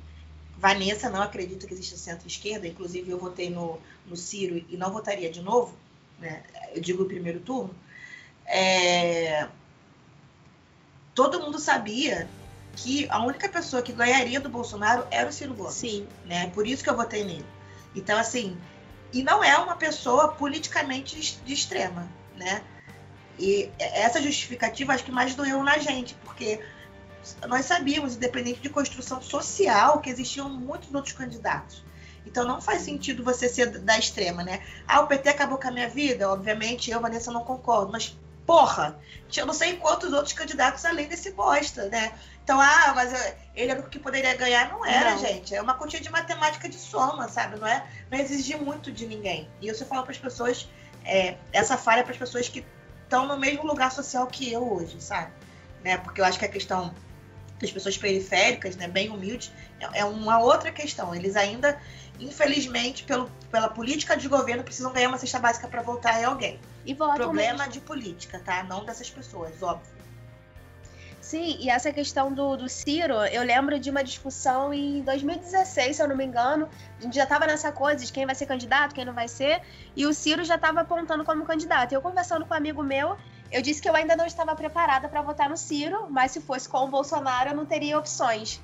Vanessa 0.57 1.09
não 1.09 1.21
acredita 1.21 1.65
que 1.65 1.73
existe 1.73 1.97
centro-esquerda, 1.97 2.67
inclusive 2.67 3.09
eu 3.09 3.17
votei 3.17 3.49
no, 3.49 3.79
no 4.05 4.15
Ciro 4.15 4.63
e 4.69 4.77
não 4.77 4.93
votaria 4.93 5.31
de 5.31 5.41
novo, 5.41 5.75
né, 6.19 6.43
eu 6.73 6.81
digo 6.81 7.03
o 7.03 7.07
primeiro 7.07 7.39
turno. 7.39 7.75
É, 8.45 9.47
todo 11.13 11.39
mundo 11.39 11.59
sabia 11.59 12.27
que 12.75 13.07
a 13.09 13.23
única 13.23 13.47
pessoa 13.47 13.81
que 13.81 13.91
ganharia 13.91 14.39
do 14.39 14.49
Bolsonaro 14.49 15.05
era 15.11 15.29
o 15.29 15.33
Ciro 15.33 15.53
Gomes. 15.53 15.75
Sim. 15.75 16.07
Né? 16.25 16.49
Por 16.53 16.67
isso 16.67 16.83
que 16.83 16.89
eu 16.89 16.95
votei 16.95 17.23
nele. 17.23 17.45
Então, 17.95 18.17
assim, 18.17 18.57
e 19.11 19.21
não 19.21 19.43
é 19.43 19.55
uma 19.57 19.75
pessoa 19.75 20.29
politicamente 20.29 21.39
de 21.45 21.53
extrema, 21.53 22.09
né? 22.35 22.63
E 23.37 23.71
essa 23.77 24.21
justificativa 24.21 24.93
acho 24.93 25.03
que 25.03 25.11
mais 25.11 25.35
doeu 25.35 25.63
na 25.63 25.77
gente, 25.77 26.15
porque 26.23 26.59
nós 27.47 27.65
sabíamos, 27.65 28.15
independente 28.15 28.59
de 28.59 28.69
construção 28.69 29.21
social, 29.21 30.01
que 30.01 30.09
existiam 30.09 30.49
muitos 30.49 30.93
outros 30.93 31.13
candidatos. 31.13 31.83
Então 32.25 32.45
não 32.45 32.61
faz 32.61 32.81
sentido 32.81 33.23
você 33.23 33.49
ser 33.49 33.79
da 33.79 33.97
extrema, 33.97 34.43
né? 34.43 34.61
Ah, 34.87 35.01
o 35.01 35.07
PT 35.07 35.29
acabou 35.29 35.57
com 35.57 35.67
a 35.67 35.71
minha 35.71 35.89
vida, 35.89 36.29
obviamente 36.29 36.89
eu, 36.89 36.99
Vanessa, 36.99 37.31
não 37.31 37.43
concordo, 37.43 37.91
mas 37.91 38.17
porra, 38.45 38.99
tinha 39.29 39.45
não 39.45 39.53
sei 39.53 39.77
quantos 39.77 40.13
outros 40.13 40.33
candidatos 40.33 40.83
além 40.85 41.07
desse 41.07 41.31
bosta, 41.31 41.87
né? 41.89 42.13
Então, 42.43 42.59
ah, 42.59 42.93
mas 42.95 43.13
ele 43.55 43.71
era 43.71 43.79
o 43.79 43.89
que 43.89 43.97
poderia 43.97 44.35
ganhar, 44.35 44.69
não 44.69 44.85
era, 44.85 45.11
Não. 45.11 45.17
gente. 45.17 45.55
É 45.55 45.61
uma 45.61 45.75
continha 45.75 46.01
de 46.01 46.09
matemática 46.09 46.67
de 46.67 46.77
soma, 46.77 47.29
sabe? 47.29 47.57
Não 47.57 47.67
é, 47.67 47.85
não 48.11 48.19
exigir 48.19 48.61
muito 48.61 48.91
de 48.91 49.07
ninguém. 49.07 49.47
E 49.61 49.67
eu 49.67 49.75
só 49.75 49.85
falo 49.85 50.03
para 50.03 50.11
as 50.11 50.17
pessoas, 50.17 50.69
é, 51.05 51.37
essa 51.53 51.77
falha 51.77 52.01
é 52.01 52.03
para 52.03 52.11
as 52.11 52.17
pessoas 52.17 52.49
que 52.49 52.65
estão 53.03 53.25
no 53.25 53.37
mesmo 53.37 53.65
lugar 53.65 53.91
social 53.91 54.27
que 54.27 54.51
eu 54.51 54.73
hoje, 54.73 55.01
sabe? 55.01 55.31
Né? 55.83 55.97
Porque 55.97 56.19
eu 56.19 56.25
acho 56.25 56.37
que 56.37 56.45
a 56.45 56.49
questão 56.49 56.93
das 57.61 57.71
pessoas 57.71 57.97
periféricas, 57.97 58.75
né, 58.75 58.87
bem 58.89 59.09
humildes, 59.09 59.51
é, 59.79 59.99
é 59.99 60.05
uma 60.05 60.39
outra 60.39 60.69
questão. 60.69 61.15
Eles 61.15 61.37
ainda, 61.37 61.79
infelizmente, 62.19 63.03
pelo, 63.03 63.29
pela 63.51 63.69
política 63.69 64.15
de 64.15 64.27
governo, 64.27 64.63
precisam 64.63 64.91
ganhar 64.91 65.09
uma 65.09 65.17
cesta 65.17 65.39
básica 65.39 65.67
para 65.67 65.81
voltar 65.81 66.19
em 66.21 66.25
alguém. 66.25 66.59
E 66.85 66.93
votam 66.93 67.15
Problema 67.15 67.59
mesmo. 67.59 67.71
de 67.71 67.81
política, 67.81 68.39
tá? 68.39 68.63
Não 68.63 68.85
dessas 68.85 69.09
pessoas, 69.09 69.61
óbvio. 69.61 70.03
Sim, 71.23 71.55
e 71.61 71.69
essa 71.69 71.91
questão 71.93 72.33
do, 72.33 72.57
do 72.57 72.67
Ciro, 72.67 73.13
eu 73.13 73.43
lembro 73.43 73.79
de 73.79 73.89
uma 73.89 74.03
discussão 74.03 74.73
em 74.73 75.01
2016, 75.03 75.95
se 75.95 76.01
eu 76.03 76.07
não 76.07 76.17
me 76.17 76.25
engano. 76.25 76.69
A 76.99 77.01
gente 77.01 77.15
já 77.15 77.25
tava 77.25 77.47
nessa 77.47 77.71
coisa 77.71 78.05
de 78.05 78.11
quem 78.11 78.25
vai 78.25 78.35
ser 78.35 78.45
candidato, 78.45 78.93
quem 78.93 79.05
não 79.05 79.13
vai 79.13 79.29
ser, 79.29 79.61
e 79.95 80.05
o 80.05 80.13
Ciro 80.13 80.43
já 80.43 80.57
tava 80.57 80.81
apontando 80.81 81.23
como 81.23 81.45
candidato. 81.45 81.93
Eu 81.93 82.01
conversando 82.01 82.45
com 82.45 82.53
um 82.53 82.57
amigo 82.57 82.83
meu, 82.83 83.17
eu 83.49 83.61
disse 83.61 83.81
que 83.81 83.87
eu 83.87 83.95
ainda 83.95 84.17
não 84.17 84.25
estava 84.25 84.53
preparada 84.53 85.07
para 85.07 85.21
votar 85.21 85.49
no 85.49 85.55
Ciro, 85.55 86.07
mas 86.09 86.31
se 86.31 86.41
fosse 86.41 86.67
com 86.67 86.79
o 86.79 86.87
Bolsonaro, 86.89 87.51
eu 87.51 87.55
não 87.55 87.65
teria 87.65 87.97
opções. 87.97 88.61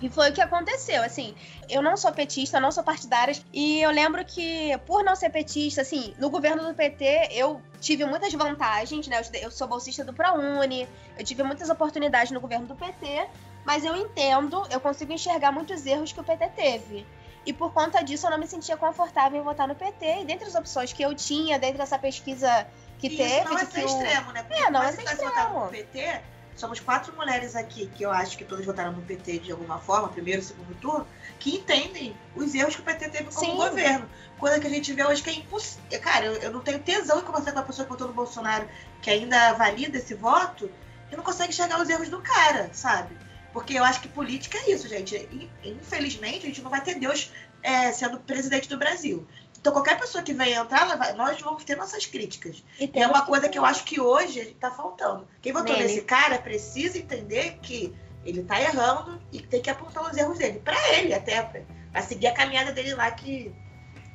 E 0.00 0.10
foi 0.10 0.28
o 0.28 0.32
que 0.32 0.42
aconteceu, 0.42 1.02
assim, 1.02 1.34
eu 1.70 1.80
não 1.80 1.96
sou 1.96 2.12
petista, 2.12 2.60
não 2.60 2.70
sou 2.70 2.84
partidária, 2.84 3.34
e 3.50 3.80
eu 3.80 3.90
lembro 3.90 4.22
que, 4.26 4.76
por 4.86 5.02
não 5.02 5.16
ser 5.16 5.30
petista, 5.30 5.80
assim, 5.80 6.14
no 6.18 6.28
governo 6.28 6.62
do 6.66 6.74
PT, 6.74 7.28
eu 7.30 7.62
tive 7.80 8.04
muitas 8.04 8.30
vantagens, 8.34 9.06
né, 9.08 9.22
eu 9.40 9.50
sou 9.50 9.66
bolsista 9.66 10.04
do 10.04 10.12
ProUni, 10.12 10.86
eu 11.18 11.24
tive 11.24 11.42
muitas 11.42 11.70
oportunidades 11.70 12.30
no 12.30 12.40
governo 12.40 12.66
do 12.66 12.74
PT, 12.76 13.26
mas 13.64 13.86
eu 13.86 13.96
entendo, 13.96 14.66
eu 14.70 14.80
consigo 14.80 15.12
enxergar 15.14 15.50
muitos 15.50 15.86
erros 15.86 16.12
que 16.12 16.20
o 16.20 16.24
PT 16.24 16.48
teve. 16.50 17.06
E 17.46 17.52
por 17.52 17.72
conta 17.72 18.02
disso 18.02 18.26
eu 18.26 18.30
não 18.32 18.38
me 18.38 18.46
sentia 18.46 18.76
confortável 18.76 19.40
em 19.40 19.42
votar 19.44 19.66
no 19.68 19.74
PT. 19.76 20.22
E 20.22 20.24
dentre 20.24 20.48
as 20.48 20.54
opções 20.56 20.92
que 20.92 21.00
eu 21.02 21.14
tinha, 21.14 21.58
dentro 21.60 21.78
dessa 21.78 21.96
pesquisa 21.96 22.66
que 22.98 23.06
E 23.06 23.16
teve, 23.16 23.36
isso 23.40 23.44
não 23.48 23.58
é 23.58 23.64
de 23.64 23.70
ser 23.72 23.78
que 23.80 23.84
o- 23.86 23.88
extremo, 23.88 24.32
né? 24.32 24.42
Porque 24.42 24.62
É, 24.62 24.70
não 24.70 24.82
é 24.82 24.90
ser 24.92 25.02
extremo. 25.04 25.68
PT, 25.68 26.20
somos 26.56 26.80
quatro 26.80 27.14
mulheres 27.14 27.54
aqui, 27.54 27.86
que 27.86 28.02
eu 28.02 28.10
acho 28.10 28.36
que 28.36 28.44
todas 28.44 28.64
votaram 28.64 28.92
no 28.92 29.02
PT 29.02 29.38
de 29.40 29.52
alguma 29.52 29.78
forma, 29.78 30.08
primeiro 30.08 30.40
e 30.40 30.44
segundo 30.44 30.74
turno, 30.76 31.06
que 31.38 31.54
entendem 31.56 32.16
os 32.34 32.54
erros 32.54 32.74
que 32.74 32.80
o 32.80 32.84
PT 32.84 33.08
teve 33.10 33.24
como 33.24 33.46
Sim. 33.46 33.56
governo. 33.56 34.08
Coisa 34.38 34.58
que 34.58 34.66
a 34.66 34.70
gente 34.70 34.92
vê 34.92 35.04
hoje 35.04 35.22
que 35.22 35.30
é 35.30 35.34
impossível. 35.34 36.00
Cara, 36.00 36.26
eu, 36.26 36.34
eu 36.34 36.50
não 36.52 36.60
tenho 36.60 36.78
tesão 36.80 37.20
em 37.20 37.24
conversar 37.24 37.52
com 37.52 37.58
uma 37.58 37.64
pessoa 37.66 37.84
que 37.84 37.92
votou 37.92 38.08
no 38.08 38.14
Bolsonaro, 38.14 38.66
que 39.02 39.10
ainda 39.10 39.52
valida 39.52 39.98
esse 39.98 40.14
voto, 40.14 40.70
e 41.12 41.16
não 41.16 41.22
consegue 41.22 41.50
enxergar 41.50 41.80
os 41.80 41.88
erros 41.88 42.08
do 42.08 42.20
cara, 42.20 42.70
sabe? 42.72 43.16
Porque 43.52 43.74
eu 43.74 43.84
acho 43.84 44.00
que 44.00 44.08
política 44.08 44.58
é 44.58 44.72
isso, 44.72 44.88
gente. 44.88 45.14
In- 45.16 45.50
Infelizmente, 45.62 46.44
a 46.44 46.48
gente 46.48 46.62
não 46.62 46.70
vai 46.70 46.82
ter 46.82 46.94
Deus 46.96 47.30
é, 47.62 47.90
sendo 47.92 48.18
presidente 48.20 48.68
do 48.68 48.76
Brasil. 48.76 49.26
Então, 49.66 49.72
qualquer 49.74 49.98
pessoa 49.98 50.22
que 50.22 50.32
venha 50.32 50.60
entrar, 50.60 50.96
vai- 50.96 51.12
nós 51.14 51.40
vamos 51.40 51.64
ter 51.64 51.76
nossas 51.76 52.06
críticas. 52.06 52.62
E 52.78 52.88
é 52.94 53.04
uma 53.04 53.26
coisa 53.26 53.48
que 53.48 53.58
eu 53.58 53.64
acho 53.64 53.82
que 53.82 54.00
hoje 54.00 54.56
tá 54.60 54.70
faltando. 54.70 55.26
Quem 55.42 55.52
votou 55.52 55.72
Nele. 55.72 55.88
nesse 55.88 56.02
cara 56.02 56.38
precisa 56.38 56.96
entender 56.96 57.58
que 57.60 57.92
ele 58.24 58.44
tá 58.44 58.60
errando 58.60 59.20
e 59.32 59.40
tem 59.40 59.60
que 59.60 59.68
apontar 59.68 60.08
os 60.08 60.16
erros 60.16 60.38
dele. 60.38 60.60
Pra 60.60 60.76
ele, 60.94 61.12
até. 61.12 61.42
Pra, 61.42 61.62
pra 61.90 62.00
seguir 62.00 62.28
a 62.28 62.32
caminhada 62.32 62.70
dele 62.70 62.94
lá 62.94 63.10
que. 63.10 63.52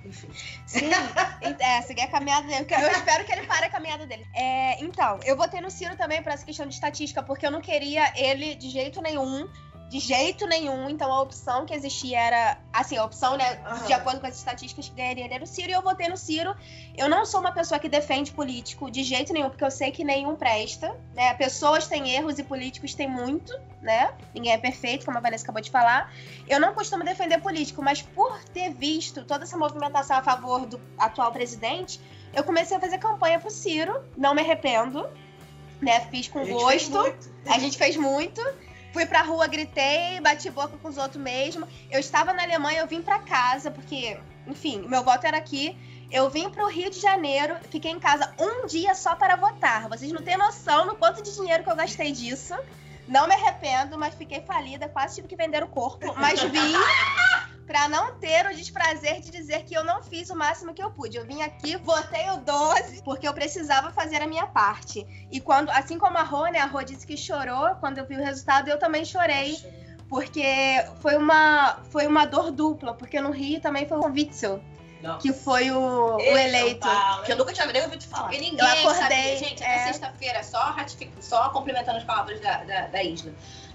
Enfim. 0.06 0.30
Sim, 0.66 0.90
é, 1.60 1.82
seguir 1.82 2.04
a 2.04 2.08
caminhada 2.08 2.48
dele. 2.48 2.66
Eu 2.70 2.92
espero 2.92 3.26
que 3.26 3.34
ele 3.34 3.46
pare 3.46 3.66
a 3.66 3.70
caminhada 3.70 4.08
dele. 4.08 4.26
É, 4.34 4.82
então, 4.82 5.20
eu 5.26 5.36
votei 5.36 5.60
no 5.60 5.70
Ciro 5.70 5.98
também 5.98 6.24
por 6.24 6.32
essa 6.32 6.46
questão 6.46 6.66
de 6.66 6.76
estatística, 6.76 7.22
porque 7.22 7.46
eu 7.46 7.52
não 7.52 7.60
queria 7.60 8.10
ele 8.16 8.56
de 8.56 8.70
jeito 8.70 9.02
nenhum. 9.02 9.50
De 9.92 10.00
jeito 10.00 10.48
nenhum. 10.48 10.90
Então 10.90 11.12
a 11.12 11.22
opção 11.22 11.66
que 11.66 11.74
existia 11.74 12.18
era. 12.18 12.58
Assim, 12.72 12.96
a 12.96 13.04
opção, 13.04 13.36
né? 13.36 13.60
Aham. 13.66 13.86
De 13.88 13.92
acordo 13.92 14.22
com 14.22 14.28
as 14.28 14.38
estatísticas 14.38 14.88
que 14.88 14.96
ganharia 14.96 15.26
ele 15.26 15.34
era 15.34 15.44
o 15.44 15.48
Ciro. 15.48 15.70
E 15.70 15.74
eu 15.74 15.82
votei 15.82 16.08
no 16.08 16.16
Ciro. 16.16 16.56
Eu 16.96 17.10
não 17.10 17.26
sou 17.26 17.42
uma 17.42 17.52
pessoa 17.52 17.78
que 17.78 17.90
defende 17.90 18.32
político 18.32 18.90
de 18.90 19.04
jeito 19.04 19.34
nenhum, 19.34 19.50
porque 19.50 19.66
eu 19.66 19.70
sei 19.70 19.92
que 19.92 20.06
nenhum 20.06 20.34
presta. 20.38 20.98
Né? 21.14 21.34
Pessoas 21.34 21.88
têm 21.88 22.10
erros 22.10 22.40
e 22.40 22.44
políticos 22.44 22.94
têm 22.94 23.10
muito, 23.10 23.54
né? 23.82 24.14
Ninguém 24.34 24.54
é 24.54 24.58
perfeito, 24.58 25.06
como 25.06 25.18
a 25.18 25.22
Vanessa 25.22 25.44
acabou 25.44 25.62
de 25.62 25.70
falar. 25.70 26.10
Eu 26.48 26.58
não 26.58 26.74
costumo 26.74 27.04
defender 27.04 27.42
político, 27.42 27.82
mas 27.82 28.02
por 28.02 28.42
ter 28.46 28.74
visto 28.74 29.26
toda 29.26 29.44
essa 29.44 29.58
movimentação 29.58 30.16
a 30.16 30.24
favor 30.24 30.66
do 30.66 30.80
atual 30.98 31.34
presidente, 31.34 32.00
eu 32.34 32.46
comecei 32.46 32.78
a 32.78 32.80
fazer 32.80 32.98
campanha 32.98 33.42
pro 33.42 33.52
Ciro. 33.52 34.02
Não 34.16 34.34
me 34.34 34.40
arrependo, 34.40 35.06
né? 35.82 36.00
Fiz 36.10 36.30
com 36.30 36.40
A 36.40 36.46
gosto. 36.46 36.98
A 37.46 37.60
gente 37.60 37.78
fez 37.78 37.98
muito. 37.98 38.42
Fui 38.92 39.06
pra 39.06 39.22
rua, 39.22 39.48
gritei, 39.48 40.20
bati 40.20 40.50
boca 40.50 40.78
com 40.78 40.90
os 40.90 40.98
outros 40.98 41.22
mesmo. 41.22 41.68
Eu 41.90 42.00
estava 42.00 42.34
na 42.34 42.44
Alemanha, 42.44 42.82
eu 42.82 42.88
vim 42.88 43.02
pra 43.02 43.20
casa, 43.20 43.72
porque, 43.72 44.20
enfim, 44.46 44.86
meu 44.88 45.04
voto 45.04 45.26
era 45.26 45.38
aqui. 45.38 45.78
Eu 46.12 46.30
vim 46.30 46.50
pro 46.50 46.68
Rio 46.68 46.90
de 46.90 47.00
Janeiro, 47.00 47.56
fiquei 47.70 47.90
em 47.90 48.00
casa 48.00 48.34
um 48.38 48.68
dia 48.68 48.94
só 48.94 49.16
para 49.16 49.38
votar. 49.38 49.88
Vocês 49.88 50.12
não 50.12 50.22
têm 50.22 50.36
noção 50.36 50.86
no 50.86 50.96
quanto 50.96 51.24
de 51.24 51.34
dinheiro 51.34 51.64
que 51.64 51.72
eu 51.72 51.76
gastei 51.76 52.12
disso. 52.12 52.54
Não 53.08 53.28
me 53.28 53.34
arrependo, 53.34 53.98
mas 53.98 54.14
fiquei 54.14 54.42
falida, 54.42 54.90
quase 54.90 55.16
tive 55.16 55.28
que 55.30 55.36
vender 55.38 55.64
o 55.64 55.68
corpo. 55.68 56.14
Mas 56.18 56.42
vim, 56.44 56.74
pra 57.66 57.88
não 57.88 58.18
ter 58.20 58.46
o 58.48 58.56
desprazer 58.56 59.22
de 59.22 59.32
dizer 59.32 59.64
que 59.64 59.74
eu 59.74 59.84
não 59.84 60.02
fiz 60.02 60.30
o 60.30 60.36
máximo 60.36 60.74
que 60.74 60.82
eu 60.82 60.92
pude. 60.92 61.18
Eu 61.18 61.26
vim 61.26 61.42
aqui, 61.42 61.76
votei 61.78 62.30
o 62.32 62.38
12, 62.38 63.04
porque 63.04 63.28
eu 63.28 63.34
precisava 63.34 63.92
fazer 63.92 64.22
a 64.22 64.28
minha 64.28 64.48
parte. 64.48 65.06
E 65.32 65.40
quando, 65.40 65.70
assim 65.70 65.98
como 65.98 66.18
a 66.18 66.24
Rô, 66.24 66.46
né, 66.48 66.60
a 66.60 66.66
Rô 66.66 66.82
disse 66.84 67.06
que 67.06 67.16
chorou 67.16 67.76
quando 67.80 67.98
eu 67.98 68.06
vi 68.06 68.16
o 68.16 68.24
resultado, 68.24 68.70
eu 68.70 68.78
também 68.78 69.06
chorei. 69.06 69.58
Porque 70.10 70.44
foi 71.00 71.16
uma, 71.16 71.80
foi 71.90 72.06
uma 72.06 72.26
dor 72.26 72.52
dupla, 72.52 72.94
porque 72.94 73.22
no 73.22 73.32
Rio 73.32 73.62
também 73.62 73.88
foi 73.88 73.98
o 73.98 74.08
Witzel, 74.08 74.62
Nossa. 75.02 75.20
que 75.20 75.32
foi 75.32 75.72
o, 75.72 76.18
o 76.18 76.20
eleito. 76.20 76.82
Paulo, 76.82 77.24
Que 77.24 77.32
eu 77.32 77.38
nunca 77.38 77.54
tinha 77.54 77.66
nem 77.68 77.82
ouvido 77.82 78.04
falar. 78.04 78.34
E 78.34 78.40
ninguém 78.40 78.60
Eu 78.60 78.66
acordei, 78.66 79.02
sabia, 79.02 79.38
gente, 79.38 79.64
é. 79.64 79.86
sexta-feira, 79.86 80.44
só 80.44 80.76
só 81.22 81.48
complementando 81.52 81.98
as 81.98 82.04
palavras 82.04 82.42
da, 82.42 82.58
da, 82.66 82.88
da 82.88 83.02
Isla. 83.02 83.32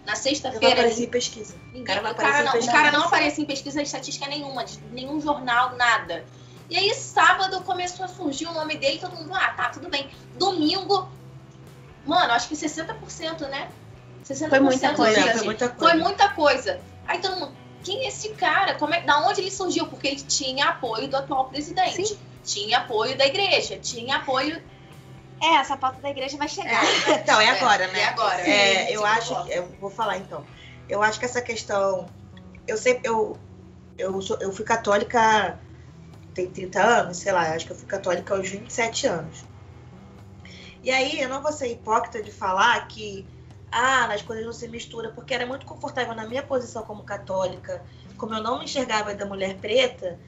Na 0.06 0.12
Eu 0.12 0.16
não 0.16 0.22
sexta-feira, 0.22 0.74
apareci 0.74 1.02
em 1.04 1.08
pesquisa. 1.08 1.54
ninguém, 1.72 1.84
cara 1.84 2.00
não 2.00 2.10
o, 2.12 2.14
cara 2.14 2.42
não, 2.42 2.48
o 2.50 2.52
pesquisa. 2.52 2.72
cara 2.72 2.92
não 2.92 3.04
aparecia 3.04 3.42
em 3.42 3.46
pesquisa 3.46 3.80
de 3.80 3.86
estatística 3.86 4.26
nenhuma, 4.28 4.64
de 4.64 4.78
nenhum 4.92 5.20
jornal, 5.20 5.76
nada. 5.76 6.24
E 6.70 6.76
aí, 6.76 6.94
sábado, 6.94 7.60
começou 7.62 8.04
a 8.04 8.08
surgir 8.08 8.46
o 8.46 8.52
nome 8.52 8.76
dele, 8.76 8.98
todo 8.98 9.16
mundo, 9.16 9.34
ah, 9.34 9.52
tá, 9.56 9.68
tudo 9.70 9.88
bem. 9.88 10.08
Domingo, 10.38 11.08
mano, 12.06 12.32
acho 12.32 12.48
que 12.48 12.54
60%, 12.54 13.48
né? 13.48 13.68
60% 14.24 14.48
Foi 14.48 14.60
muita 14.60 14.86
gente. 14.88 14.96
coisa. 14.96 15.20
Foi 15.32 15.44
muita 15.44 15.68
coisa. 15.68 15.92
Foi 15.92 16.02
muita 16.02 16.28
coisa. 16.30 16.80
Aí 17.06 17.18
todo 17.20 17.36
mundo, 17.36 17.56
quem 17.84 18.04
é 18.04 18.08
esse 18.08 18.30
cara? 18.30 18.74
Como 18.74 18.94
é, 18.94 19.00
da 19.02 19.18
onde 19.26 19.40
ele 19.40 19.50
surgiu? 19.50 19.86
Porque 19.86 20.08
ele 20.08 20.20
tinha 20.20 20.66
apoio 20.66 21.08
do 21.08 21.16
atual 21.16 21.46
presidente. 21.48 22.06
Sim. 22.06 22.18
Tinha 22.44 22.78
apoio 22.78 23.16
da 23.18 23.26
igreja, 23.26 23.76
tinha 23.78 24.16
apoio. 24.16 24.62
É, 25.42 25.56
essa 25.56 25.76
pauta 25.76 26.00
da 26.00 26.10
igreja 26.10 26.36
vai 26.36 26.48
chegar. 26.48 26.82
Então, 27.22 27.40
é 27.40 27.48
agora, 27.50 27.86
né? 27.88 28.00
É 28.00 28.04
agora. 28.06 28.40
É, 28.40 28.92
eu 28.94 29.00
sim, 29.00 29.06
acho, 29.06 29.34
eu 29.50 29.66
vou 29.80 29.90
falar 29.90 30.18
então. 30.18 30.44
Eu 30.88 31.02
acho 31.02 31.18
que 31.18 31.24
essa 31.24 31.42
questão, 31.42 32.08
eu 32.66 32.76
sempre, 32.76 33.08
eu, 33.08 33.38
eu, 33.98 34.20
sou, 34.22 34.38
eu 34.40 34.52
fui 34.52 34.64
católica 34.64 35.58
tem 36.36 36.50
30 36.50 36.82
anos, 36.82 37.16
sei 37.16 37.32
lá, 37.32 37.54
acho 37.54 37.64
que 37.64 37.72
eu 37.72 37.76
fui 37.76 37.86
católica 37.86 38.34
aos 38.34 38.48
27 38.48 39.06
anos. 39.06 39.44
E 40.82 40.90
aí, 40.90 41.18
eu 41.18 41.28
não 41.30 41.42
vou 41.42 41.50
ser 41.50 41.68
hipócrita 41.68 42.22
de 42.22 42.30
falar 42.30 42.86
que, 42.88 43.26
ah, 43.72 44.04
as 44.12 44.20
coisas 44.20 44.44
não 44.44 44.52
se 44.52 44.68
misturam, 44.68 45.12
porque 45.14 45.32
era 45.32 45.46
muito 45.46 45.64
confortável 45.64 46.14
na 46.14 46.26
minha 46.26 46.42
posição 46.42 46.82
como 46.82 47.02
católica, 47.02 47.82
como 48.18 48.34
eu 48.34 48.42
não 48.42 48.58
me 48.58 48.66
enxergava 48.66 49.14
da 49.14 49.24
mulher 49.24 49.56
preta, 49.56 50.20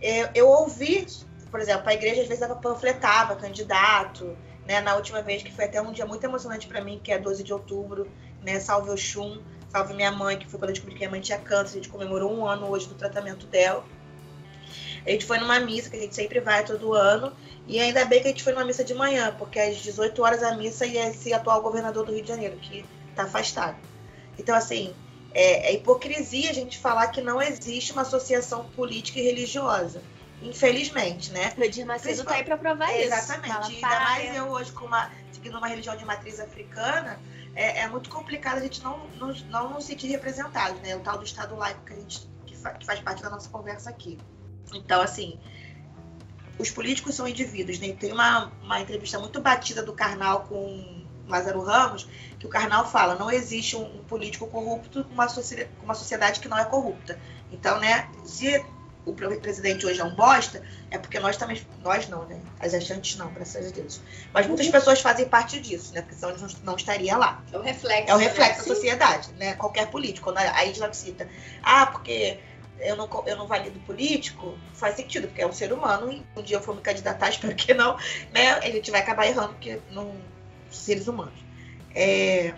eu, 0.00 0.28
eu 0.34 0.48
ouvi, 0.48 1.06
por 1.54 1.60
exemplo, 1.60 1.88
a 1.88 1.94
igreja 1.94 2.20
às 2.20 2.26
vezes 2.26 2.42
ela 2.42 2.56
panfletava 2.56 3.36
candidato, 3.36 4.36
né? 4.66 4.80
Na 4.80 4.96
última 4.96 5.22
vez, 5.22 5.40
que 5.40 5.52
foi 5.52 5.66
até 5.66 5.80
um 5.80 5.92
dia 5.92 6.04
muito 6.04 6.24
emocionante 6.24 6.66
para 6.66 6.80
mim, 6.80 7.00
que 7.00 7.12
é 7.12 7.16
12 7.16 7.44
de 7.44 7.52
outubro, 7.52 8.10
né? 8.42 8.58
Salve 8.58 8.90
Oxum, 8.90 9.40
salve 9.68 9.94
minha 9.94 10.10
mãe, 10.10 10.36
que 10.36 10.48
foi 10.48 10.58
quando 10.58 10.70
eu 10.70 10.74
descobri 10.74 10.94
que 10.96 10.98
minha 10.98 11.10
mãe 11.12 11.20
tinha 11.20 11.38
câncer, 11.38 11.78
a 11.78 11.80
gente 11.80 11.88
comemorou 11.88 12.36
um 12.36 12.44
ano 12.44 12.68
hoje 12.68 12.88
do 12.88 12.96
tratamento 12.96 13.46
dela. 13.46 13.84
A 15.06 15.10
gente 15.10 15.24
foi 15.26 15.38
numa 15.38 15.60
missa, 15.60 15.88
que 15.88 15.96
a 15.96 16.00
gente 16.00 16.16
sempre 16.16 16.40
vai 16.40 16.64
todo 16.64 16.92
ano, 16.92 17.32
e 17.68 17.78
ainda 17.78 18.04
bem 18.04 18.20
que 18.20 18.26
a 18.26 18.30
gente 18.32 18.42
foi 18.42 18.52
numa 18.52 18.64
missa 18.64 18.82
de 18.82 18.92
manhã, 18.92 19.32
porque 19.38 19.60
às 19.60 19.76
18 19.76 20.20
horas 20.24 20.42
a 20.42 20.56
missa 20.56 20.84
ia 20.84 21.08
esse 21.08 21.32
atual 21.32 21.62
governador 21.62 22.04
do 22.04 22.12
Rio 22.12 22.22
de 22.22 22.28
Janeiro, 22.30 22.56
que 22.56 22.84
tá 23.14 23.22
afastado. 23.22 23.76
Então, 24.36 24.56
assim, 24.56 24.92
é, 25.32 25.68
é 25.70 25.74
hipocrisia 25.74 26.50
a 26.50 26.52
gente 26.52 26.78
falar 26.78 27.06
que 27.12 27.20
não 27.20 27.40
existe 27.40 27.92
uma 27.92 28.02
associação 28.02 28.64
política 28.70 29.20
e 29.20 29.22
religiosa. 29.22 30.02
Infelizmente, 30.42 31.32
né? 31.32 31.52
O 31.56 31.62
Edir 31.62 31.86
Macedo 31.86 32.24
tá 32.24 32.34
aí 32.34 32.44
pra 32.44 32.56
provar 32.56 32.90
É, 32.90 33.04
isso. 33.04 33.14
Exatamente. 33.14 33.52
Ainda 33.76 33.88
mais 34.00 34.24
"Para". 34.24 34.34
eu 34.36 34.48
hoje, 34.50 34.72
com 34.72 34.84
uma, 34.84 35.10
seguindo 35.32 35.56
uma 35.56 35.66
religião 35.68 35.96
de 35.96 36.04
matriz 36.04 36.38
africana, 36.40 37.18
é, 37.54 37.80
é 37.80 37.88
muito 37.88 38.10
complicado 38.10 38.58
a 38.58 38.60
gente 38.60 38.82
não, 38.82 39.06
não, 39.14 39.32
não 39.48 39.70
nos 39.74 39.84
sentir 39.84 40.08
representados, 40.08 40.80
né? 40.80 40.94
O 40.96 41.00
tal 41.00 41.18
do 41.18 41.24
Estado 41.24 41.54
laico 41.56 41.82
que, 41.84 41.92
a 41.92 41.96
gente, 41.96 42.28
que, 42.46 42.56
fa- 42.56 42.74
que 42.74 42.84
faz 42.84 43.00
parte 43.00 43.22
da 43.22 43.30
nossa 43.30 43.48
conversa 43.48 43.90
aqui. 43.90 44.18
Então, 44.72 45.00
assim, 45.00 45.38
os 46.58 46.70
políticos 46.70 47.14
são 47.14 47.26
indivíduos, 47.26 47.78
né? 47.78 47.92
Tem 47.92 48.12
uma, 48.12 48.52
uma 48.62 48.80
entrevista 48.80 49.18
muito 49.18 49.40
batida 49.40 49.82
do 49.82 49.92
Karnal 49.92 50.42
com 50.42 51.04
Lázaro 51.26 51.62
Ramos, 51.62 52.06
que 52.38 52.46
o 52.46 52.50
Karnal 52.50 52.86
fala, 52.86 53.14
não 53.16 53.30
existe 53.30 53.76
um, 53.76 53.82
um 53.82 54.04
político 54.04 54.46
corrupto 54.46 55.04
com 55.04 55.14
uma, 55.14 55.26
uma 55.82 55.94
sociedade 55.94 56.40
que 56.40 56.48
não 56.48 56.58
é 56.58 56.64
corrupta. 56.64 57.18
Então, 57.50 57.80
né, 57.80 58.08
se 58.24 58.64
o 59.06 59.12
pre- 59.12 59.36
presidente 59.36 59.84
hoje 59.86 60.00
é 60.00 60.04
um 60.04 60.14
bosta, 60.14 60.62
é 60.90 60.98
porque 60.98 61.18
nós 61.20 61.36
também. 61.36 61.60
Nós 61.82 62.08
não, 62.08 62.24
né? 62.26 62.40
As 62.58 62.72
achantes 62.72 63.16
não, 63.16 63.32
graças 63.32 63.66
a 63.66 63.70
Deus. 63.70 64.00
Mas 64.32 64.46
muitas 64.46 64.68
pessoas 64.68 65.00
fazem 65.00 65.28
parte 65.28 65.60
disso, 65.60 65.92
né? 65.92 66.00
Porque 66.00 66.14
senão 66.14 66.30
eles 66.30 66.62
não, 66.62 66.76
estaria 66.76 67.16
lá. 67.16 67.42
É 67.52 67.58
o 67.58 67.62
reflexo. 67.62 68.10
É 68.10 68.14
o 68.14 68.18
reflexo 68.18 68.62
né? 68.62 68.68
da 68.68 68.74
sociedade, 68.74 69.32
né? 69.32 69.54
Qualquer 69.54 69.90
político. 69.90 70.24
Quando 70.24 70.38
a 70.38 70.64
Isla 70.64 70.92
cita, 70.92 71.28
ah, 71.62 71.86
porque 71.86 72.38
eu 72.78 72.96
não, 72.96 73.08
eu 73.26 73.36
não 73.36 73.46
valido 73.46 73.78
político, 73.80 74.58
faz 74.72 74.96
sentido, 74.96 75.28
porque 75.28 75.42
é 75.42 75.46
um 75.46 75.52
ser 75.52 75.72
humano 75.72 76.10
e 76.10 76.24
um 76.36 76.42
dia 76.42 76.56
eu 76.56 76.62
for 76.62 76.74
me 76.74 76.80
candidatar, 76.80 77.28
espero 77.30 77.54
que 77.54 77.74
não, 77.74 77.96
né? 78.32 78.52
A 78.52 78.70
gente 78.70 78.90
vai 78.90 79.00
acabar 79.00 79.26
errando, 79.26 79.50
porque 79.50 79.80
não. 79.90 80.14
seres 80.70 81.06
humanos. 81.08 81.44
É, 81.94 82.54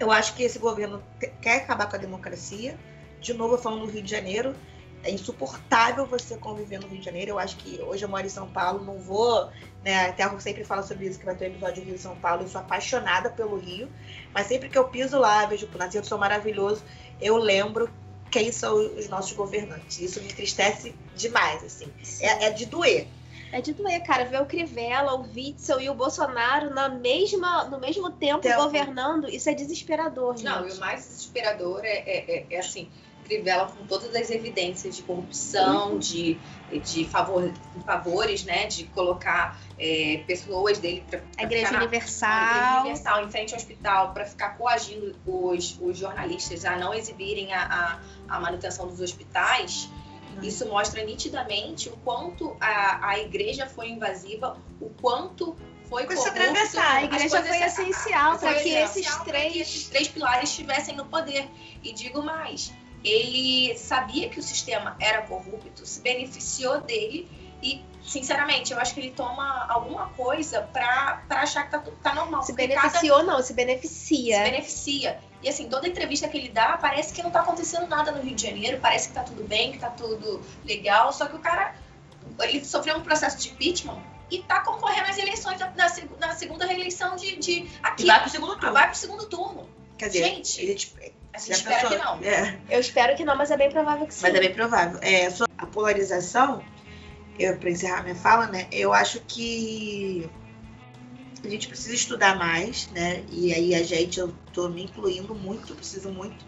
eu 0.00 0.10
acho 0.10 0.34
que 0.34 0.42
esse 0.42 0.58
governo 0.58 1.02
quer 1.40 1.56
acabar 1.56 1.88
com 1.88 1.96
a 1.96 1.98
democracia. 1.98 2.78
De 3.20 3.34
novo, 3.34 3.54
eu 3.54 3.58
falando 3.58 3.80
no 3.80 3.90
Rio 3.90 4.02
de 4.02 4.10
Janeiro, 4.10 4.54
é 5.02 5.10
insuportável 5.10 6.06
você 6.06 6.36
conviver 6.36 6.80
no 6.80 6.88
Rio 6.88 6.98
de 6.98 7.04
Janeiro. 7.04 7.32
Eu 7.32 7.38
acho 7.38 7.56
que 7.56 7.80
hoje 7.82 8.04
eu 8.04 8.08
moro 8.08 8.26
em 8.26 8.30
São 8.30 8.48
Paulo, 8.48 8.84
não 8.84 8.98
vou. 8.98 9.48
Né, 9.84 10.06
até 10.08 10.24
a 10.24 10.26
Ru 10.26 10.40
sempre 10.40 10.64
fala 10.64 10.82
sobre 10.82 11.06
isso, 11.06 11.18
que 11.18 11.24
vai 11.24 11.36
ter 11.36 11.46
um 11.46 11.48
episódio 11.52 11.82
do 11.82 11.86
Rio 11.86 11.94
e 11.94 11.98
São 11.98 12.16
Paulo. 12.16 12.42
Eu 12.42 12.48
sou 12.48 12.60
apaixonada 12.60 13.30
pelo 13.30 13.56
Rio, 13.56 13.88
mas 14.34 14.46
sempre 14.46 14.68
que 14.68 14.76
eu 14.76 14.88
piso 14.88 15.18
lá, 15.18 15.46
vejo 15.46 15.68
o 15.72 15.78
nascer 15.78 16.00
do 16.00 16.06
Sol 16.06 16.18
maravilhoso, 16.18 16.82
eu 17.20 17.36
lembro 17.36 17.88
quem 18.30 18.52
são 18.52 18.74
os 18.96 19.08
nossos 19.08 19.32
governantes. 19.32 19.98
Isso 20.00 20.20
me 20.20 20.26
entristece 20.26 20.94
demais, 21.14 21.62
assim. 21.64 21.90
É, 22.20 22.46
é 22.46 22.50
de 22.50 22.66
doer. 22.66 23.06
É 23.50 23.62
de 23.62 23.72
doer, 23.72 24.02
cara, 24.02 24.24
ver 24.24 24.42
o 24.42 24.46
Crivella, 24.46 25.14
o 25.14 25.22
Witzel 25.22 25.80
e 25.80 25.88
o 25.88 25.94
Bolsonaro 25.94 26.68
na 26.74 26.88
mesma, 26.88 27.64
no 27.64 27.78
mesmo 27.80 28.10
tempo, 28.10 28.40
Tempo. 28.40 28.62
governando, 28.62 29.28
isso 29.28 29.48
é 29.48 29.54
desesperador, 29.54 30.36
gente. 30.36 30.44
Não, 30.44 30.68
e 30.68 30.72
o 30.72 30.78
mais 30.78 31.06
desesperador 31.06 31.80
é, 31.82 31.88
é, 31.88 32.36
é- 32.36 32.46
é, 32.50 32.58
assim, 32.58 32.90
Crivella 33.28 33.66
com 33.66 33.86
todas 33.86 34.14
as 34.16 34.30
evidências 34.30 34.96
de 34.96 35.02
corrupção, 35.02 35.98
de, 35.98 36.38
de 36.84 37.04
favor, 37.04 37.52
favores, 37.84 38.44
né? 38.44 38.66
De 38.66 38.84
colocar 38.84 39.60
é, 39.78 40.22
pessoas 40.26 40.78
dele 40.78 41.04
pra 41.08 41.20
A 41.36 41.42
Igreja 41.44 41.70
na- 41.70 41.78
Universal. 41.78 42.30
a 42.30 42.50
Igreja 42.50 42.80
Universal 42.80 43.24
em 43.24 43.30
frente 43.30 43.54
ao 43.54 43.60
hospital 43.60 44.12
para 44.14 44.24
ficar 44.26 44.56
coagindo 44.56 45.14
os, 45.26 45.78
os 45.80 45.96
jornalistas 45.98 46.64
a 46.64 46.76
não 46.76 46.92
exibirem 46.94 47.52
a, 47.52 48.00
a, 48.28 48.36
a 48.36 48.40
manutenção 48.40 48.88
dos 48.88 49.00
hospitais. 49.00 49.88
Isso 50.42 50.66
mostra 50.68 51.04
nitidamente 51.04 51.88
o 51.88 51.96
quanto 51.98 52.56
a, 52.60 53.10
a 53.10 53.18
igreja 53.18 53.66
foi 53.66 53.88
invasiva, 53.90 54.56
o 54.80 54.88
quanto 55.00 55.56
foi 55.88 56.04
corrupto. 56.04 56.28
atravessar, 56.28 56.96
a 56.98 57.04
igreja 57.04 57.42
foi 57.42 57.58
essencial 57.62 58.38
para 58.38 58.54
que 58.54 58.68
esses 58.68 59.06
pra 59.06 59.24
que 59.24 59.30
três 59.30 59.56
esses 59.56 59.88
três 59.88 60.06
pilares 60.06 60.50
estivessem 60.50 60.94
no 60.94 61.06
poder. 61.06 61.48
E 61.82 61.92
digo 61.92 62.22
mais, 62.22 62.72
ele 63.04 63.76
sabia 63.78 64.28
que 64.28 64.38
o 64.38 64.42
sistema 64.42 64.96
era 65.00 65.22
corrupto, 65.22 65.86
se 65.86 66.00
beneficiou 66.00 66.80
dele 66.80 67.28
e, 67.62 67.82
sinceramente, 68.02 68.72
eu 68.72 68.78
acho 68.78 68.94
que 68.94 69.00
ele 69.00 69.10
toma 69.10 69.66
alguma 69.68 70.08
coisa 70.10 70.62
pra, 70.72 71.22
pra 71.28 71.42
achar 71.42 71.64
que 71.64 71.70
tá, 71.72 71.82
tá 72.02 72.14
normal. 72.14 72.42
se 72.42 72.52
porque 72.52 72.68
cada- 72.68 72.80
beneficiou, 72.82 73.22
não, 73.24 73.40
se 73.40 73.48
se 73.48 73.52
beneficia. 73.54 74.42
beneficia. 74.42 75.20
E 75.42 75.48
assim, 75.48 75.68
toda 75.68 75.86
entrevista 75.88 76.28
que 76.28 76.36
ele 76.36 76.48
dá, 76.48 76.76
parece 76.78 77.12
que 77.14 77.22
não 77.22 77.30
tá 77.30 77.40
acontecendo 77.40 77.86
nada 77.86 78.10
no 78.12 78.20
Rio 78.22 78.34
de 78.34 78.42
Janeiro, 78.42 78.78
parece 78.80 79.08
que 79.08 79.14
tá 79.14 79.22
tudo 79.22 79.44
bem, 79.44 79.72
que 79.72 79.78
tá 79.78 79.90
tudo 79.90 80.40
legal, 80.64 81.12
só 81.12 81.26
que 81.26 81.36
o 81.36 81.38
cara, 81.38 81.74
ele 82.40 82.64
sofreu 82.64 82.96
um 82.96 83.02
processo 83.02 83.38
de 83.38 83.50
impeachment 83.50 84.02
e 84.30 84.42
tá 84.42 84.60
concorrendo 84.60 85.08
às 85.08 85.16
eleições 85.16 85.58
da, 85.58 85.88
seg- 85.88 86.10
da 86.18 86.34
segunda 86.34 86.66
reeleição 86.66 87.14
de, 87.16 87.36
de 87.36 87.70
aqui. 87.82 88.02
E 88.02 88.06
vai 88.06 88.20
pro 88.20 88.30
segundo 88.30 88.54
turno. 88.56 88.72
Vai 88.72 88.86
pro 88.88 88.96
segundo 88.98 89.26
turno. 89.26 89.68
Quer 89.96 90.08
dizer, 90.08 90.24
Gente, 90.24 90.60
ele, 90.60 90.74
tipo, 90.74 90.98
A 91.38 91.40
gente 91.40 91.52
espera 91.52 91.88
pensou? 91.88 91.96
que 91.96 92.04
não. 92.04 92.22
É. 92.22 92.58
Eu 92.68 92.80
espero 92.80 93.16
que 93.16 93.24
não, 93.24 93.36
mas 93.36 93.50
é 93.50 93.56
bem 93.56 93.70
provável 93.70 94.06
que 94.06 94.14
sim. 94.14 94.22
Mas 94.22 94.34
é 94.34 94.40
bem 94.40 94.52
provável. 94.52 94.98
É, 95.02 95.28
a 95.56 95.66
polarização, 95.66 96.62
eu, 97.38 97.56
para 97.56 97.70
encerrar 97.70 98.02
minha 98.02 98.16
fala, 98.16 98.46
né? 98.46 98.66
Eu 98.72 98.92
acho 98.92 99.20
que 99.20 100.28
a 101.44 101.48
gente 101.48 101.68
precisa 101.68 101.94
estudar 101.94 102.36
mais, 102.36 102.88
né? 102.90 103.24
E 103.30 103.54
aí 103.54 103.74
a 103.74 103.82
gente, 103.82 104.18
eu 104.18 104.34
tô 104.52 104.68
me 104.68 104.82
incluindo 104.82 105.34
muito, 105.34 105.74
preciso 105.74 106.10
muito. 106.10 106.44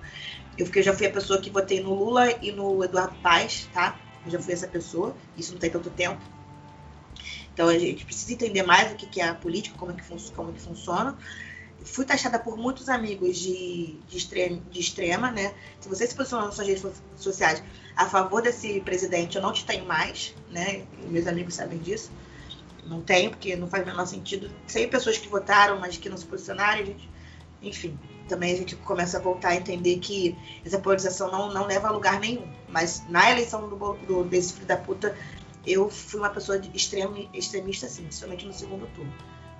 Eu, 0.58 0.66
porque 0.66 0.80
eu 0.80 0.82
já 0.82 0.92
fui 0.92 1.06
a 1.06 1.10
pessoa 1.10 1.40
que 1.40 1.48
votei 1.48 1.80
no 1.80 1.94
Lula 1.94 2.32
e 2.42 2.50
no 2.50 2.82
Eduardo 2.82 3.14
Paes, 3.22 3.68
tá? 3.72 3.96
Eu 4.24 4.32
já 4.32 4.40
fui 4.40 4.52
essa 4.52 4.66
pessoa, 4.66 5.16
isso 5.36 5.52
não 5.52 5.60
tem 5.60 5.70
tanto 5.70 5.88
tempo. 5.90 6.20
Então 7.54 7.68
a 7.68 7.78
gente 7.78 8.04
precisa 8.04 8.32
entender 8.32 8.62
mais 8.62 8.90
o 8.92 8.96
que 8.96 9.06
que 9.06 9.20
é 9.20 9.28
a 9.28 9.34
política, 9.34 9.76
como 9.78 9.92
é 9.92 9.94
que, 9.94 10.30
como 10.32 10.50
é 10.50 10.52
que 10.52 10.60
funciona. 10.60 11.16
Fui 11.84 12.04
taxada 12.04 12.38
por 12.38 12.56
muitos 12.56 12.88
amigos 12.88 13.38
de, 13.38 13.96
de, 14.08 14.16
extrema, 14.16 14.60
de 14.70 14.80
extrema, 14.80 15.30
né? 15.30 15.54
Se 15.80 15.88
você 15.88 16.06
se 16.06 16.14
posicionar 16.14 16.46
nas 16.46 16.54
suas 16.54 16.66
redes 16.66 16.82
so- 16.82 16.92
sociais 17.16 17.62
a 17.96 18.06
favor 18.06 18.42
desse 18.42 18.80
presidente, 18.80 19.36
eu 19.36 19.42
não 19.42 19.52
te 19.52 19.64
tenho 19.64 19.84
mais, 19.86 20.34
né? 20.50 20.84
Meus 21.08 21.26
amigos 21.26 21.54
sabem 21.54 21.78
disso. 21.78 22.10
Não 22.86 23.00
tenho, 23.00 23.30
porque 23.30 23.56
não 23.56 23.68
faz 23.68 23.82
o 23.82 23.86
menor 23.86 24.06
sentido. 24.06 24.50
Sei 24.66 24.86
pessoas 24.86 25.18
que 25.18 25.28
votaram, 25.28 25.78
mas 25.78 25.96
que 25.96 26.08
não 26.08 26.16
se 26.16 26.26
posicionaram, 26.26 26.84
gente... 26.84 27.08
enfim. 27.62 27.98
também 28.28 28.52
a 28.52 28.56
gente 28.56 28.76
começa 28.76 29.18
a 29.18 29.20
voltar 29.20 29.50
a 29.50 29.56
entender 29.56 29.98
que 29.98 30.36
essa 30.64 30.78
polarização 30.78 31.30
não, 31.30 31.52
não 31.52 31.66
leva 31.66 31.88
a 31.88 31.90
lugar 31.90 32.18
nenhum. 32.20 32.46
Mas 32.68 33.02
na 33.08 33.30
eleição 33.30 33.68
do, 33.68 33.76
do, 34.06 34.24
desse 34.24 34.54
filho 34.54 34.66
da 34.66 34.76
puta, 34.76 35.16
eu 35.66 35.88
fui 35.90 36.20
uma 36.20 36.30
pessoa 36.30 36.58
de 36.58 36.74
extremo, 36.76 37.28
extremista, 37.34 37.88
sim, 37.88 38.02
principalmente 38.02 38.46
no 38.46 38.52
segundo 38.52 38.86
turno. 38.94 39.12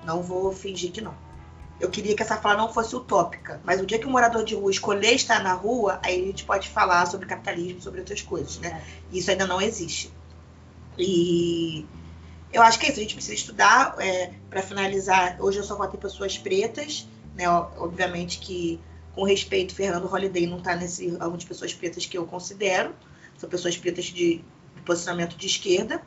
Não 0.05 0.23
vou 0.23 0.51
fingir 0.53 0.93
que 0.93 1.01
não. 1.01 1.14
Eu 1.81 1.89
queria 1.89 2.14
que 2.14 2.22
essa 2.22 2.37
fala 2.37 2.59
não 2.59 2.72
fosse 2.72 2.95
utópica, 2.95 3.59
mas 3.64 3.81
o 3.81 3.87
dia 3.87 3.99
que 3.99 4.07
o 4.07 4.11
morador 4.11 4.45
de 4.45 4.55
rua 4.55 4.70
escolher 4.70 5.14
estar 5.14 5.43
na 5.43 5.55
rua, 5.55 5.99
aí 6.05 6.22
a 6.22 6.26
gente 6.26 6.45
pode 6.45 6.68
falar 6.68 7.07
sobre 7.07 7.26
capitalismo, 7.26 7.81
sobre 7.81 8.01
outras 8.01 8.20
coisas, 8.20 8.59
né? 8.59 8.83
Isso 9.11 9.31
ainda 9.31 9.47
não 9.47 9.61
existe. 9.62 10.12
E 10.99 11.87
eu 12.53 12.62
acho 12.62 12.78
que 12.78 12.85
é 12.85 12.91
isso, 12.91 12.99
a 12.99 13.03
gente 13.03 13.14
precisa 13.14 13.35
estudar. 13.35 13.97
É, 13.99 14.31
para 14.51 14.61
finalizar, 14.61 15.37
hoje 15.41 15.59
eu 15.59 15.64
só 15.64 15.74
voto 15.74 15.97
em 15.97 15.99
pessoas 15.99 16.37
pretas, 16.37 17.09
né? 17.35 17.49
Obviamente 17.49 18.41
que, 18.41 18.78
com 19.14 19.24
respeito, 19.24 19.74
Fernando 19.74 20.07
Holliday 20.07 20.47
não 20.47 20.59
está 20.59 20.76
nesse 20.76 21.09
ramo 21.16 21.39
de 21.39 21.47
pessoas 21.47 21.72
pretas 21.72 22.05
que 22.05 22.18
eu 22.18 22.26
considero. 22.26 22.95
São 23.39 23.49
pessoas 23.49 23.78
pretas 23.78 24.05
de, 24.05 24.45
de 24.74 24.83
posicionamento 24.85 25.35
de 25.35 25.47
esquerda 25.47 26.03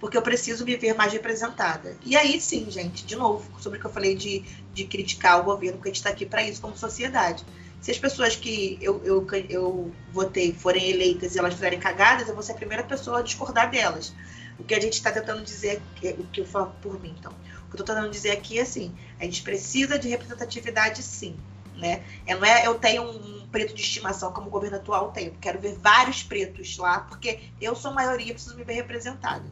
porque 0.00 0.16
eu 0.16 0.22
preciso 0.22 0.64
me 0.64 0.76
ver 0.76 0.94
mais 0.94 1.12
representada. 1.12 1.96
E 2.04 2.16
aí 2.16 2.40
sim, 2.40 2.70
gente, 2.70 3.04
de 3.04 3.16
novo, 3.16 3.48
sobre 3.60 3.78
o 3.78 3.80
que 3.80 3.86
eu 3.86 3.92
falei 3.92 4.14
de, 4.14 4.44
de 4.72 4.84
criticar 4.84 5.40
o 5.40 5.44
governo, 5.44 5.78
porque 5.78 5.88
a 5.88 5.92
gente 5.92 6.00
está 6.00 6.10
aqui 6.10 6.26
para 6.26 6.42
isso 6.42 6.60
como 6.60 6.76
sociedade. 6.76 7.44
Se 7.80 7.90
as 7.90 7.98
pessoas 7.98 8.34
que 8.34 8.78
eu, 8.80 9.00
eu, 9.04 9.26
eu 9.48 9.92
votei 10.12 10.52
forem 10.52 10.90
eleitas 10.90 11.34
e 11.34 11.38
elas 11.38 11.54
fizerem 11.54 11.78
cagadas, 11.78 12.28
eu 12.28 12.34
vou 12.34 12.42
ser 12.42 12.52
a 12.52 12.56
primeira 12.56 12.82
pessoa 12.82 13.20
a 13.20 13.22
discordar 13.22 13.70
delas. 13.70 14.12
O 14.58 14.64
que 14.64 14.74
a 14.74 14.80
gente 14.80 14.94
está 14.94 15.12
tentando 15.12 15.42
dizer, 15.42 15.80
o 16.18 16.24
que 16.24 16.40
eu 16.40 16.44
falo 16.44 16.74
por 16.82 17.00
mim, 17.00 17.14
então. 17.16 17.32
O 17.32 17.70
que 17.70 17.76
eu 17.76 17.80
estou 17.80 17.86
tentando 17.86 18.10
dizer 18.10 18.32
aqui 18.32 18.58
é 18.58 18.62
assim: 18.62 18.92
a 19.20 19.24
gente 19.24 19.42
precisa 19.42 19.98
de 19.98 20.08
representatividade, 20.08 21.02
sim. 21.02 21.36
Né? 21.78 22.02
É, 22.26 22.34
não 22.34 22.44
é 22.44 22.66
eu 22.66 22.74
tenho 22.74 23.04
um 23.04 23.46
preto 23.48 23.72
de 23.72 23.80
estimação 23.80 24.32
como 24.32 24.48
o 24.48 24.50
governo 24.50 24.76
atual 24.76 25.12
tem. 25.12 25.28
Eu 25.28 25.36
quero 25.40 25.58
ver 25.58 25.78
vários 25.78 26.22
pretos 26.22 26.76
lá, 26.76 27.00
porque 27.00 27.40
eu 27.60 27.74
sou 27.74 27.92
maioria, 27.92 28.34
preciso 28.34 28.56
me 28.56 28.64
ver 28.64 28.74
representada. 28.74 29.44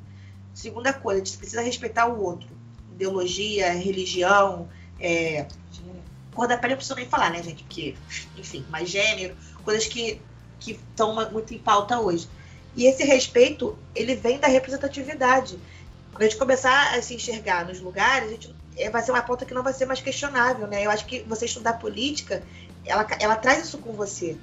Segunda 0.52 0.92
coisa, 0.92 1.22
a 1.22 1.24
gente 1.24 1.38
precisa 1.38 1.62
respeitar 1.62 2.06
o 2.06 2.20
outro. 2.20 2.48
Ideologia, 2.94 3.72
religião, 3.72 4.68
é, 4.98 5.46
cor 6.36 6.46
da 6.46 6.58
pele 6.58 6.74
eu 6.74 6.76
preciso 6.76 6.94
nem 6.94 7.08
falar, 7.08 7.30
né, 7.30 7.42
gente? 7.42 7.64
Porque, 7.64 7.96
enfim, 8.36 8.64
mais 8.68 8.88
gênero, 8.88 9.34
coisas 9.64 9.86
que 9.86 10.20
estão 10.60 11.14
muito 11.30 11.54
em 11.54 11.58
pauta 11.58 11.98
hoje. 11.98 12.28
E 12.76 12.84
esse 12.84 13.02
respeito, 13.04 13.76
ele 13.94 14.14
vem 14.14 14.38
da 14.38 14.46
representatividade. 14.46 15.58
Quando 16.12 16.22
a 16.22 16.24
gente 16.26 16.38
começar 16.38 16.94
a 16.94 17.02
se 17.02 17.14
enxergar 17.14 17.64
nos 17.64 17.80
lugares, 17.80 18.28
a 18.28 18.32
gente, 18.32 18.54
vai 18.90 19.02
ser 19.02 19.12
uma 19.12 19.22
pauta 19.22 19.44
que 19.44 19.54
não 19.54 19.62
vai 19.62 19.72
ser 19.72 19.86
mais 19.86 20.00
questionável, 20.00 20.66
né? 20.66 20.84
Eu 20.84 20.90
acho 20.90 21.06
que 21.06 21.20
você 21.22 21.46
estudar 21.46 21.74
política, 21.74 22.42
ela, 22.84 23.06
ela 23.18 23.36
traz 23.36 23.64
isso 23.64 23.78
com 23.78 23.92
você 23.92 24.36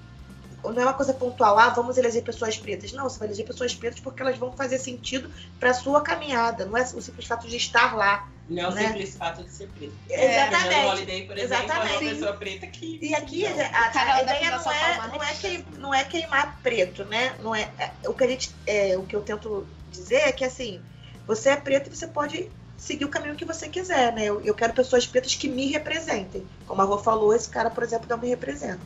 não 0.71 0.81
é 0.81 0.85
uma 0.85 0.93
coisa 0.93 1.13
pontual, 1.13 1.57
ah, 1.59 1.69
vamos 1.69 1.97
eleger 1.97 2.23
pessoas 2.23 2.57
pretas. 2.57 2.93
Não, 2.93 3.03
você 3.03 3.19
vai 3.19 3.27
eleger 3.27 3.45
pessoas 3.45 3.75
pretas 3.75 3.99
porque 3.99 4.21
elas 4.21 4.37
vão 4.37 4.51
fazer 4.53 4.77
sentido 4.77 5.29
para 5.59 5.71
a 5.71 5.73
sua 5.73 6.01
caminhada. 6.01 6.65
Não 6.65 6.77
é 6.77 6.83
o 6.83 7.01
simples 7.01 7.27
fato 7.27 7.47
de 7.47 7.57
estar 7.57 7.95
lá. 7.95 8.29
Não 8.47 8.63
é 8.63 8.67
o 8.67 8.71
né? 8.71 8.87
simples 8.87 9.15
fato 9.15 9.43
de 9.43 9.51
ser 9.51 9.67
preto. 9.69 9.93
É, 10.09 10.47
exatamente. 10.47 10.85
Holiday, 10.85 11.27
por 11.27 11.37
exemplo, 11.37 11.63
Exatamente. 11.63 11.93
é 11.93 11.99
uma 11.99 12.09
pessoa 12.11 12.33
preta 12.33 12.67
que. 12.67 12.99
E 13.01 13.15
aqui 13.15 13.45
a, 13.45 13.51
a, 13.51 14.15
a 14.15 14.21
ideia 14.21 14.51
não 14.51 14.71
é, 14.71 15.07
não, 15.07 15.23
é 15.23 15.33
que, 15.33 15.65
não 15.77 15.93
é 15.93 16.03
queimar 16.03 16.59
preto, 16.61 17.03
né? 17.05 17.35
Não 17.41 17.53
é, 17.53 17.69
é, 17.77 17.91
o, 18.07 18.13
que 18.13 18.23
a 18.23 18.27
gente, 18.27 18.51
é, 18.65 18.97
o 18.97 19.03
que 19.03 19.15
eu 19.15 19.21
tento 19.21 19.67
dizer 19.91 20.27
é 20.27 20.31
que 20.31 20.45
assim, 20.45 20.81
você 21.27 21.49
é 21.49 21.55
preto 21.55 21.89
e 21.89 21.95
você 21.95 22.07
pode 22.07 22.49
seguir 22.83 23.05
o 23.05 23.09
caminho 23.09 23.35
que 23.35 23.45
você 23.45 23.69
quiser, 23.69 24.13
né? 24.13 24.25
Eu, 24.25 24.41
eu 24.41 24.53
quero 24.53 24.73
pessoas 24.73 25.07
pretas 25.07 25.35
que 25.35 25.47
me 25.47 25.67
representem. 25.67 26.45
Como 26.67 26.81
a 26.81 26.85
Rô 26.85 26.97
falou, 26.97 27.33
esse 27.33 27.49
cara, 27.49 27.69
por 27.69 27.83
exemplo, 27.83 28.07
não 28.09 28.17
me 28.17 28.27
representa. 28.27 28.81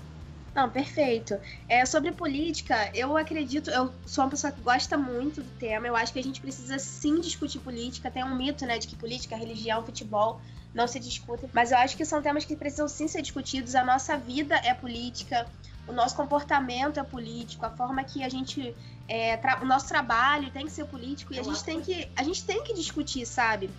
Não, 0.54 0.70
perfeito. 0.70 1.38
É, 1.68 1.86
sobre 1.86 2.12
política, 2.12 2.90
eu 2.94 3.16
acredito, 3.16 3.70
eu 3.70 3.94
sou 4.06 4.24
uma 4.24 4.30
pessoa 4.30 4.52
que 4.52 4.62
gosta 4.62 4.98
muito 4.98 5.42
do 5.42 5.50
tema, 5.52 5.86
eu 5.88 5.96
acho 5.96 6.12
que 6.12 6.20
a 6.20 6.24
gente 6.24 6.42
precisa 6.42 6.80
sim 6.80 7.20
discutir 7.22 7.60
política. 7.60 8.10
Tem 8.10 8.24
um 8.24 8.36
mito, 8.36 8.66
né, 8.66 8.78
de 8.80 8.88
que 8.88 8.96
política, 8.96 9.36
religião, 9.36 9.86
futebol 9.86 10.42
não 10.74 10.88
se 10.88 11.00
discutem, 11.00 11.50
mas 11.54 11.72
eu 11.72 11.78
acho 11.78 11.96
que 11.98 12.06
são 12.06 12.22
temas 12.22 12.46
que 12.46 12.56
precisam 12.56 12.88
sim 12.88 13.08
ser 13.08 13.22
discutidos. 13.22 13.76
A 13.76 13.84
nossa 13.84 14.18
vida 14.18 14.56
é 14.64 14.74
política, 14.74 15.48
o 15.88 15.94
nosso 15.94 16.16
comportamento 16.16 17.00
é 17.00 17.04
político, 17.04 17.66
a 17.66 17.70
forma 17.70 18.04
que 18.04 18.24
a 18.24 18.30
gente. 18.30 18.76
É, 19.08 19.40
o 19.62 19.66
nosso 19.66 19.88
trabalho 19.88 20.52
tem 20.52 20.66
que 20.66 20.72
ser 20.72 20.86
político 20.86 21.34
e 21.34 21.40
a 21.40 21.44
gente 21.44 21.64
tem 21.64 21.80
que, 21.80 22.12
a 22.16 22.24
gente 22.24 22.44
tem 22.44 22.62
que 22.64 22.74
discutir, 22.74 23.26
sabe? 23.26 23.70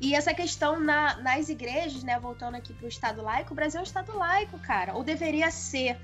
E 0.00 0.14
essa 0.14 0.32
questão 0.32 0.78
na, 0.78 1.16
nas 1.16 1.48
igrejas, 1.48 2.02
né, 2.02 2.18
voltando 2.18 2.54
aqui 2.54 2.72
para 2.72 2.86
o 2.86 2.88
Estado 2.88 3.22
laico, 3.22 3.52
o 3.52 3.56
Brasil 3.56 3.78
é 3.78 3.82
um 3.82 3.84
Estado 3.84 4.16
laico, 4.16 4.58
cara, 4.58 4.94
ou 4.94 5.02
deveria 5.02 5.50
ser 5.50 5.98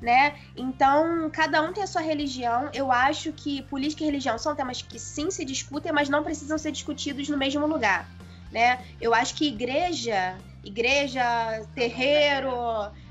né? 0.00 0.34
Então, 0.54 1.30
cada 1.30 1.62
um 1.62 1.72
tem 1.72 1.82
a 1.82 1.86
sua 1.86 2.02
religião. 2.02 2.68
Eu 2.74 2.92
acho 2.92 3.32
que 3.32 3.62
política 3.62 4.02
e 4.02 4.06
religião 4.06 4.38
são 4.38 4.54
temas 4.54 4.82
que 4.82 4.98
sim 4.98 5.30
se 5.30 5.44
discutem, 5.44 5.92
mas 5.92 6.08
não 6.08 6.22
precisam 6.22 6.58
ser 6.58 6.72
discutidos 6.72 7.28
no 7.28 7.38
mesmo 7.38 7.66
lugar, 7.66 8.06
né? 8.52 8.84
Eu 9.00 9.14
acho 9.14 9.34
que 9.34 9.48
igreja, 9.48 10.36
igreja, 10.62 11.24
terreiro, 11.74 12.52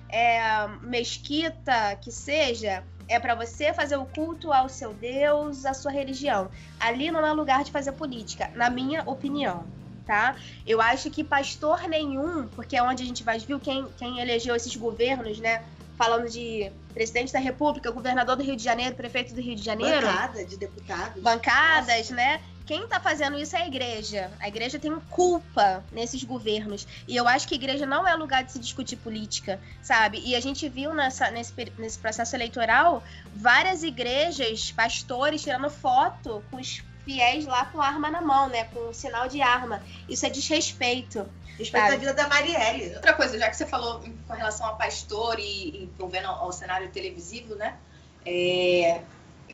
é, 0.08 0.68
mesquita, 0.82 1.96
que 2.00 2.12
seja, 2.12 2.84
é 3.08 3.20
para 3.20 3.34
você 3.34 3.74
fazer 3.74 3.98
o 3.98 4.06
culto 4.06 4.54
ao 4.54 4.70
seu 4.70 4.94
Deus, 4.94 5.66
à 5.66 5.74
sua 5.74 5.92
religião. 5.92 6.50
Ali 6.80 7.12
não 7.12 7.26
é 7.26 7.34
lugar 7.34 7.64
de 7.64 7.72
fazer 7.72 7.94
política, 7.94 8.52
na 8.54 8.70
minha 8.70 9.02
opinião. 9.04 9.66
Tá? 10.06 10.36
Eu 10.68 10.82
acho 10.82 11.10
que 11.10 11.24
pastor 11.24 11.88
nenhum, 11.88 12.48
porque 12.50 12.76
é 12.76 12.84
onde 12.84 13.04
a 13.04 13.06
gente 13.06 13.24
vai 13.24 13.40
ver 13.40 13.60
quem, 13.60 13.88
quem 13.98 14.20
elegeu 14.20 14.54
esses 14.56 14.76
governos, 14.76 15.40
né? 15.40 15.64
falando 15.98 16.30
de 16.30 16.72
presidente 16.94 17.32
da 17.32 17.40
República, 17.40 17.90
governador 17.92 18.36
do 18.36 18.44
Rio 18.44 18.56
de 18.56 18.64
Janeiro, 18.64 18.96
prefeito 18.96 19.34
do 19.34 19.42
Rio 19.42 19.56
de 19.56 19.64
Janeiro. 19.64 20.06
Bancada 20.06 20.46
de 20.46 20.58
deputados. 20.58 21.24
Bancadas, 21.24 22.10
Nossa. 22.10 22.16
né? 22.16 22.42
Quem 22.66 22.88
tá 22.88 23.00
fazendo 23.00 23.38
isso 23.38 23.56
é 23.58 23.64
a 23.64 23.68
igreja. 23.68 24.32
A 24.40 24.48
igreja 24.48 24.80
tem 24.80 24.98
culpa 25.10 25.84
nesses 25.92 26.24
governos. 26.24 26.88
E 27.08 27.16
eu 27.16 27.28
acho 27.28 27.46
que 27.48 27.56
a 27.56 27.58
igreja 27.58 27.86
não 27.86 28.08
é 28.08 28.16
lugar 28.16 28.44
de 28.44 28.54
se 28.54 28.60
discutir 28.60 28.96
política, 28.96 29.60
sabe? 29.82 30.22
E 30.26 30.34
a 30.34 30.40
gente 30.40 30.70
viu 30.70 30.94
nessa, 30.94 31.30
nesse, 31.30 31.54
nesse 31.78 32.00
processo 32.00 32.36
eleitoral 32.36 33.04
várias 33.36 33.84
igrejas, 33.84 34.72
pastores, 34.72 35.44
tirando 35.44 35.70
foto 35.70 36.42
com 36.50 36.58
os 36.58 36.82
fiéis 37.06 37.46
lá 37.46 37.66
com 37.66 37.82
arma 37.82 38.10
na 38.10 38.22
mão, 38.22 38.50
né? 38.50 38.66
Com 38.66 38.90
um 38.90 38.94
sinal 38.94 39.28
de 39.28 39.42
arma. 39.42 39.84
Isso 40.08 40.26
é 40.26 40.30
desrespeito. 40.30 41.28
Respeito 41.58 41.94
a 41.94 41.96
vida 41.96 42.14
da 42.14 42.28
Marielle. 42.28 42.96
Outra 42.96 43.14
coisa, 43.14 43.38
já 43.38 43.50
que 43.50 43.56
você 43.56 43.66
falou 43.66 44.02
com 44.28 44.34
relação 44.34 44.66
a 44.66 44.74
pastor 44.74 45.40
e 45.40 45.84
envolvendo 45.84 46.28
ao, 46.28 46.52
cenário 46.52 46.90
televisivo, 46.90 47.56
né? 47.56 47.78
É, 48.26 49.02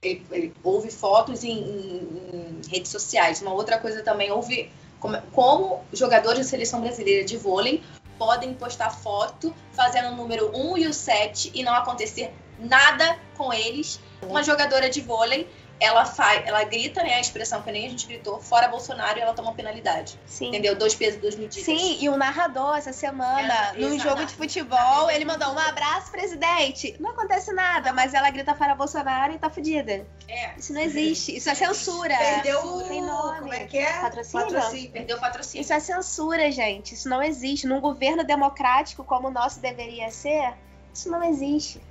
ele, 0.01 0.25
ele, 0.31 0.53
houve 0.63 0.91
fotos 0.91 1.43
em, 1.43 1.57
em, 1.57 1.97
em, 2.33 2.61
redes 2.69 2.91
sociais. 2.91 3.41
Uma 3.41 3.53
outra 3.53 3.77
coisa 3.77 4.01
também, 4.01 4.31
houve 4.31 4.71
como, 4.99 5.21
como 5.33 5.83
jogadores 5.91 6.39
da 6.39 6.45
seleção 6.45 6.81
brasileira 6.81 7.25
de 7.25 7.35
vôlei 7.35 7.83
podem 8.17 8.53
postar 8.53 8.91
foto 8.91 9.55
fazendo 9.71 10.09
o 10.09 10.15
número 10.15 10.51
1 10.53 10.77
e 10.77 10.87
o 10.87 10.93
7 10.93 11.51
e 11.53 11.63
não 11.63 11.73
acontecer 11.73 12.33
nada 12.59 13.17
com 13.37 13.53
eles. 13.53 13.99
Uma 14.21 14.43
jogadora 14.43 14.89
de 14.89 14.99
vôlei 14.99 15.49
ela 15.79 16.05
faz, 16.05 16.45
ela 16.45 16.63
grita, 16.63 17.01
né, 17.01 17.15
a 17.15 17.19
expressão 17.19 17.61
que 17.61 17.71
nem 17.71 17.87
a 17.87 17.89
gente 17.89 18.05
gritou, 18.05 18.39
fora 18.41 18.67
Bolsonaro 18.67 19.17
e 19.17 19.21
ela 19.21 19.33
toma 19.33 19.53
penalidade. 19.53 20.19
Sim. 20.25 20.49
Entendeu? 20.49 20.75
Dois 20.75 20.93
pesos, 20.93 21.21
dois 21.21 21.35
medidas. 21.35 21.63
Sim, 21.63 21.97
e 22.01 22.09
o 22.09 22.17
narrador 22.17 22.77
essa 22.77 22.91
semana, 22.91 23.73
é, 23.73 23.79
num 23.79 23.97
jogo 23.99 24.25
de 24.25 24.33
futebol, 24.33 25.09
ele 25.09 25.25
mandou 25.25 25.49
um 25.53 25.59
abraço, 25.59 26.11
presidente. 26.11 26.95
Não 26.99 27.11
acontece 27.11 27.53
nada, 27.53 27.93
mas 27.93 28.13
ela 28.13 28.29
grita 28.29 28.53
fora 28.53 28.75
Bolsonaro 28.75 29.33
e 29.33 29.39
tá 29.39 29.49
fudida. 29.49 30.05
É. 30.27 30.53
Isso 30.57 30.73
não 30.73 30.81
existe. 30.81 31.35
Isso 31.35 31.49
é 31.49 31.55
censura. 31.55 32.15
Perdeu 32.17 32.59
o. 32.59 32.83
Tem 32.83 33.01
nome. 33.01 33.39
Como 33.39 33.53
é 33.53 33.65
que 33.65 33.77
é? 33.77 33.99
Patrocínio? 33.99 34.45
patrocínio. 34.45 34.91
Perdeu 34.91 35.17
o 35.17 35.19
patrocínio. 35.19 35.61
Isso 35.61 35.73
é 35.73 35.79
censura, 35.79 36.51
gente. 36.51 36.93
Isso 36.93 37.09
não 37.09 37.23
existe. 37.23 37.65
Num 37.67 37.79
governo 37.79 38.23
democrático 38.23 39.03
como 39.03 39.27
o 39.27 39.31
nosso 39.31 39.59
deveria 39.59 40.11
ser, 40.11 40.53
isso 40.93 41.09
não 41.09 41.23
existe. 41.23 41.81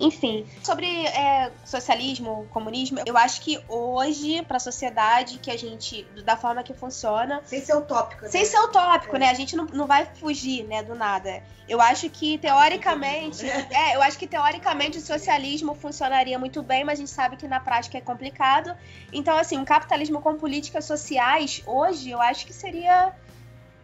Enfim, 0.00 0.46
sobre 0.62 0.86
é, 1.08 1.52
socialismo, 1.62 2.46
comunismo, 2.50 3.00
eu 3.04 3.18
acho 3.18 3.42
que 3.42 3.62
hoje, 3.68 4.42
para 4.42 4.56
a 4.56 4.60
sociedade, 4.60 5.38
que 5.38 5.50
a 5.50 5.58
gente, 5.58 6.04
da 6.24 6.38
forma 6.38 6.62
que 6.62 6.72
funciona. 6.72 7.42
Sem 7.44 7.60
ser 7.60 7.76
utópico, 7.76 8.22
né? 8.22 8.30
Sem 8.30 8.46
ser 8.46 8.58
utópico, 8.60 9.16
é. 9.16 9.18
né? 9.18 9.28
A 9.28 9.34
gente 9.34 9.54
não, 9.54 9.66
não 9.66 9.86
vai 9.86 10.06
fugir, 10.06 10.64
né, 10.64 10.82
do 10.82 10.94
nada. 10.94 11.42
Eu 11.68 11.82
acho 11.82 12.08
que, 12.08 12.38
teoricamente. 12.38 13.44
é, 13.46 13.94
eu 13.94 14.00
acho 14.00 14.18
que, 14.18 14.26
teoricamente, 14.26 14.96
o 14.96 15.02
socialismo 15.02 15.74
funcionaria 15.74 16.38
muito 16.38 16.62
bem, 16.62 16.82
mas 16.82 16.98
a 16.98 17.02
gente 17.02 17.10
sabe 17.10 17.36
que 17.36 17.46
na 17.46 17.60
prática 17.60 17.98
é 17.98 18.00
complicado. 18.00 18.74
Então, 19.12 19.36
assim, 19.36 19.58
um 19.58 19.66
capitalismo 19.66 20.22
com 20.22 20.34
políticas 20.36 20.86
sociais, 20.86 21.62
hoje, 21.66 22.08
eu 22.08 22.22
acho 22.22 22.46
que 22.46 22.54
seria 22.54 23.12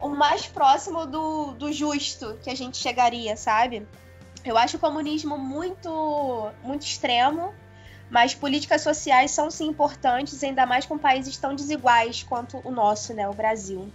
o 0.01 0.09
mais 0.09 0.47
próximo 0.47 1.07
do, 1.07 1.53
do 1.53 1.73
justo 1.73 2.39
que 2.43 2.51
a 2.51 2.55
gente 2.55 2.79
chegaria, 2.79 3.37
sabe? 3.37 3.87
Eu 4.47 4.57
acho 4.57 4.77
o 4.77 4.81
comunismo 4.81 5.37
muito, 5.37 6.51
muito 6.63 6.83
extremo, 6.87 7.53
mas 8.09 8.35
políticas 8.35 8.83
sociais 8.83 9.31
são 9.33 9.51
sim 9.51 9.67
importantes, 9.67 10.43
ainda 10.43 10.65
mais 10.65 10.87
com 10.87 10.97
países 10.97 11.37
tão 11.37 11.55
desiguais 11.55 12.23
quanto 12.23 12.61
o 12.65 12.71
nosso, 12.71 13.13
né, 13.13 13.29
o 13.29 13.33
Brasil. 13.35 13.91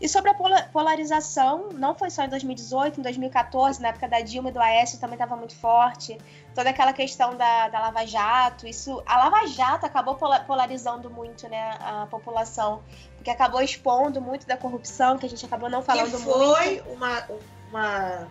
E 0.00 0.08
sobre 0.08 0.30
a 0.30 0.34
pola- 0.34 0.62
polarização, 0.72 1.68
não 1.74 1.94
foi 1.94 2.08
só 2.08 2.22
em 2.24 2.28
2018, 2.30 3.00
em 3.00 3.02
2014, 3.02 3.82
na 3.82 3.88
época 3.88 4.08
da 4.08 4.20
Dilma 4.22 4.48
e 4.48 4.52
do 4.52 4.58
Aécio 4.58 4.98
também 4.98 5.14
estava 5.14 5.36
muito 5.36 5.54
forte. 5.54 6.16
Toda 6.54 6.70
aquela 6.70 6.94
questão 6.94 7.36
da, 7.36 7.68
da 7.68 7.80
Lava 7.80 8.06
Jato, 8.06 8.66
isso. 8.66 9.02
A 9.04 9.18
Lava 9.18 9.46
Jato 9.46 9.84
acabou 9.84 10.14
pola- 10.14 10.40
polarizando 10.40 11.10
muito, 11.10 11.46
né, 11.50 11.76
a 11.80 12.06
população. 12.10 12.82
Porque 13.16 13.28
acabou 13.28 13.60
expondo 13.60 14.22
muito 14.22 14.46
da 14.46 14.56
corrupção, 14.56 15.18
que 15.18 15.26
a 15.26 15.28
gente 15.28 15.44
acabou 15.44 15.68
não 15.68 15.80
Que 15.80 15.86
falando 15.88 16.18
muito. 16.18 16.54
foi 16.56 16.82
uma, 16.86 17.22
uma 17.68 18.26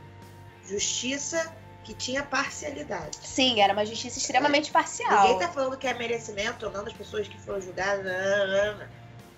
justiça 0.69 1.53
que 1.83 1.93
tinha 1.93 2.21
parcialidade. 2.23 3.17
Sim, 3.23 3.61
era 3.61 3.73
uma 3.73 3.85
justiça 3.85 4.19
extremamente 4.19 4.71
parcial. 4.71 5.23
Ninguém 5.23 5.39
tá 5.39 5.49
falando 5.51 5.77
que 5.77 5.87
é 5.87 5.93
merecimento 5.93 6.65
ou 6.67 6.71
não 6.71 6.83
das 6.83 6.93
pessoas 6.93 7.27
que 7.27 7.37
foram 7.39 7.59
julgadas, 7.61 8.05
não, 8.05 8.47
não, 8.47 8.77
não. 8.77 8.87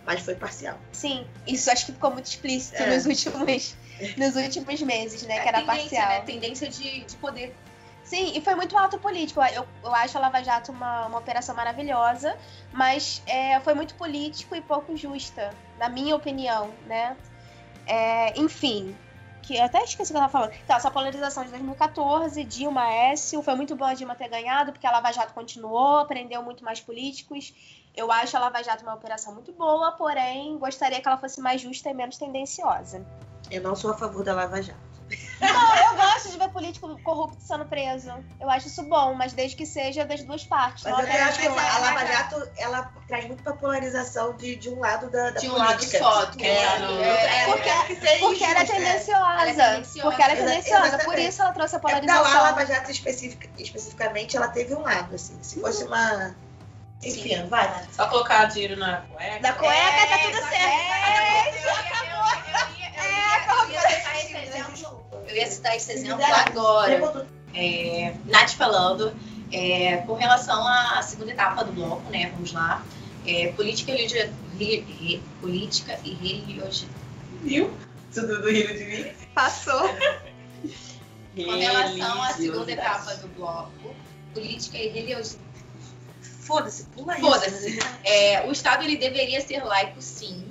mas 0.06 0.22
foi 0.22 0.36
parcial. 0.36 0.78
Sim, 0.92 1.26
isso 1.48 1.72
acho 1.72 1.86
que 1.86 1.94
ficou 1.94 2.12
muito 2.12 2.26
explícito 2.26 2.82
É. 2.82 2.94
nos, 2.94 3.06
últimos, 3.06 3.76
nos 4.18 4.36
últimos 4.36 4.82
meses, 4.82 5.24
né? 5.24 5.40
que 5.40 5.48
era 5.48 5.62
parcial. 5.62 6.10
né? 6.10 6.22
Tendência 6.22 6.68
de, 6.68 7.06
de 7.06 7.16
poder. 7.18 7.56
Sim, 8.04 8.34
e 8.36 8.42
foi 8.42 8.56
muito 8.56 8.78
alto 8.78 9.00
político. 9.00 9.42
Eu, 9.42 9.66
eu 9.84 9.96
acho 9.96 10.18
a 10.18 10.22
Lava 10.22 10.44
Jato 10.44 10.74
uma, 10.74 11.06
uma 11.06 11.20
operação 11.20 11.56
maravilhosa, 11.56 12.38
mas 12.74 13.22
é, 13.26 13.58
foi 13.62 13.74
muito 13.74 13.96
político 13.96 14.54
e 14.56 14.60
pouco 14.60 14.98
justa, 14.98 15.54
na 15.80 15.88
minha 15.88 16.14
opinião, 16.16 16.70
né? 16.88 17.16
É, 17.88 18.38
enfim, 18.38 18.94
que 19.42 19.58
eu 19.58 19.64
até 19.64 19.84
esqueci 19.84 20.12
o 20.12 20.14
que 20.14 20.18
eu 20.18 20.22
tava 20.22 20.32
falando. 20.32 20.54
Então, 20.64 20.76
essa 20.76 20.92
polarização 20.92 21.44
de 21.44 21.50
2014, 21.50 22.44
Dilma, 22.44 22.88
Écio, 22.88 23.42
foi 23.42 23.56
muito 23.56 23.76
bom 23.76 23.86
a 23.86 23.94
Dilma 23.94 24.16
ter 24.16 24.30
ganhado, 24.30 24.72
porque 24.72 24.86
a 24.86 24.92
Lava 24.92 25.12
Jato 25.12 25.34
continuou, 25.34 26.06
prendeu 26.06 26.42
muito 26.44 26.64
mais 26.64 26.80
políticos. 26.80 27.54
Eu 27.96 28.12
acho 28.12 28.36
a 28.38 28.40
Lava 28.40 28.64
Jato 28.64 28.84
uma 28.84 28.94
operação 28.94 29.34
muito 29.34 29.52
boa, 29.52 29.92
porém, 29.94 30.58
gostaria 30.58 31.02
que 31.02 31.08
ela 31.08 31.18
fosse 31.18 31.42
mais 31.42 31.62
justa 31.62 31.90
e 31.90 31.94
menos 31.94 32.18
tendenciosa. 32.18 33.06
Eu 33.50 33.62
não 33.62 33.76
sou 33.76 33.92
a 33.92 33.98
favor 33.98 34.24
da 34.24 34.34
Lava 34.34 34.62
Jato. 34.62 34.91
Eu 35.42 35.96
gosto 35.96 36.30
de 36.32 36.38
ver 36.38 36.50
político 36.50 37.00
corrupto 37.04 37.42
sendo 37.42 37.66
preso. 37.66 38.12
Eu 38.40 38.50
acho 38.50 38.68
isso 38.68 38.84
bom, 38.84 39.14
mas 39.14 39.34
desde 39.34 39.56
que 39.56 39.66
seja 39.66 40.06
das 40.06 40.24
duas 40.24 40.44
partes. 40.44 40.84
Mas 40.84 40.94
não 40.94 41.02
eu 41.16 41.24
acho 41.26 41.40
que 41.40 41.48
a 41.48 41.52
lado. 41.54 41.82
Lava 41.82 42.06
Jato, 42.06 42.50
ela 42.58 42.92
traz 43.08 43.26
muito 43.28 43.42
pra 43.44 43.54
polarização 43.54 44.34
de, 44.36 44.56
de 44.56 44.70
um 44.70 44.80
lado 44.80 45.10
da, 45.10 45.32
da 45.32 45.40
De 45.40 45.50
um 45.50 45.54
lado 45.58 45.78
política. 45.78 45.98
só, 46.00 46.26
do 46.26 46.44
É, 46.44 46.66
lado. 46.66 47.04
é, 47.04 47.46
Porque- 47.46 47.84
que 47.88 47.96
seja 48.02 48.20
Porque 48.20 48.44
ela 48.44 48.60
é 48.60 48.64
injusto, 48.64 48.76
tendenciosa. 48.82 49.32
Ela 49.32 49.42
é 49.50 49.54
tendenciosa. 49.54 50.02
Porque 50.10 50.22
ela 50.24 50.32
é 50.32 50.36
tendenciosa. 50.36 50.98
Por 51.00 51.20
isso 51.20 51.42
ela 51.42 51.52
trouxe 51.54 51.76
a 51.76 51.78
É 51.78 51.82
porque 51.82 51.96
a 51.96 52.00
polarização. 52.02 52.44
Lava 52.44 52.66
Jato 52.66 52.92
especific- 52.92 53.50
especificamente, 53.58 54.38
ela 54.38 54.48
teve 54.50 54.74
um 54.76 54.82
lado, 54.82 55.16
assim. 55.16 55.38
Se 55.42 55.60
fosse 55.60 55.84
uma... 55.84 56.36
Enfim, 57.04 57.48
vai. 57.48 57.84
Só 57.92 58.08
colocar 58.08 58.46
dinheiro 58.46 58.78
na 58.78 58.98
cueca. 59.02 59.40
Da 59.40 59.54
cueca 59.54 60.08
tá 60.08 60.18
tudo 60.20 60.38
certo. 60.50 60.72
Eu 65.28 65.36
ia 65.36 65.48
citar 65.48 65.76
esse 65.76 65.92
exemplo 65.94 66.24
agora. 66.26 67.28
É, 67.54 68.14
Nath 68.26 68.52
falando 68.52 69.14
é, 69.52 69.98
com 70.08 70.14
relação 70.14 70.66
à 70.68 71.02
segunda 71.02 71.32
etapa 71.32 71.64
do 71.64 71.72
bloco, 71.74 72.10
né? 72.10 72.30
Vamos 72.34 72.52
lá. 72.54 72.84
É, 73.26 73.52
política, 73.54 73.92
e 73.92 73.96
religi- 73.98 74.32
re- 74.58 74.86
re- 75.00 75.22
política 75.40 76.00
e 76.04 76.14
religiosidade. 76.14 76.88
Viu? 77.44 77.72
Tudo 78.14 78.42
do 78.42 78.50
Rio 78.52 78.68
de 78.76 78.84
mim. 78.86 79.12
Passou. 79.36 79.82
Com 81.36 81.52
relação 81.58 82.22
à 82.24 82.34
segunda 82.34 82.72
etapa 82.72 83.16
do 83.16 83.28
bloco, 83.30 83.96
política 84.34 84.78
e 84.78 84.90
religiosidade. 84.90 85.46
Foda-se, 86.42 86.84
pula. 86.88 87.16
Foda-se. 87.16 87.80
É, 88.04 88.46
o 88.48 88.52
Estado 88.52 88.84
ele 88.84 88.98
deveria 88.98 89.40
ser 89.40 89.64
laico, 89.64 90.02
sim. 90.02 90.51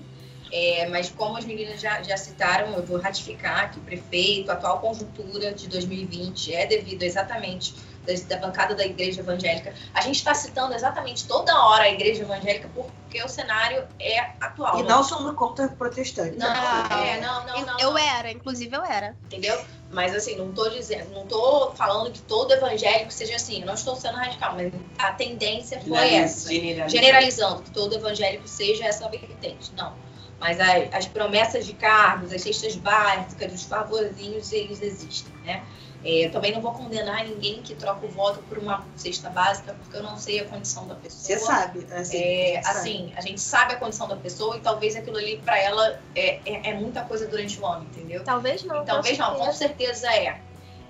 É, 0.53 0.88
mas 0.88 1.11
como 1.11 1.36
as 1.36 1.44
meninas 1.44 1.80
já, 1.80 2.03
já 2.03 2.16
citaram, 2.16 2.72
eu 2.74 2.82
vou 2.82 2.98
ratificar 2.98 3.70
que 3.70 3.78
o 3.78 3.82
prefeito, 3.82 4.51
a 4.51 4.55
atual 4.55 4.80
conjuntura 4.80 5.53
de 5.53 5.68
2020 5.68 6.55
é 6.55 6.66
devido 6.66 7.03
exatamente 7.03 7.74
da, 8.05 8.12
da 8.34 8.40
bancada 8.40 8.74
da 8.74 8.84
igreja 8.84 9.20
evangélica. 9.20 9.74
A 9.94 10.01
gente 10.01 10.16
está 10.16 10.34
citando 10.34 10.74
exatamente 10.74 11.26
toda 11.26 11.57
hora 11.66 11.84
a 11.84 11.90
igreja 11.90 12.22
evangélica 12.22 12.68
porque 12.74 13.22
o 13.22 13.28
cenário 13.28 13.86
é 13.98 14.20
atual. 14.40 14.80
E 14.80 14.82
não 14.82 15.03
somos 15.03 15.34
contra 15.36 15.68
protestantes. 15.68 16.36
Não, 16.36 16.48
Não. 16.48 16.98
é, 16.98 17.20
não, 17.20 17.46
não, 17.46 17.61
não. 17.66 17.80
eu 17.80 17.90
não. 17.92 17.98
era, 17.98 18.30
inclusive 18.30 18.74
eu 18.76 18.84
era. 18.84 19.14
entendeu? 19.26 19.59
Mas 19.90 20.14
assim, 20.14 20.36
não 20.36 20.53
tô 20.53 20.68
dizendo, 20.68 21.11
não 21.12 21.26
tô 21.26 21.72
falando 21.72 22.12
que 22.12 22.22
todo 22.22 22.53
evangélico 22.53 23.12
seja 23.12 23.34
assim, 23.34 23.61
eu 23.61 23.66
não 23.66 23.74
estou 23.74 23.96
sendo 23.96 24.16
radical, 24.16 24.55
mas 24.55 24.72
a 24.98 25.12
tendência 25.12 25.80
foi 25.80 26.14
essa. 26.14 26.48
Generalizando. 26.48 26.90
Generalizando 26.90 27.62
que 27.62 27.70
todo 27.70 27.96
evangélico 27.96 28.46
seja 28.46 28.84
essa 28.84 29.09
vertente, 29.09 29.72
não. 29.74 29.92
Mas 30.41 30.59
a- 30.59 30.97
as 30.97 31.07
promessas 31.07 31.66
de 31.66 31.74
cargos, 31.74 32.32
as 32.32 32.41
cestas 32.43 32.74
básicas, 32.76 33.53
os 33.53 33.64
favorzinhos, 33.64 34.51
eles 34.53 34.80
existem, 34.80 35.32
né? 35.45 35.62
É, 36.03 36.24
eu 36.26 36.30
também 36.32 36.51
não 36.51 36.62
vou 36.62 36.72
condenar 36.72 37.26
ninguém 37.26 37.61
que 37.61 37.74
troca 37.74 38.07
o 38.07 38.09
voto 38.09 38.41
por 38.49 38.57
uma 38.57 38.86
cesta 38.97 39.28
básica, 39.28 39.74
porque 39.74 39.95
eu 39.99 40.03
não 40.03 40.16
sei 40.16 40.41
a 40.41 40.47
condição 40.47 40.86
da 40.88 40.95
pessoa. 40.95 41.38
Você 41.38 41.38
sabe, 41.38 41.86
assim. 41.93 42.16
É, 42.16 42.55
você 42.57 42.62
sabe. 42.62 42.78
assim, 42.78 43.12
a 43.16 43.20
gente 43.20 43.41
sabe 43.43 43.74
a 43.74 43.76
condição 43.76 44.09
da 44.09 44.16
pessoa 44.16 44.57
e 44.57 44.61
talvez 44.61 44.97
aquilo 44.97 45.18
ali 45.18 45.36
pra 45.45 45.59
ela 45.59 46.01
é, 46.16 46.41
é, 46.47 46.70
é 46.70 46.74
muita 46.74 47.03
coisa 47.03 47.26
durante 47.28 47.61
o 47.61 47.66
ano, 47.66 47.84
entendeu? 47.84 48.24
Talvez 48.24 48.64
não. 48.64 48.82
Talvez 48.82 49.18
não, 49.18 49.34
com 49.34 49.53
certeza 49.53 50.11
é. 50.11 50.41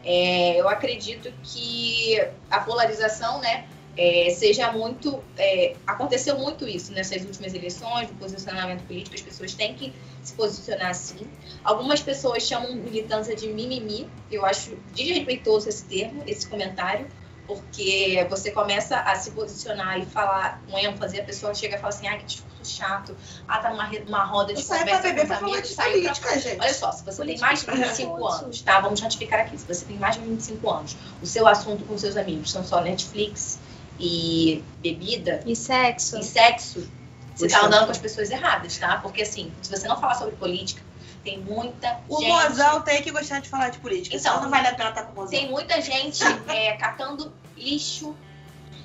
É, 0.05 0.61
eu 0.61 0.69
acredito 0.69 1.33
que 1.43 2.17
a 2.49 2.61
polarização, 2.61 3.41
né, 3.41 3.67
é, 3.97 4.31
seja 4.31 4.71
muito. 4.73 5.23
é, 5.37 5.75
aconteceu 5.87 6.39
muito 6.39 6.67
isso 6.67 6.93
nessas 6.93 7.25
últimas 7.25 7.55
eleições, 7.55 8.09
do 8.09 8.15
posicionamento 8.15 8.83
político, 8.87 9.15
as 9.15 9.23
pessoas 9.23 9.55
têm 9.55 9.75
que 9.75 9.93
se 10.23 10.33
posicionar 10.35 10.91
assim. 10.91 11.27
Algumas 11.65 12.01
pessoas 12.01 12.43
chamam 12.43 12.75
militância 12.75 13.35
de 13.35 13.49
mimimi, 13.49 14.09
eu 14.31 14.45
acho 14.45 14.77
desrespeitoso 14.95 15.69
esse 15.69 15.85
termo, 15.85 16.23
esse 16.27 16.47
comentário, 16.49 17.07
porque 17.47 18.25
você 18.31 18.53
começa 18.53 18.97
a 19.01 19.17
se 19.17 19.33
posicionar 19.33 19.99
e 19.99 20.07
falar 20.07 20.63
com 20.71 20.79
ênfase, 20.79 21.19
a 21.19 21.25
pessoa 21.25 21.53
chega 21.53 21.77
e 21.77 21.79
fala 21.79 21.89
assim, 21.89 22.07
ah, 22.07 22.17
que 22.17 22.25
discurso 22.25 22.51
chato, 22.65 23.17
ah, 23.49 23.59
tá 23.59 23.71
numa, 23.71 23.89
numa 23.89 24.25
roda 24.25 24.55
de 24.55 24.61
Eu 24.61 24.67
pra 24.67 24.79
conversa 24.79 25.03
beber 25.03 25.21
com 25.23 25.27
pra 25.27 25.37
os 25.37 25.43
amigos, 25.43 25.71
saiu 25.71 26.03
pra 26.03 26.15
política, 26.15 26.39
gente. 26.39 26.61
Olha 26.61 26.75
só, 26.75 26.93
se 26.93 27.05
você 27.05 27.17
Política 27.17 27.49
tem 27.49 27.57
mais 27.57 27.61
de 27.65 27.87
25 27.89 28.29
é 28.29 28.33
anos, 28.33 28.63
tá? 28.63 28.81
Vamos 28.81 29.01
ratificar 29.01 29.41
aqui. 29.41 29.59
Se 29.59 29.67
você 29.67 29.85
tem 29.85 29.99
mais 29.99 30.15
de 30.15 30.23
25 30.23 30.71
anos, 30.71 30.97
o 31.21 31.27
seu 31.27 31.47
assunto 31.49 31.85
com 31.85 31.99
seus 31.99 32.17
amigos 32.17 32.53
são 32.53 32.63
só 32.63 32.81
Netflix 32.81 33.59
e 34.01 34.65
bebida 34.79 35.43
E 35.47 35.55
sexo? 35.55 36.19
e 36.19 36.25
sexo, 36.25 36.91
você 37.37 37.49
tá 37.49 37.57
Puxa. 37.57 37.67
andando 37.67 37.85
com 37.87 37.91
as 37.93 37.99
pessoas 37.99 38.31
erradas, 38.31 38.77
tá? 38.79 38.97
Porque 38.99 39.23
assim, 39.23 39.53
se 39.63 39.71
você 39.71 39.87
não 39.87 40.01
falar 40.01 40.15
sobre 40.15 40.35
política, 40.37 40.83
tem 41.23 41.39
muita 41.39 42.01
O 42.09 42.19
gente. 42.21 42.29
mozão 42.33 42.81
tem 42.81 43.03
que 43.03 43.11
gostar 43.11 43.41
de 43.41 43.49
falar 43.49 43.69
de 43.69 43.79
política. 43.79 44.17
Então, 44.17 44.41
não 44.43 44.49
vale 44.51 44.67
a 44.69 44.75
pena 44.75 44.89
estar 44.89 45.03
com 45.03 45.13
o 45.13 45.15
mozão. 45.17 45.31
Tem 45.31 45.51
muita 45.51 45.81
gente 45.83 46.23
é, 46.49 46.73
catando 46.79 47.31
lixo, 47.57 48.17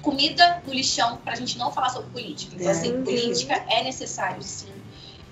comida 0.02 0.62
no 0.68 0.74
lixão, 0.74 1.18
pra 1.18 1.34
gente 1.36 1.58
não 1.58 1.72
falar 1.72 1.90
sobre 1.90 2.10
política. 2.10 2.56
Então, 2.56 2.68
É. 2.68 2.72
assim, 2.72 3.04
política 3.04 3.54
é 3.70 3.84
necessário, 3.84 4.44
sim. 4.44 4.72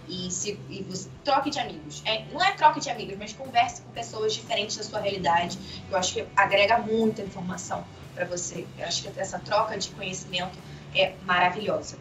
E, 0.08 0.30
se, 0.32 0.60
e 0.70 0.82
você 0.84 1.10
troque 1.24 1.50
de 1.50 1.60
amigos. 1.60 2.02
É, 2.06 2.24
não 2.32 2.42
é 2.44 2.52
troque 2.54 2.80
de 2.80 2.90
amigos, 2.90 3.18
mas 3.18 3.34
converse 3.34 3.82
com 3.82 3.92
pessoas 3.92 4.34
diferentes 4.34 4.76
da 4.78 4.84
sua 4.84 5.00
realidade. 5.00 5.58
Eu 5.90 5.98
acho 5.98 6.14
que 6.14 6.26
agrega 6.36 6.78
muita 6.78 7.22
informação 7.22 7.84
para 8.14 8.26
você. 8.26 8.66
Eu 8.78 8.86
acho 8.86 9.04
que 9.04 9.20
essa 9.20 9.40
troca 9.40 9.78
de 9.78 9.90
conhecimento 9.90 10.58
é 10.96 11.14
maravilhosa. 11.26 11.98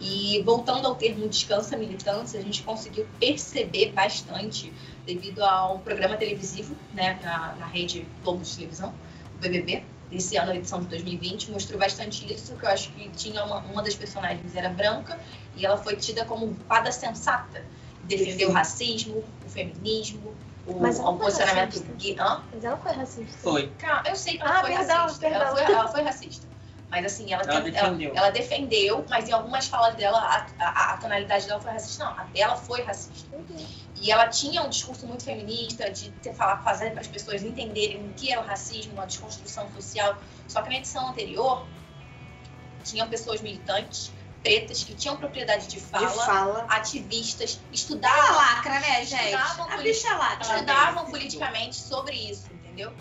E 0.00 0.42
voltando 0.42 0.88
ao 0.88 0.96
termo 0.96 1.28
descansa 1.28 1.76
militância, 1.76 2.38
a 2.40 2.42
gente 2.42 2.62
conseguiu 2.62 3.06
perceber 3.20 3.92
bastante 3.92 4.72
devido 5.06 5.44
a 5.44 5.72
um 5.72 5.78
programa 5.78 6.16
televisivo 6.16 6.76
né, 6.92 7.18
na, 7.22 7.54
na 7.54 7.66
rede 7.66 8.06
Globo 8.22 8.42
de 8.42 8.54
televisão, 8.54 8.92
o 9.36 9.38
BBB, 9.38 9.84
esse 10.10 10.36
ano, 10.36 10.50
a 10.50 10.56
edição 10.56 10.80
de 10.80 10.86
2020, 10.88 11.52
mostrou 11.52 11.78
bastante 11.78 12.30
isso, 12.32 12.54
que 12.56 12.64
eu 12.64 12.68
acho 12.68 12.90
que 12.92 13.08
tinha 13.10 13.44
uma, 13.44 13.58
uma 13.58 13.82
das 13.82 13.94
personagens 13.94 14.54
era 14.54 14.68
branca 14.68 15.18
e 15.56 15.64
ela 15.64 15.76
foi 15.76 15.96
tida 15.96 16.24
como 16.24 16.54
fada 16.68 16.92
sensata, 16.92 17.64
defendeu 18.04 18.50
o 18.50 18.52
racismo, 18.52 19.24
o 19.44 19.48
feminismo, 19.48 20.34
o, 20.66 20.80
Mas 20.80 20.98
ela 20.98 21.10
o 21.10 21.16
foi 21.16 21.24
posicionamento 21.26 21.64
racista. 21.74 21.92
gay. 21.94 22.16
Hã? 22.18 22.42
Mas 22.52 22.64
ela 22.64 22.76
foi 22.76 22.92
racista. 22.92 23.38
Foi. 23.42 23.68
Calma, 23.78 24.02
eu 24.06 24.16
sei 24.16 24.36
que 24.36 24.42
ela 24.42 24.50
Ah, 24.58 24.60
foi 24.60 24.74
perdão, 24.76 24.96
racista. 24.96 25.26
Ela, 25.26 25.38
perdão. 25.38 25.56
foi, 25.66 25.74
ela 25.74 25.88
foi 25.88 26.02
racista. 26.02 26.52
Mas 26.90 27.06
assim, 27.06 27.32
ela, 27.32 27.42
Ela 27.42 27.62
tem- 27.62 27.72
defendeu. 27.72 28.12
ela 28.14 28.30
defendeu, 28.30 29.06
mas 29.08 29.26
em 29.26 29.32
algumas 29.32 29.66
falas 29.66 29.94
dela, 29.94 30.18
a, 30.18 30.46
a- 30.62 30.92
a 30.92 30.96
tonalidade 30.98 31.46
dela 31.46 31.58
foi 31.58 31.70
racista. 31.72 32.04
Não, 32.04 32.12
a 32.12 32.24
dela 32.24 32.54
foi 32.54 32.82
racista. 32.82 33.34
E 33.96 34.10
ela 34.12 34.28
tinha 34.28 34.62
um 34.62 34.68
discurso 34.68 35.06
muito 35.06 35.24
feminista, 35.24 35.90
de 35.90 36.10
ter, 36.12 36.34
falar, 36.34 36.58
fazer 36.58 36.90
para 36.90 37.00
as 37.00 37.06
pessoas 37.08 37.42
entenderem 37.42 38.06
o 38.06 38.12
que 38.12 38.30
era 38.30 38.42
o 38.42 38.44
racismo, 38.44 38.92
uma 38.92 39.06
desconstrução 39.06 39.72
social. 39.72 40.16
Só 40.46 40.60
que 40.60 40.68
na 40.68 40.76
edição 40.76 41.08
anterior, 41.08 41.66
tinham 42.84 43.08
pessoas 43.08 43.40
militantes, 43.40 44.12
pretas, 44.42 44.82
que 44.82 44.94
tinham 44.94 45.16
propriedade 45.16 45.68
de 45.68 45.78
fala, 45.80 46.06
De 46.08 46.14
fala. 46.26 46.66
ativistas, 46.68 47.60
estudavam, 47.72 48.36
lacra, 48.36 48.80
né, 48.80 49.04
gente? 49.04 49.24
Estudavam 49.34 49.70
A 49.70 49.76
bicha 49.78 50.16
lacra. 50.16 50.54
estudavam 50.54 51.04
politicamente 51.06 51.76
sobre 51.76 52.16
isso, 52.16 52.52
entendeu? 52.52 52.92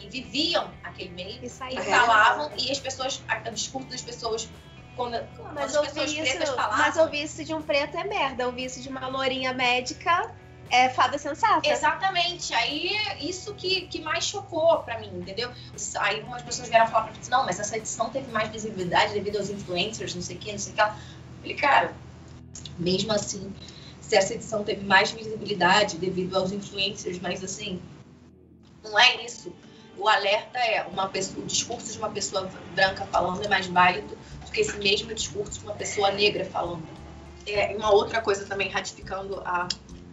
E 0.00 0.08
viviam 0.08 0.72
aquele 0.82 1.10
meio 1.10 1.40
E 1.42 1.46
e 1.46 1.76
É. 1.78 1.82
falavam, 1.82 2.50
e 2.58 2.70
as 2.70 2.78
pessoas, 2.78 3.22
a- 3.28 3.48
o 3.48 3.52
discurso 3.52 3.88
das 3.88 4.02
pessoas, 4.02 4.48
quando, 4.96 5.16
quando 5.36 5.54
Mas 5.54 5.74
as 5.74 5.86
pessoas 5.86 6.08
ouvir 6.10 6.20
pretas 6.22 6.48
isso, 6.48 6.56
falavam, 6.56 6.78
mas 6.78 6.96
ouvir 6.96 7.22
isso 7.22 7.44
de 7.44 7.54
um 7.54 7.62
preto 7.62 7.96
é 7.96 8.04
merda. 8.04 8.46
Ouvir 8.46 8.64
isso 8.66 8.80
de 8.82 8.88
uma 8.88 9.06
lourinha 9.08 9.54
médica 9.54 10.30
é 10.72 10.88
fada 10.88 11.18
sensata. 11.18 11.68
Exatamente. 11.68 12.54
Aí, 12.54 12.96
isso 13.20 13.54
que, 13.54 13.82
que 13.82 14.00
mais 14.00 14.24
chocou 14.24 14.78
pra 14.78 14.98
mim, 14.98 15.10
entendeu? 15.14 15.50
Aí 16.00 16.20
algumas 16.20 16.42
pessoas 16.42 16.68
vieram 16.70 16.86
falar 16.86 17.04
pra 17.04 17.12
mim, 17.12 17.18
não, 17.30 17.44
mas 17.44 17.60
essa 17.60 17.76
edição 17.76 18.08
teve 18.08 18.32
mais 18.32 18.48
visibilidade 18.48 19.12
devido 19.12 19.36
aos 19.36 19.50
influencers, 19.50 20.14
não 20.14 20.22
sei 20.22 20.36
o 20.36 20.38
que, 20.38 20.50
não 20.50 20.58
sei 20.58 20.72
o 20.72 20.76
que. 20.76 20.80
Eu 20.80 20.88
falei, 21.42 21.56
cara, 21.56 21.94
mesmo 22.78 23.12
assim, 23.12 23.54
se 24.00 24.16
essa 24.16 24.32
edição 24.32 24.64
teve 24.64 24.82
mais 24.82 25.10
visibilidade 25.10 25.98
devido 25.98 26.36
aos 26.36 26.52
influencers, 26.52 27.18
mas 27.20 27.44
assim, 27.44 27.78
não 28.82 28.98
é 28.98 29.22
isso. 29.24 29.54
O 29.98 30.08
alerta 30.08 30.58
é 30.58 30.82
uma 30.84 31.06
pessoa, 31.06 31.44
o 31.44 31.46
discurso 31.46 31.92
de 31.92 31.98
uma 31.98 32.08
pessoa 32.08 32.50
branca 32.74 33.04
falando 33.12 33.44
é 33.44 33.48
mais 33.48 33.66
válido 33.66 34.16
do 34.46 34.50
que 34.50 34.62
esse 34.62 34.78
mesmo 34.78 35.14
discurso 35.14 35.60
de 35.60 35.66
uma 35.66 35.74
pessoa 35.74 36.10
negra 36.10 36.46
falando. 36.46 36.82
É, 37.46 37.74
uma 37.76 37.92
outra 37.92 38.22
coisa 38.22 38.46
também 38.46 38.70
ratificando 38.70 39.40
a, 39.44 39.68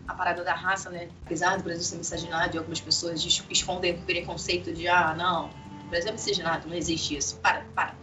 a 0.10 0.14
parada 0.16 0.44
da 0.44 0.54
raça, 0.54 0.90
né? 0.90 1.08
Apesar 1.26 1.58
do 1.58 1.64
Brasil 1.64 1.84
ser 1.84 1.98
miscigenado 1.98 2.56
e 2.56 2.58
algumas 2.58 2.82
pessoas 2.82 3.24
es- 3.24 3.44
escondem 3.50 3.94
o 3.94 4.02
preconceito 4.02 4.74
de 4.74 4.88
ah, 4.88 5.14
não, 5.16 5.50
o 5.86 5.90
Brasil 5.90 6.10
é 6.10 6.12
miscigenado, 6.14 6.68
não 6.68 6.76
existe 6.76 7.16
isso. 7.16 7.38
Para, 7.38 7.62
para. 7.76 7.94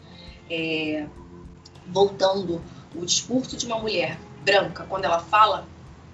É, 0.49 1.07
voltando, 1.87 2.63
o 2.95 3.05
discurso 3.05 3.57
de 3.57 3.67
uma 3.67 3.79
mulher 3.79 4.19
branca, 4.45 4.85
quando 4.89 5.05
ela 5.05 5.19
fala 5.19 5.67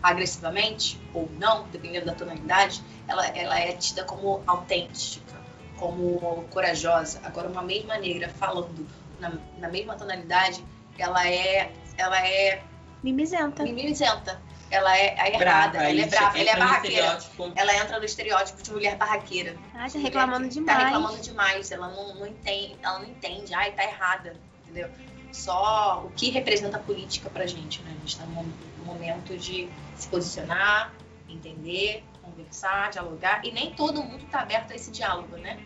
agressivamente 0.02 1.00
ou 1.14 1.30
não, 1.38 1.68
dependendo 1.68 2.06
da 2.06 2.14
tonalidade, 2.14 2.82
ela, 3.06 3.26
ela 3.28 3.58
é 3.60 3.72
tida 3.72 4.04
como 4.04 4.42
autêntica, 4.46 5.40
como 5.76 6.44
corajosa. 6.50 7.20
Agora, 7.22 7.48
uma 7.48 7.62
mesma 7.62 7.98
negra 7.98 8.28
falando 8.28 8.86
na, 9.20 9.32
na 9.58 9.68
mesma 9.68 9.94
tonalidade, 9.94 10.64
ela 10.98 11.26
é, 11.28 11.72
ela 11.96 12.26
é 12.26 12.62
Mimizenta. 13.02 13.62
mimizenta. 13.62 14.40
Ela 14.72 14.96
é, 14.96 15.14
é 15.18 15.34
errada, 15.34 15.78
ela 15.84 16.00
é 16.00 16.06
brava, 16.06 16.38
ela 16.38 16.46
é 16.46 16.46
entra 16.46 16.58
no 16.58 16.66
barraqueira. 16.66 16.96
estereótipo. 17.16 17.52
Ela 17.54 17.76
entra 17.76 17.98
no 17.98 18.04
estereótipo 18.04 18.62
de 18.62 18.72
mulher 18.72 18.96
barraqueira. 18.96 19.56
Ah, 19.74 19.86
tá 19.90 19.98
reclamando 19.98 20.44
Tá 20.48 20.50
demais. 20.54 20.82
reclamando 20.84 21.20
demais, 21.20 21.70
ela 21.70 21.88
não, 21.88 22.14
não 22.14 22.26
entende, 22.26 22.76
ela 22.82 22.98
não 23.00 23.06
entende, 23.06 23.52
ai, 23.54 23.72
tá 23.72 23.84
errada, 23.84 24.34
entendeu? 24.62 24.88
Só 25.30 26.02
o 26.06 26.10
que 26.10 26.30
representa 26.30 26.78
a 26.78 26.80
política 26.80 27.28
pra 27.30 27.46
gente, 27.46 27.82
né? 27.82 27.90
A 27.94 28.00
gente 28.00 28.18
tá 28.18 28.24
num 28.26 28.50
num 28.78 28.84
momento 28.84 29.36
de 29.36 29.68
se 29.94 30.08
posicionar, 30.08 30.92
entender, 31.28 32.02
conversar, 32.20 32.90
dialogar, 32.90 33.44
e 33.44 33.52
nem 33.52 33.72
todo 33.74 34.02
mundo 34.02 34.24
tá 34.30 34.40
aberto 34.40 34.72
a 34.72 34.74
esse 34.74 34.90
diálogo, 34.90 35.36
né? 35.36 35.60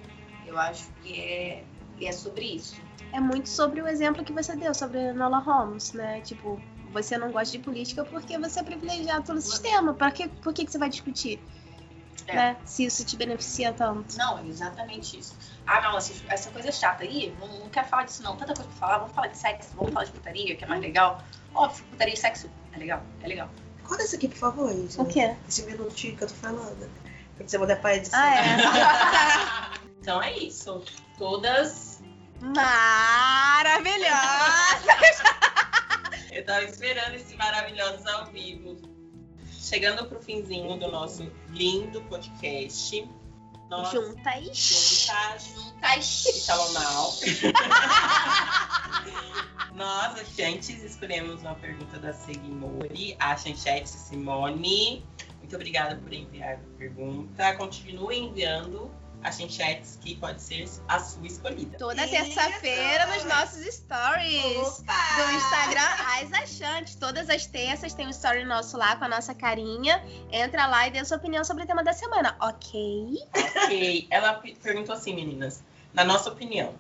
Eu 0.47 0.59
acho 0.59 0.87
que 1.03 1.19
é, 1.19 1.65
é 2.03 2.13
sobre 2.13 2.45
isso. 2.45 2.77
É 3.13 3.21
muito 3.21 3.49
sobre 3.49 3.81
o 3.81 3.89
exemplo 3.89 4.23
que 4.25 4.33
você 4.33 4.55
deu 4.55 4.75
sobre 4.75 5.13
Nola 5.13 5.39
Holmes, 5.39 5.93
né? 5.93 6.21
Tipo, 6.21 6.61
você 7.03 7.19
não 7.19 7.31
gosta 7.31 7.53
de 7.53 7.59
política 7.63 8.05
porque 8.05 8.39
você 8.39 8.61
é 8.61 8.63
privilegiado 8.63 9.25
pelo 9.25 9.41
sistema. 9.41 9.93
Pra 9.95 10.11
que, 10.11 10.29
por 10.29 10.53
que, 10.53 10.65
que 10.65 10.73
você 10.73 10.79
vai 10.79 10.89
discutir? 10.89 11.41
É. 12.27 12.35
Né? 12.35 12.57
Se 12.65 12.85
isso 12.85 13.05
te 13.05 13.17
beneficia 13.17 13.73
tanto. 13.73 14.17
Não, 14.17 14.39
é 14.39 14.47
exatamente 14.47 15.19
isso. 15.19 15.37
Ah, 15.67 15.81
não, 15.81 15.97
essa, 15.99 16.13
essa 16.29 16.51
coisa 16.51 16.69
é 16.69 16.73
chata. 16.73 17.05
Ih, 17.05 17.35
não, 17.39 17.47
não 17.61 17.69
quero 17.69 17.87
falar 17.87 18.05
disso 18.05 18.23
não. 18.23 18.37
Tanta 18.37 18.55
coisa 18.55 18.69
pra 18.71 18.79
falar. 18.79 18.99
Vamos 18.99 19.15
falar 19.15 19.29
de 19.29 19.39
sexo, 19.39 19.71
vamos 19.75 19.93
falar 19.93 20.07
de 20.07 20.13
putaria, 20.13 20.57
que 20.57 20.65
é 20.65 20.67
mais 20.67 20.81
legal. 20.81 21.23
Óbvio, 21.55 21.85
putaria 21.91 22.15
e 22.15 22.17
sexo 22.17 22.51
é 22.73 22.79
legal, 22.79 23.03
é 23.23 23.29
legal. 23.29 23.49
Corta 23.85 24.03
isso 24.03 24.17
aqui, 24.17 24.29
por 24.29 24.39
favor, 24.39 24.73
Isa. 24.73 25.01
O 25.01 25.07
quê? 25.07 25.37
Esse 25.49 25.63
minutinho 25.65 26.17
que 26.17 26.25
eu 26.25 26.29
tô 26.29 26.35
falando. 26.35 26.91
Pra 27.37 27.47
você 27.47 27.59
mandar 27.59 27.77
pra 27.77 27.97
edição. 27.97 28.19
Ah, 28.19 28.35
é. 28.35 29.77
Então 30.07 30.23
é 30.23 30.39
isso. 30.39 30.85
Todas. 31.19 32.01
Maravilhosa! 32.41 34.07
Eu 36.37 36.45
tava 36.45 36.65
esperando 36.65 37.15
esse 37.15 37.35
maravilhosos 37.35 38.07
ao 38.07 38.27
vivo. 38.27 38.77
Chegando 39.59 40.05
pro 40.05 40.21
finzinho 40.21 40.79
do 40.79 40.87
nosso 40.93 41.33
lindo 41.49 42.03
podcast. 42.03 43.09
Nós 43.71 43.91
Juntas. 43.91 44.45
juntas 44.45 45.55
Juntas. 45.55 46.27
e 46.27 46.33
Salomão. 46.35 47.15
Nós, 49.75 50.21
agentes, 50.21 50.83
escolhemos 50.83 51.41
uma 51.41 51.55
pergunta 51.55 51.99
da 51.99 52.13
Seguimori, 52.13 53.17
a 53.19 53.35
Chanchete 53.35 53.89
Simone. 53.89 55.07
Muito 55.39 55.57
obrigada 55.57 55.97
por 55.97 56.13
enviar 56.13 56.57
a 56.57 56.77
pergunta. 56.77 57.57
Continue 57.57 58.19
enviando 58.19 58.91
as 59.27 59.37
chanchetes 59.39 59.99
que 60.01 60.15
pode 60.15 60.41
ser 60.41 60.69
a 60.87 61.01
sua 61.01 61.27
escolhida. 61.27 61.77
Toda 61.79 62.07
terça-feira 62.07 63.07
nos 63.07 63.25
nossos 63.25 63.63
stories. 63.75 64.57
Opa! 64.81 64.95
do 65.17 65.33
Instagram 65.33 65.83
As 66.21 66.33
Achantes. 66.33 66.95
Todas 66.95 67.29
as 67.29 67.45
terças 67.47 67.93
tem 67.93 68.07
um 68.07 68.11
story 68.11 68.45
nosso 68.45 68.77
lá 68.77 68.95
com 68.97 69.05
a 69.05 69.09
nossa 69.09 69.35
carinha. 69.35 70.03
Entra 70.31 70.67
lá 70.67 70.87
e 70.87 70.91
dê 70.93 71.05
sua 71.05 71.17
opinião 71.17 71.45
sobre 71.45 71.65
o 71.65 71.67
tema 71.67 71.83
da 71.83 71.93
semana, 71.93 72.37
ok? 72.41 73.17
Ok. 73.65 74.07
Ela 74.11 74.35
pe- 74.35 74.57
perguntou 74.63 74.95
assim, 74.95 75.15
meninas. 75.15 75.63
Na 75.93 76.05
nossa 76.05 76.31
opinião, 76.31 76.75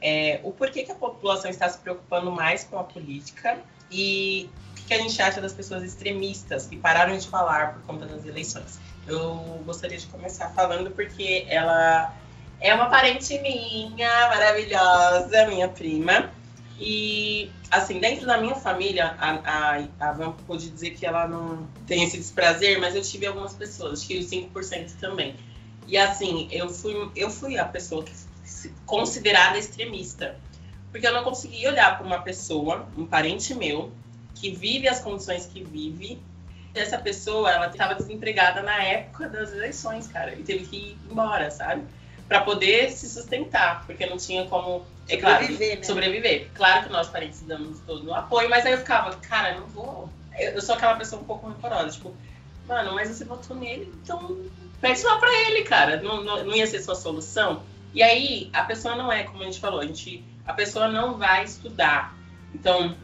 é, 0.00 0.40
o 0.44 0.50
porquê 0.52 0.84
que 0.84 0.92
a 0.92 0.94
população 0.94 1.50
está 1.50 1.68
se 1.68 1.78
preocupando 1.78 2.30
mais 2.30 2.64
com 2.64 2.78
a 2.78 2.84
política 2.84 3.58
e 3.90 4.48
o 4.70 4.74
que 4.76 4.82
que 4.84 4.94
a 4.94 4.98
gente 4.98 5.20
acha 5.20 5.40
das 5.40 5.52
pessoas 5.52 5.82
extremistas 5.82 6.66
que 6.66 6.76
pararam 6.76 7.16
de 7.16 7.28
falar 7.28 7.74
por 7.74 7.82
conta 7.82 8.06
das 8.06 8.24
eleições? 8.24 8.80
Eu 9.06 9.62
gostaria 9.64 9.98
de 9.98 10.06
começar 10.06 10.48
falando 10.50 10.90
porque 10.90 11.44
ela 11.48 12.14
é 12.60 12.72
uma 12.74 12.88
parente 12.88 13.38
minha, 13.40 14.28
maravilhosa, 14.28 15.46
minha 15.46 15.68
prima. 15.68 16.30
E, 16.78 17.50
assim, 17.70 18.00
dentro 18.00 18.26
da 18.26 18.38
minha 18.38 18.54
família, 18.54 19.14
a, 19.18 19.30
a, 19.44 19.84
a 20.00 20.12
Van 20.12 20.32
pôde 20.46 20.70
dizer 20.70 20.90
que 20.90 21.06
ela 21.06 21.28
não 21.28 21.66
tem 21.86 22.02
esse 22.02 22.16
desprazer, 22.16 22.80
mas 22.80 22.94
eu 22.94 23.02
tive 23.02 23.26
algumas 23.26 23.54
pessoas, 23.54 24.02
tive 24.02 24.24
5% 24.24 24.92
também. 24.98 25.36
E, 25.86 25.96
assim, 25.96 26.48
eu 26.50 26.68
fui, 26.68 27.10
eu 27.14 27.30
fui 27.30 27.58
a 27.58 27.64
pessoa 27.64 28.04
que 28.04 28.12
considerada 28.86 29.58
extremista. 29.58 30.36
Porque 30.90 31.06
eu 31.06 31.12
não 31.12 31.24
conseguia 31.24 31.70
olhar 31.70 31.96
para 31.96 32.06
uma 32.06 32.20
pessoa, 32.20 32.86
um 32.96 33.06
parente 33.06 33.54
meu, 33.54 33.90
que 34.34 34.50
vive 34.50 34.88
as 34.88 35.00
condições 35.00 35.46
que 35.46 35.62
vive. 35.62 36.20
Essa 36.74 36.98
pessoa, 36.98 37.50
ela 37.50 37.66
estava 37.66 37.94
desempregada 37.94 38.62
na 38.62 38.82
época 38.82 39.28
das 39.28 39.52
eleições, 39.52 40.08
cara, 40.08 40.34
e 40.34 40.42
teve 40.42 40.64
que 40.66 40.76
ir 40.76 40.98
embora, 41.10 41.50
sabe? 41.50 41.82
Para 42.26 42.40
poder 42.40 42.90
se 42.90 43.08
sustentar, 43.08 43.84
porque 43.84 44.06
não 44.06 44.16
tinha 44.16 44.46
como, 44.46 44.86
é 45.08 45.16
claro, 45.18 45.42
Sobreviver, 45.42 45.76
né? 45.76 45.82
sobreviver. 45.82 46.50
Claro 46.54 46.84
que 46.84 46.92
nós 46.92 47.08
parentes 47.08 47.42
damos 47.42 47.80
todo 47.80 48.08
o 48.08 48.14
apoio, 48.14 48.48
mas 48.48 48.64
aí 48.64 48.72
eu 48.72 48.78
ficava, 48.78 49.14
cara, 49.16 49.54
não 49.58 49.66
vou. 49.66 50.08
Eu, 50.38 50.52
eu 50.52 50.62
sou 50.62 50.74
aquela 50.74 50.96
pessoa 50.96 51.20
um 51.20 51.24
pouco 51.24 51.46
rancorosa, 51.46 51.90
tipo, 51.90 52.14
mano, 52.66 52.94
mas 52.94 53.10
você 53.10 53.24
votou 53.24 53.56
nele, 53.56 53.92
então 54.02 54.40
pede 54.80 55.02
lá 55.04 55.18
pra 55.18 55.30
ele, 55.46 55.62
cara. 55.62 56.00
Não, 56.02 56.22
não, 56.22 56.44
não 56.44 56.54
ia 56.54 56.66
ser 56.66 56.80
sua 56.80 56.94
solução. 56.94 57.62
E 57.94 58.02
aí, 58.02 58.50
a 58.52 58.64
pessoa 58.64 58.96
não 58.96 59.12
é, 59.12 59.22
como 59.22 59.42
a 59.42 59.46
gente 59.46 59.60
falou, 59.60 59.80
a, 59.80 59.86
gente, 59.86 60.24
a 60.46 60.52
pessoa 60.52 60.88
não 60.88 61.18
vai 61.18 61.44
estudar. 61.44 62.16
Então, 62.54 62.96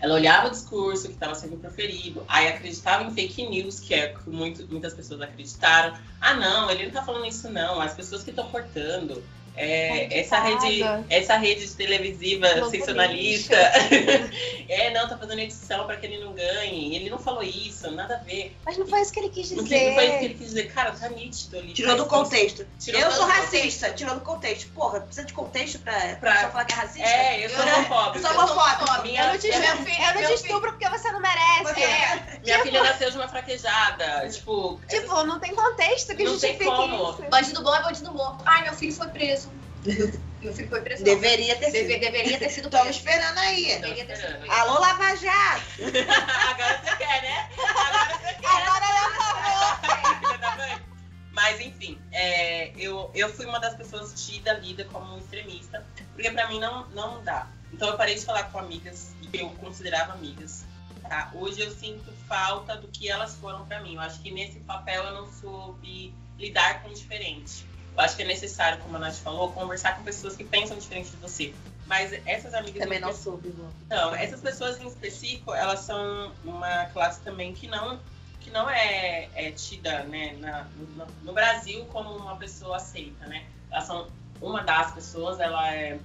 ela 0.00 0.14
olhava 0.14 0.48
o 0.48 0.50
discurso 0.50 1.08
que 1.08 1.14
estava 1.14 1.34
sendo 1.34 1.56
proferido, 1.56 2.24
aí 2.28 2.48
acreditava 2.48 3.04
em 3.04 3.10
fake 3.10 3.48
news, 3.48 3.80
que 3.80 3.94
é 3.94 4.08
que 4.08 4.28
muito, 4.28 4.66
muitas 4.70 4.94
pessoas 4.94 5.20
acreditaram. 5.22 5.96
Ah, 6.20 6.34
não, 6.34 6.70
ele 6.70 6.86
não 6.86 6.92
tá 6.92 7.02
falando 7.02 7.26
isso, 7.26 7.50
não. 7.50 7.80
As 7.80 7.94
pessoas 7.94 8.22
que 8.22 8.30
estão 8.30 8.46
cortando. 8.48 9.22
É, 9.56 10.20
essa, 10.20 10.38
rede, 10.38 10.82
essa 11.08 11.36
rede 11.36 11.66
televisiva 11.74 12.48
Globo 12.54 12.70
sensacionalista. 12.70 13.56
é, 14.68 14.90
não, 14.90 15.08
tá 15.08 15.16
fazendo 15.16 15.38
edição 15.40 15.86
para 15.86 15.96
que 15.96 16.06
ele 16.06 16.22
não 16.22 16.32
ganhe. 16.32 16.94
Ele 16.94 17.08
não 17.10 17.18
falou 17.18 17.42
isso, 17.42 17.90
nada 17.90 18.16
a 18.16 18.18
ver. 18.18 18.56
Mas 18.64 18.76
não 18.76 18.86
foi 18.86 19.00
isso 19.00 19.12
que 19.12 19.20
ele 19.20 19.30
quis 19.30 19.50
Não 19.52 19.64
dizer. 19.64 19.78
foi 19.78 19.86
não 19.88 19.94
foi 19.94 20.04
isso 20.08 20.18
que 20.18 20.24
ele 20.26 20.34
quis 20.34 20.46
dizer. 20.48 20.72
Cara, 20.72 20.92
tá 20.92 21.08
nítido 21.08 21.58
ali. 21.58 21.72
Tirou 21.72 21.96
do 21.96 22.06
contexto. 22.06 22.66
Tirou 22.78 23.00
eu 23.00 23.10
sou 23.10 23.24
racista, 23.26 23.90
tirou 23.92 24.14
do 24.14 24.20
contexto. 24.20 24.68
Porra, 24.72 25.00
precisa 25.00 25.26
de 25.26 25.32
contexto 25.32 25.78
pra, 25.78 26.16
pra 26.16 26.50
falar 26.50 26.64
que 26.64 26.72
é 26.72 26.76
racista? 26.76 27.08
É, 27.08 27.44
eu 27.46 27.50
sou 27.50 27.62
homofóbica. 27.64 28.18
eu 28.18 28.22
sou 28.22 28.30
homofóbica. 28.32 29.02
Minha, 29.02 29.22
Eu 29.22 29.28
não 29.32 29.38
te, 29.38 29.48
estupro- 29.48 29.84
filho, 29.84 30.02
eu 30.04 30.14
não 30.14 30.26
te 30.28 30.34
estupro 30.34 30.72
porque 30.72 30.88
você 30.88 31.12
não 31.12 31.20
merece. 31.20 31.82
É, 31.82 32.38
minha 32.42 32.62
filha 32.62 32.82
nasceu 32.82 33.10
de 33.10 33.16
uma 33.16 33.28
fraquejada. 33.28 34.28
Tipo, 34.28 34.80
Tipo, 34.88 35.24
não 35.24 35.38
tem 35.40 35.54
contexto 35.54 36.14
que 36.16 36.24
Não 36.24 36.38
tem 36.38 36.52
justifique 36.52 36.64
como. 36.64 37.10
isso. 37.10 37.22
bandido 37.30 37.62
bom 37.62 37.74
é 37.74 37.82
bandido 37.82 38.12
morto. 38.12 38.42
Ai, 38.44 38.62
meu 38.64 38.74
filho 38.74 38.92
foi 38.92 39.08
preso. 39.08 39.45
Foi 40.68 40.80
preso. 40.80 41.04
não. 41.04 41.14
Deveria 41.14 41.56
ter 41.56 41.70
Deve- 41.72 41.88
sido. 41.94 42.00
deveria 42.00 42.38
ter 42.38 42.50
sido 42.50 42.66
Estamos 42.66 42.96
esperando 42.96 43.38
aí. 43.38 43.72
Alô, 44.48 44.78
Lava 44.80 45.16
Jato. 45.16 45.62
Agora 46.50 46.80
você 46.84 46.96
quer, 46.96 47.22
né? 47.22 47.48
Agora 47.58 48.18
você 48.18 48.34
quer. 48.34 48.46
Agora 48.46 50.38
da 50.38 50.56
mãe. 50.56 50.82
Mas 51.32 51.60
enfim, 51.60 51.98
é, 52.12 52.70
eu, 52.76 53.10
eu 53.14 53.28
fui 53.32 53.44
uma 53.46 53.58
das 53.60 53.74
pessoas 53.76 54.26
tida, 54.26 54.54
lida 54.54 54.84
como 54.86 55.18
extremista, 55.18 55.84
porque 56.14 56.30
pra 56.30 56.48
mim 56.48 56.58
não, 56.58 56.86
não 56.90 57.22
dá. 57.22 57.46
Então 57.72 57.88
eu 57.88 57.96
parei 57.96 58.14
de 58.14 58.24
falar 58.24 58.44
com 58.44 58.58
amigas 58.58 59.10
que 59.30 59.38
eu 59.40 59.50
considerava 59.50 60.12
amigas. 60.14 60.64
Tá? 61.02 61.30
Hoje 61.34 61.60
eu 61.60 61.70
sinto 61.70 62.10
falta 62.26 62.76
do 62.76 62.88
que 62.88 63.08
elas 63.08 63.34
foram 63.36 63.66
pra 63.66 63.80
mim. 63.80 63.94
Eu 63.96 64.00
acho 64.00 64.20
que 64.20 64.30
nesse 64.30 64.58
papel 64.60 65.04
eu 65.04 65.12
não 65.12 65.30
soube 65.32 66.14
lidar 66.38 66.82
com 66.82 66.88
o 66.88 66.94
diferente. 66.94 67.66
Eu 67.96 68.02
acho 68.02 68.16
que 68.16 68.22
é 68.22 68.26
necessário, 68.26 68.78
como 68.82 68.96
a 68.96 69.00
Nath 69.00 69.14
falou, 69.16 69.50
conversar 69.52 69.96
com 69.96 70.04
pessoas 70.04 70.36
que 70.36 70.44
pensam 70.44 70.76
diferente 70.76 71.10
de 71.10 71.16
você. 71.16 71.54
Mas 71.86 72.12
essas 72.26 72.52
amigas 72.52 72.82
Também 72.82 73.00
não 73.00 73.12
soube, 73.12 73.48
Lu. 73.48 73.70
não, 73.88 74.14
essas 74.14 74.40
pessoas 74.40 74.78
em 74.80 74.86
específico, 74.86 75.54
elas 75.54 75.80
são 75.80 76.32
uma 76.44 76.86
classe 76.86 77.20
também 77.20 77.54
que 77.54 77.66
não 77.68 77.98
que 78.40 78.50
não 78.50 78.68
é, 78.70 79.28
é 79.34 79.50
tida 79.50 80.04
né, 80.04 80.36
na, 80.38 80.64
no, 80.76 81.06
no, 81.24 81.32
Brasil 81.32 81.84
como 81.86 82.10
uma 82.10 82.36
pessoa 82.36 82.76
aceita, 82.76 83.26
né? 83.26 83.44
Elas 83.70 83.84
são 83.84 84.06
uma 84.40 84.62
das 84.62 84.92
pessoas, 84.92 85.40
ela 85.40 85.74
é 85.74 85.98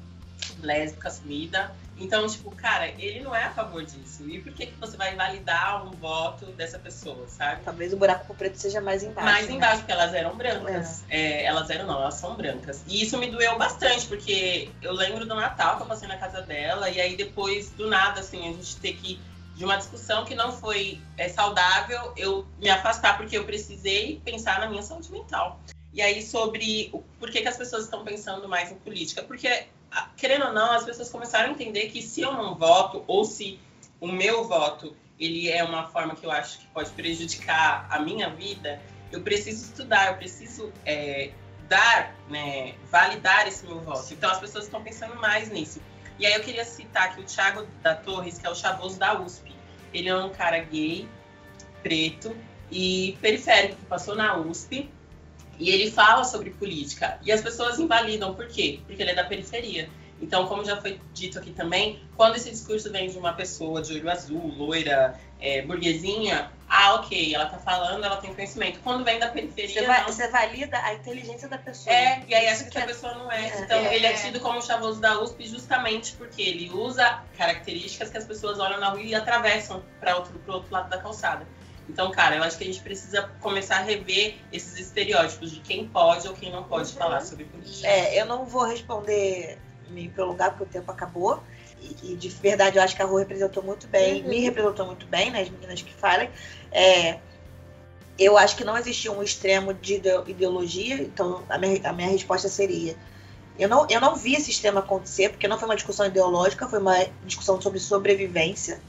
lésbica 0.62 1.08
assumida. 1.08 1.72
Então, 1.98 2.28
tipo, 2.28 2.50
cara, 2.56 2.88
ele 2.98 3.20
não 3.20 3.36
é 3.36 3.44
a 3.44 3.52
favor 3.52 3.84
disso. 3.86 4.28
E 4.28 4.42
por 4.42 4.52
que, 4.54 4.68
que 4.68 4.80
você 4.80 4.98
vai 4.98 5.16
validar 5.16 5.86
um 5.86 5.92
voto 5.92 6.48
dessa 6.48 6.80
pessoa, 6.80 7.28
sabe? 7.28 7.62
Talvez 7.64 7.94
o 7.94 7.98
buraco 7.98 8.34
preto 8.34 8.58
seja 8.58 8.82
mais 8.82 9.04
embaixo. 9.04 9.30
Mais 9.30 9.48
né? 9.48 9.54
embaixo, 9.54 9.78
porque 9.80 9.92
elas 9.92 10.14
eram 10.14 10.36
brancas. 10.36 11.04
É. 11.10 11.22
É, 11.22 11.46
elas 11.46 11.70
eram, 11.70 11.86
não, 11.86 12.02
elas 12.02 12.16
são 12.16 12.36
brancas. 12.36 12.84
E 12.88 13.04
isso 13.04 13.18
me 13.18 13.30
doeu 13.30 13.58
bastante, 13.58 14.08
porque 14.08 14.70
eu 14.82 14.94
lembro 14.94 15.26
do 15.26 15.36
Natal 15.36 15.78
que 15.78 15.84
eu 15.84 15.88
passei 15.88 16.08
na 16.08 16.18
casa 16.18 16.42
dela, 16.42 16.90
e 16.90 17.00
aí 17.00 17.16
depois, 17.16 17.70
do 17.70 17.88
nada, 17.88 18.20
assim, 18.20 18.50
a 18.50 18.54
gente 18.54 18.78
ter 18.78 18.94
que 18.94 19.20
de 19.56 19.66
uma 19.66 19.78
discussão 19.78 20.26
que 20.26 20.34
não 20.34 20.52
foi 20.52 21.00
é, 21.18 21.30
saudável, 21.30 22.14
eu 22.18 22.48
me 22.60 22.70
afastar 22.70 23.16
porque 23.16 23.38
eu 23.38 23.46
precisei 23.46 24.20
pensar 24.26 24.60
na 24.60 24.68
minha 24.68 24.82
saúde 24.82 25.12
mental. 25.12 25.60
E 25.94 26.02
aí 26.02 26.24
sobre 26.24 26.90
o, 26.94 27.00
por 27.20 27.30
que, 27.30 27.42
que 27.42 27.48
as 27.48 27.58
pessoas 27.58 27.84
estão 27.84 28.04
pensando 28.04 28.48
mais 28.48 28.72
em 28.72 28.76
política? 28.76 29.22
Porque, 29.22 29.68
querendo 30.16 30.46
ou 30.46 30.54
não, 30.54 30.72
as 30.72 30.84
pessoas 30.84 31.10
começaram 31.10 31.50
a 31.50 31.52
entender 31.52 31.90
que 31.90 32.02
se 32.02 32.22
eu 32.22 32.34
não 32.34 32.56
voto, 32.56 33.04
ou 33.08 33.26
se 33.26 33.60
o 34.00 34.08
meu 34.08 34.48
voto 34.48 34.96
ele 35.20 35.50
é 35.50 35.64
uma 35.64 35.88
forma 35.88 36.16
que 36.16 36.26
eu 36.26 36.32
acho 36.32 36.60
que 36.60 36.68
pode 36.68 36.90
prejudicar 36.92 37.86
a 37.90 38.00
minha 38.00 38.30
vida, 38.30 38.82
eu 39.12 39.22
preciso 39.22 39.66
estudar, 39.66 40.08
eu 40.08 40.18
preciso 40.18 40.72
é, 40.86 41.32
dar, 41.70 42.16
né, 42.28 42.74
validar 42.90 43.48
esse 43.48 43.66
meu 43.66 43.80
voto. 43.80 44.12
Então 44.14 44.32
as 44.32 44.40
pessoas 44.40 44.66
estão 44.66 44.82
pensando 44.82 45.16
mais 45.16 45.50
nisso. 45.50 45.80
E 46.18 46.26
aí 46.26 46.34
eu 46.34 46.42
queria 46.42 46.66
citar 46.66 47.10
aqui 47.10 47.22
o 47.22 47.24
Thiago 47.24 47.68
da 47.84 47.94
Torres, 47.94 48.40
que 48.40 48.48
é 48.48 48.50
o 48.50 48.56
chavoso 48.56 48.98
da 48.98 49.20
USP. 49.20 49.56
Ele 49.94 50.10
é 50.10 50.16
um 50.16 50.30
cara 50.30 50.60
gay, 50.60 51.08
preto 51.84 52.36
e 52.72 53.18
periférico, 53.22 53.76
que 53.76 53.86
passou 53.86 54.16
na 54.16 54.38
USP 54.38 54.90
e 55.60 55.70
ele 55.70 55.92
fala 55.92 56.24
sobre 56.24 56.50
política. 56.50 57.20
E 57.24 57.32
as 57.32 57.42
pessoas 57.42 57.80
invalidam. 57.80 58.34
Por 58.34 58.48
quê? 58.48 58.80
Porque 58.86 59.02
ele 59.02 59.12
é 59.12 59.16
da 59.16 59.24
periferia. 59.24 59.90
Então, 60.22 60.46
como 60.46 60.64
já 60.64 60.80
foi 60.80 61.00
dito 61.14 61.40
aqui 61.40 61.52
também, 61.52 62.00
quando 62.16 62.36
esse 62.36 62.50
discurso 62.52 62.92
vem 62.92 63.10
de 63.10 63.18
uma 63.18 63.34
pessoa 63.34 63.82
de 63.82 63.94
olho 63.94 64.10
azul, 64.10 64.54
loira, 64.56 65.20
é, 65.40 65.64
burguesinha, 65.64 66.52
ah, 66.70 66.94
ok, 66.96 67.34
ela 67.34 67.48
tá 67.48 67.58
falando, 67.58 68.04
ela 68.06 68.18
tem 68.18 68.34
conhecimento. 68.34 68.80
Quando 68.84 69.04
vem 69.04 69.20
da 69.20 69.28
periferia. 69.28 69.82
Você, 69.82 69.88
vai, 69.88 70.04
você 70.06 70.28
valida 70.30 70.78
a 70.78 70.94
inteligência 70.94 71.50
da 71.50 71.58
pessoa. 71.58 71.94
É, 71.94 72.24
e 72.28 72.36
aí 72.36 72.48
acha 72.48 72.64
que, 72.64 72.70
que 72.70 72.78
a 72.78 72.86
pessoa 72.86 73.14
não 73.16 73.32
é. 73.32 73.50
é. 73.50 73.62
Então, 73.62 73.78
é, 73.78 73.96
ele 73.96 74.06
é 74.06 74.14
tido 74.14 74.40
como 74.40 74.62
chavoso 74.62 75.02
da 75.02 75.20
USP 75.22 75.48
justamente 75.48 76.14
porque 76.14 76.42
ele 76.42 76.70
usa 76.70 77.24
características 77.38 78.10
que 78.10 78.18
as 78.18 78.26
pessoas 78.26 78.60
olham 78.60 78.80
na 78.80 78.90
rua 78.90 79.02
e 79.02 79.16
atravessam 79.16 79.84
para 80.00 80.16
outro, 80.16 80.38
pro 80.40 80.54
outro 80.54 80.72
lado 80.72 80.90
da 80.90 81.00
calçada. 81.00 81.46
Então, 81.92 82.10
cara, 82.10 82.38
eu 82.38 82.44
acho 82.44 82.58
que 82.58 82.64
a 82.64 82.68
gente 82.68 82.80
precisa 82.80 83.30
começar 83.42 83.80
a 83.80 83.82
rever 83.82 84.36
esses 84.52 84.80
estereótipos 84.80 85.52
de 85.52 85.60
quem 85.60 85.88
pode 85.88 86.26
ou 86.26 86.34
quem 86.34 86.50
não 86.50 86.64
pode 86.64 86.90
uhum. 86.92 86.98
falar 86.98 87.20
sobre 87.22 87.44
política. 87.44 87.86
É, 87.86 88.20
eu 88.20 88.26
não 88.26 88.46
vou 88.46 88.64
responder 88.64 89.60
me 89.90 90.08
prolongar 90.08 90.52
porque 90.52 90.64
o 90.64 90.68
tempo 90.68 90.90
acabou. 90.90 91.44
E, 91.82 92.14
e, 92.14 92.16
de 92.16 92.30
verdade 92.30 92.78
eu 92.78 92.84
acho 92.84 92.96
que 92.96 93.02
a 93.02 93.06
Rua 93.06 93.22
representou 93.22 93.62
muito 93.62 93.88
bem, 93.88 94.22
uhum. 94.22 94.30
me 94.30 94.40
representou 94.40 94.86
muito 94.86 95.06
bem, 95.08 95.32
né, 95.32 95.42
as 95.42 95.50
meninas 95.50 95.82
que 95.82 95.94
falem. 95.94 96.30
É, 96.72 97.18
eu 98.18 98.38
acho 98.38 98.56
que 98.56 98.64
não 98.64 98.78
existia 98.78 99.12
um 99.12 99.22
extremo 99.22 99.74
de 99.74 100.02
ideologia, 100.28 100.96
então 100.96 101.44
a 101.50 101.58
minha, 101.58 101.90
a 101.90 101.92
minha 101.92 102.08
resposta 102.08 102.48
seria: 102.48 102.96
eu 103.60 103.68
não, 103.68 103.86
eu 103.90 104.00
não 104.00 104.16
vi 104.16 104.36
esse 104.36 104.46
sistema 104.46 104.80
acontecer, 104.80 105.30
porque 105.30 105.48
não 105.48 105.58
foi 105.60 105.68
uma 105.68 105.76
discussão 105.76 106.06
ideológica, 106.06 106.70
foi 106.70 106.80
uma 106.80 107.06
discussão 107.26 107.60
sobre 107.60 107.80
sobrevivência 107.80 108.80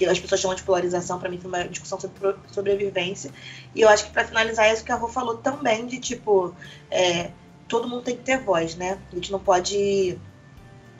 que 0.00 0.06
as 0.06 0.18
pessoas 0.18 0.40
chamam 0.40 0.56
de 0.56 0.62
polarização, 0.62 1.18
para 1.18 1.28
mim 1.28 1.38
foi 1.38 1.50
uma 1.50 1.68
discussão 1.68 2.00
sobre 2.00 2.34
sobrevivência. 2.50 3.30
E 3.74 3.82
eu 3.82 3.88
acho 3.90 4.06
que 4.06 4.12
para 4.12 4.24
finalizar 4.24 4.64
é 4.64 4.72
isso 4.72 4.82
que 4.82 4.90
a 4.90 4.94
Rô 4.94 5.08
falou 5.08 5.36
também, 5.36 5.86
de 5.86 6.00
tipo, 6.00 6.54
é, 6.90 7.30
todo 7.68 7.86
mundo 7.86 8.00
tem 8.00 8.16
que 8.16 8.22
ter 8.22 8.38
voz, 8.38 8.76
né? 8.76 8.98
A 9.12 9.14
gente 9.14 9.30
não 9.30 9.38
pode 9.38 10.18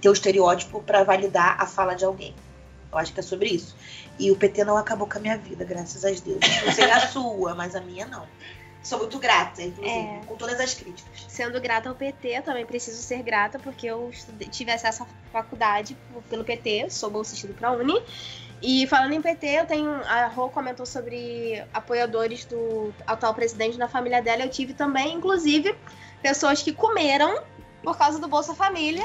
ter 0.02 0.08
o 0.10 0.12
estereótipo 0.12 0.82
para 0.82 1.02
validar 1.02 1.56
a 1.58 1.64
fala 1.64 1.94
de 1.94 2.04
alguém. 2.04 2.34
Eu 2.92 2.98
acho 2.98 3.10
que 3.14 3.20
é 3.20 3.22
sobre 3.22 3.48
isso. 3.48 3.74
E 4.18 4.30
o 4.30 4.36
PT 4.36 4.64
não 4.64 4.76
acabou 4.76 5.08
com 5.08 5.16
a 5.16 5.20
minha 5.20 5.38
vida, 5.38 5.64
graças 5.64 6.04
a 6.04 6.08
Deus. 6.08 6.40
Não 6.66 6.72
sei 6.72 6.90
a 6.90 7.00
sua, 7.08 7.54
mas 7.54 7.74
a 7.74 7.80
minha 7.80 8.06
não. 8.06 8.26
Sou 8.82 8.98
muito 8.98 9.18
grata, 9.18 9.62
inclusive, 9.62 9.96
é. 9.96 10.20
com 10.26 10.36
todas 10.36 10.60
as 10.60 10.74
críticas. 10.74 11.24
Sendo 11.26 11.58
grata 11.58 11.88
ao 11.88 11.94
PT, 11.94 12.42
também 12.42 12.66
preciso 12.66 13.00
ser 13.02 13.22
grata, 13.22 13.58
porque 13.58 13.86
eu 13.86 14.10
tive 14.50 14.72
acesso 14.72 15.04
à 15.04 15.06
faculdade 15.32 15.96
pelo 16.28 16.44
PT, 16.44 16.90
sou 16.90 17.10
bolsista 17.10 17.48
para 17.48 17.68
a 17.68 17.72
Uni. 17.72 17.94
E 18.62 18.86
falando 18.86 19.12
em 19.12 19.22
PT, 19.22 19.46
eu 19.46 19.66
tenho. 19.66 19.90
A 20.04 20.26
Rô 20.26 20.50
comentou 20.50 20.84
sobre 20.84 21.64
apoiadores 21.72 22.44
do 22.44 22.92
atual 23.06 23.34
presidente 23.34 23.78
na 23.78 23.88
família 23.88 24.20
dela. 24.20 24.42
Eu 24.42 24.50
tive 24.50 24.74
também, 24.74 25.14
inclusive, 25.14 25.74
pessoas 26.22 26.62
que 26.62 26.72
comeram 26.72 27.42
por 27.82 27.96
causa 27.96 28.18
do 28.18 28.28
Bolsa 28.28 28.54
Família. 28.54 29.04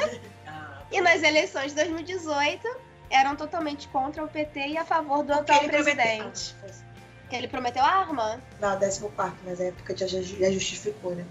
e 0.92 1.00
nas 1.02 1.24
eleições 1.24 1.74
de 1.74 1.76
2018 1.76 2.68
eram 3.10 3.36
totalmente 3.36 3.88
contra 3.88 4.24
o 4.24 4.28
PT 4.28 4.68
e 4.68 4.78
a 4.78 4.86
favor 4.86 5.24
do 5.24 5.34
atual 5.34 5.64
presidente. 5.64 6.54
Prometeu... 6.54 6.86
Que 7.30 7.36
ele 7.36 7.48
prometeu 7.48 7.84
arma? 7.84 8.40
Não, 8.60 8.78
14, 8.78 9.02
mas 9.44 9.60
a 9.60 9.66
época 9.66 9.98
já, 9.98 10.06
já 10.06 10.52
justificou, 10.52 11.16
né? 11.16 11.26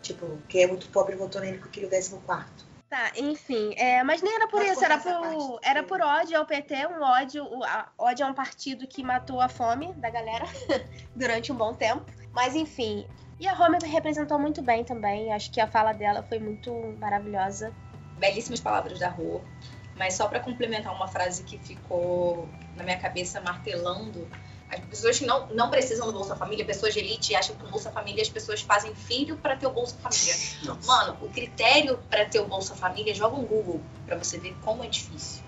Tipo, 0.00 0.38
quem 0.48 0.62
é 0.62 0.66
muito 0.66 0.88
pobre 0.88 1.16
votou 1.16 1.40
nele 1.40 1.58
porque 1.58 1.80
queria 1.80 1.88
o 1.88 2.20
14. 2.20 2.69
Tá, 2.90 3.12
enfim, 3.16 3.72
é, 3.76 4.02
mas 4.02 4.20
nem 4.20 4.34
era 4.34 4.48
por 4.48 4.60
isso, 4.64 4.84
era 4.84 4.98
por, 4.98 5.60
era 5.62 5.82
por 5.84 6.00
ódio 6.00 6.36
ao 6.36 6.44
PT, 6.44 6.88
um 6.88 7.00
ódio, 7.00 7.44
o, 7.44 7.62
a, 7.62 7.88
ódio 7.96 8.26
a 8.26 8.28
um 8.28 8.34
partido 8.34 8.84
que 8.84 9.00
matou 9.00 9.40
a 9.40 9.48
fome 9.48 9.92
da 9.94 10.10
galera 10.10 10.44
durante 11.14 11.52
um 11.52 11.54
bom 11.54 11.72
tempo. 11.72 12.04
Mas 12.32 12.56
enfim, 12.56 13.06
e 13.38 13.46
a 13.46 13.54
Roma 13.54 13.78
representou 13.80 14.40
muito 14.40 14.60
bem 14.60 14.82
também, 14.82 15.32
acho 15.32 15.52
que 15.52 15.60
a 15.60 15.68
fala 15.68 15.92
dela 15.92 16.24
foi 16.24 16.40
muito 16.40 16.74
maravilhosa. 16.98 17.72
Belíssimas 18.18 18.58
palavras 18.58 18.98
da 18.98 19.08
Rô, 19.08 19.40
mas 19.96 20.14
só 20.14 20.26
para 20.26 20.40
complementar 20.40 20.92
uma 20.92 21.06
frase 21.06 21.44
que 21.44 21.58
ficou 21.58 22.48
na 22.74 22.82
minha 22.82 22.98
cabeça 22.98 23.40
martelando 23.40 24.28
as 24.70 24.80
pessoas 24.80 25.18
que 25.18 25.26
não, 25.26 25.48
não 25.48 25.68
precisam 25.68 26.06
do 26.06 26.12
Bolsa 26.12 26.36
Família, 26.36 26.64
pessoas 26.64 26.94
de 26.94 27.00
elite, 27.00 27.34
acham 27.34 27.56
que 27.56 27.64
o 27.64 27.68
Bolsa 27.68 27.90
Família 27.90 28.22
as 28.22 28.28
pessoas 28.28 28.60
fazem 28.60 28.94
filho 28.94 29.36
para 29.36 29.56
ter 29.56 29.66
o 29.66 29.70
Bolsa 29.70 29.96
Família. 29.96 30.34
Nossa. 30.62 30.86
Mano, 30.86 31.18
o 31.20 31.28
critério 31.28 31.98
para 32.08 32.24
ter 32.24 32.38
o 32.38 32.46
Bolsa 32.46 32.76
Família, 32.76 33.12
joga 33.12 33.36
um 33.36 33.44
Google 33.44 33.80
para 34.06 34.16
você 34.16 34.38
ver 34.38 34.56
como 34.64 34.84
é 34.84 34.86
difícil. 34.86 35.42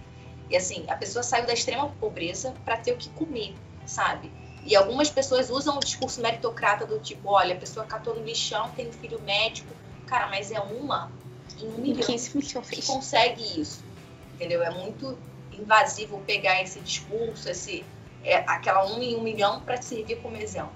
E 0.50 0.56
assim, 0.56 0.84
a 0.88 0.96
pessoa 0.96 1.22
saiu 1.22 1.46
da 1.46 1.52
extrema 1.52 1.88
pobreza 2.00 2.52
para 2.64 2.76
ter 2.76 2.92
o 2.92 2.96
que 2.96 3.08
comer, 3.10 3.54
sabe? 3.86 4.30
E 4.64 4.74
algumas 4.74 5.08
pessoas 5.08 5.50
usam 5.50 5.76
o 5.76 5.80
discurso 5.80 6.20
meritocrata 6.20 6.84
do 6.84 6.98
tipo, 6.98 7.30
olha, 7.30 7.54
a 7.54 7.58
pessoa 7.58 7.86
catou 7.86 8.14
no 8.14 8.24
lixão, 8.24 8.70
tem 8.70 8.88
um 8.88 8.92
filho 8.92 9.20
médico. 9.22 9.72
Cara, 10.06 10.28
mas 10.28 10.50
é 10.50 10.60
uma 10.60 11.10
em 11.60 11.68
um 11.68 11.78
milhão 11.78 12.06
que 12.06 12.86
consegue 12.86 13.60
isso. 13.60 13.84
Entendeu? 14.34 14.62
É 14.62 14.70
muito 14.70 15.16
invasivo 15.52 16.20
pegar 16.26 16.60
esse 16.62 16.80
discurso, 16.80 17.48
esse 17.48 17.84
é, 18.24 18.36
aquela 18.46 18.86
um 18.86 19.02
em 19.02 19.16
um 19.16 19.22
milhão 19.22 19.60
para 19.60 19.80
servir 19.80 20.16
como 20.16 20.36
exemplo. 20.36 20.72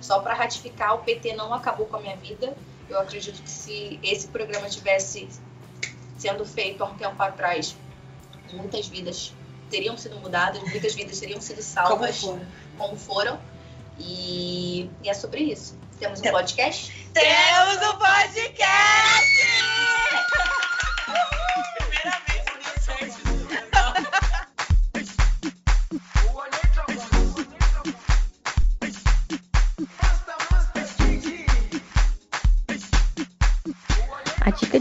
Só 0.00 0.20
para 0.20 0.34
ratificar, 0.34 0.94
o 0.94 0.98
PT 0.98 1.34
não 1.34 1.52
acabou 1.52 1.86
com 1.86 1.96
a 1.96 2.00
minha 2.00 2.16
vida. 2.16 2.56
Eu 2.88 2.98
acredito 2.98 3.42
que 3.42 3.50
se 3.50 4.00
esse 4.02 4.28
programa 4.28 4.68
tivesse 4.68 5.28
sendo 6.18 6.44
feito 6.44 6.82
há 6.82 6.86
um 6.86 6.94
tempo 6.94 7.22
atrás, 7.22 7.76
muitas 8.52 8.88
vidas 8.88 9.32
teriam 9.70 9.96
sido 9.96 10.16
mudadas, 10.16 10.60
muitas 10.62 10.94
vidas 10.94 11.20
teriam 11.20 11.40
sido 11.40 11.62
salvas 11.62 12.20
como 12.20 12.38
foram. 12.38 12.46
Como 12.78 12.96
foram. 12.96 13.40
E, 13.98 14.90
e, 15.02 15.08
é 15.08 15.14
sobre 15.14 15.42
isso. 15.42 15.78
Temos 15.98 16.20
um 16.20 16.30
podcast? 16.30 16.92
Temos 17.12 17.76
um 17.76 17.98
podcast! 17.98 19.30
A 22.04 22.29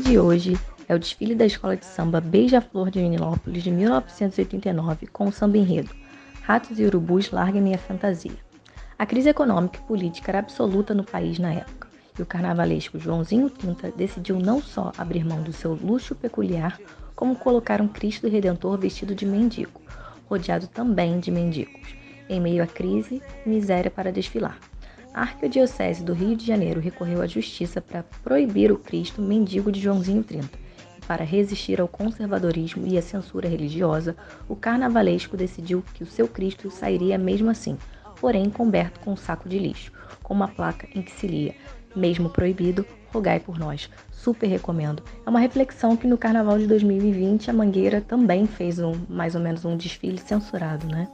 de 0.10 0.18
hoje 0.18 0.60
é 0.88 0.96
o 0.96 0.98
desfile 0.98 1.36
da 1.36 1.46
escola 1.46 1.78
de 1.78 1.86
samba 1.86 2.20
Beija-Flor 2.20 2.90
de 2.90 3.00
Menilópolis 3.00 3.62
de 3.62 3.70
1989 3.70 5.06
com 5.06 5.28
o 5.28 5.32
samba 5.32 5.60
enredo 5.60 5.92
Ratos 6.42 6.80
e 6.80 6.84
Urubus 6.84 7.30
Larguem 7.30 7.76
a 7.76 7.78
Fantasia. 7.78 8.36
A 8.98 9.06
crise 9.06 9.30
econômica 9.30 9.78
e 9.78 9.88
política 9.88 10.32
era 10.32 10.40
absoluta 10.40 10.96
no 10.96 11.04
país 11.04 11.38
na 11.38 11.54
época, 11.54 11.88
e 12.18 12.24
o 12.24 12.26
carnavalesco 12.26 12.98
Joãozinho 12.98 13.52
30 13.52 13.92
decidiu 13.92 14.40
não 14.40 14.60
só 14.60 14.92
abrir 14.98 15.24
mão 15.24 15.44
do 15.44 15.54
seu 15.54 15.76
luxo 15.76 16.16
peculiar, 16.16 16.80
como 17.16 17.36
colocar 17.36 17.80
um 17.80 17.88
Cristo 17.88 18.28
Redentor 18.28 18.80
vestido 18.80 19.14
de 19.14 19.28
mendigo, 19.28 19.80
rodeado 20.28 20.66
também 20.66 21.20
de 21.20 21.30
mendigos, 21.30 21.94
em 22.28 22.42
meio 22.42 22.64
à 22.64 22.68
crise 22.68 23.22
e 23.46 23.50
miséria 23.50 23.92
para 23.92 24.12
desfilar. 24.12 24.58
A 25.20 25.24
Arquidiocese 25.24 26.02
do 26.02 26.14
Rio 26.14 26.34
de 26.34 26.48
Janeiro 26.48 26.80
recorreu 26.80 27.22
à 27.22 27.28
justiça 27.28 27.82
para 27.82 28.04
proibir 28.24 28.72
o 28.72 28.78
Cristo 28.78 29.22
mendigo 29.22 29.70
de 29.70 29.82
Joãozinho 29.82 30.24
30. 30.24 30.48
E 30.98 31.06
para 31.06 31.26
resistir 31.26 31.82
ao 31.82 31.90
conservadorismo 31.90 32.88
e 32.88 32.98
à 32.98 33.02
censura 33.02 33.50
religiosa, 33.50 34.16
o 34.48 34.56
carnavalesco 34.56 35.36
decidiu 35.36 35.84
que 35.94 36.04
o 36.04 36.08
seu 36.08 36.26
Cristo 36.26 36.72
sairia 36.72 37.18
mesmo 37.18 37.50
assim, 37.50 37.78
porém 38.22 38.50
coberto 38.50 39.02
com 39.02 39.12
um 39.12 39.18
saco 39.18 39.50
de 39.50 39.60
lixo, 39.60 39.92
com 40.24 40.34
uma 40.34 40.48
placa 40.48 40.88
em 40.96 41.02
que 41.02 41.12
se 41.12 41.28
lia: 41.28 41.54
Mesmo 41.94 42.30
proibido, 42.30 42.86
rogai 43.12 43.42
por 43.42 43.60
nós. 43.60 43.90
Super 44.14 44.48
recomendo. 44.48 45.04
É 45.26 45.30
uma 45.30 45.42
reflexão 45.42 45.98
que 45.98 46.08
no 46.08 46.18
carnaval 46.18 46.58
de 46.58 46.66
2020 46.66 47.50
a 47.50 47.54
Mangueira 47.54 48.00
também 48.00 48.48
fez 48.48 48.80
um 48.80 48.94
mais 49.10 49.36
ou 49.36 49.42
menos 49.42 49.66
um 49.66 49.76
desfile 49.76 50.18
censurado, 50.18 50.88
né? 50.88 51.10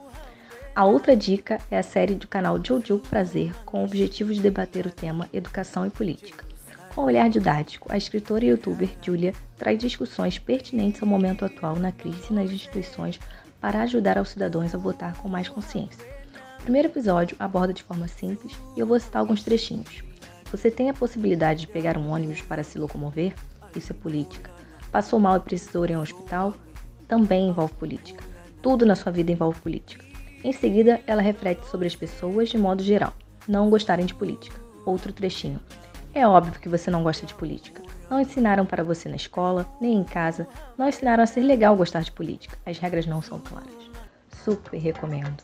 A 0.75 0.83
outra 0.83 1.15
dica 1.15 1.57
é 1.71 1.77
a 1.77 1.83
série 1.83 2.15
do 2.15 2.27
canal 2.27 2.59
Jojo 2.61 2.99
Prazer, 2.99 3.55
com 3.65 3.79
o 3.79 3.85
objetivo 3.85 4.33
de 4.33 4.41
debater 4.41 4.85
o 4.85 4.91
tema 4.91 5.29
educação 5.31 5.85
e 5.85 5.89
política. 5.89 6.43
Com 6.93 7.03
um 7.03 7.05
olhar 7.05 7.29
didático, 7.29 7.87
a 7.89 7.95
escritora 7.95 8.43
e 8.43 8.49
youtuber 8.49 8.89
Julia 9.01 9.33
traz 9.57 9.79
discussões 9.79 10.37
pertinentes 10.37 11.01
ao 11.01 11.07
momento 11.07 11.45
atual 11.45 11.77
na 11.77 11.93
crise 11.93 12.33
nas 12.33 12.51
instituições 12.51 13.21
para 13.61 13.83
ajudar 13.83 14.17
aos 14.17 14.27
cidadãos 14.27 14.75
a 14.75 14.77
votar 14.77 15.15
com 15.15 15.29
mais 15.29 15.47
consciência. 15.47 16.05
O 16.59 16.63
primeiro 16.63 16.89
episódio 16.89 17.37
aborda 17.39 17.71
de 17.71 17.81
forma 17.81 18.09
simples 18.09 18.51
e 18.75 18.79
eu 18.81 18.85
vou 18.85 18.99
citar 18.99 19.21
alguns 19.21 19.43
trechinhos. 19.43 20.03
Você 20.51 20.69
tem 20.69 20.89
a 20.89 20.93
possibilidade 20.93 21.61
de 21.61 21.67
pegar 21.67 21.97
um 21.97 22.09
ônibus 22.11 22.41
para 22.41 22.65
se 22.65 22.77
locomover? 22.77 23.33
Isso 23.73 23.93
é 23.93 23.95
política. 23.95 24.51
Passou 24.91 25.21
mal 25.21 25.37
e 25.37 25.39
precisou 25.39 25.85
ir 25.85 25.93
a 25.93 25.99
um 25.99 26.01
hospital? 26.01 26.53
Também 27.07 27.47
envolve 27.47 27.73
política. 27.75 28.21
Tudo 28.61 28.85
na 28.85 28.95
sua 28.95 29.13
vida 29.13 29.31
envolve 29.31 29.61
política. 29.61 30.04
Em 30.45 30.53
seguida, 30.53 31.01
ela 31.07 31.23
reflete 31.23 31.65
sobre 31.65 31.87
as 31.87 31.95
pessoas 31.95 32.49
de 32.49 32.57
modo 32.59 32.83
geral, 32.83 33.13
não 33.47 33.67
gostarem 33.67 34.05
de 34.05 34.13
política. 34.13 34.61
Outro 34.85 35.11
trechinho. 35.11 35.59
É 36.13 36.27
óbvio 36.27 36.61
que 36.61 36.69
você 36.69 36.91
não 36.91 37.01
gosta 37.01 37.25
de 37.25 37.33
política. 37.33 37.81
Não 38.11 38.21
ensinaram 38.21 38.63
para 38.63 38.83
você 38.83 39.09
na 39.09 39.15
escola, 39.15 39.67
nem 39.81 39.95
em 39.97 40.03
casa. 40.03 40.47
Não 40.77 40.87
ensinaram 40.87 41.23
a 41.23 41.25
ser 41.25 41.41
legal 41.41 41.75
gostar 41.75 42.01
de 42.01 42.11
política. 42.11 42.59
As 42.63 42.77
regras 42.77 43.07
não 43.07 43.23
são 43.23 43.39
claras. 43.39 43.89
Super 44.43 44.77
recomendo. 44.77 45.43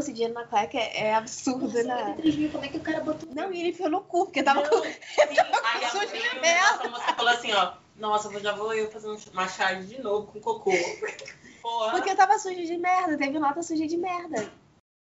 Nossa, 0.00 0.12
dinheiro 0.14 0.32
na 0.32 0.44
cueca 0.44 0.78
é, 0.78 1.08
é 1.08 1.14
absurdo, 1.14 1.66
Nossa, 1.66 1.82
né? 1.84 2.14
3 2.16 2.36
mil, 2.36 2.50
como 2.50 2.64
é 2.64 2.68
que 2.68 2.78
o 2.78 2.80
cara 2.80 3.00
botou? 3.00 3.28
Não, 3.34 3.52
e 3.52 3.60
ele 3.60 3.68
enfiou 3.68 3.90
no 3.90 4.00
cu, 4.00 4.24
porque 4.24 4.42
tava 4.42 4.62
Não, 4.62 4.70
com. 4.70 4.82
sim. 4.82 4.88
Aí 5.62 5.84
a, 5.84 5.90
sujo 5.90 6.06
de 6.06 6.12
veio 6.12 6.40
merda. 6.40 6.84
a 6.84 6.88
moça 6.88 7.14
falou 7.14 7.30
assim, 7.32 7.52
ó. 7.52 7.72
Nossa, 7.96 8.32
eu 8.32 8.40
já 8.40 8.52
vou 8.52 8.72
eu 8.72 8.90
fazer 8.90 9.14
uma 9.30 9.46
charge 9.46 9.88
de 9.88 10.02
novo 10.02 10.32
com 10.32 10.40
cocô. 10.40 10.70
Porra. 11.60 11.90
Porque 11.90 12.14
tava 12.14 12.38
sujo 12.38 12.64
de 12.64 12.78
merda, 12.78 13.18
teve 13.18 13.38
nota 13.38 13.62
suja 13.62 13.86
de 13.86 13.98
merda. 13.98 14.50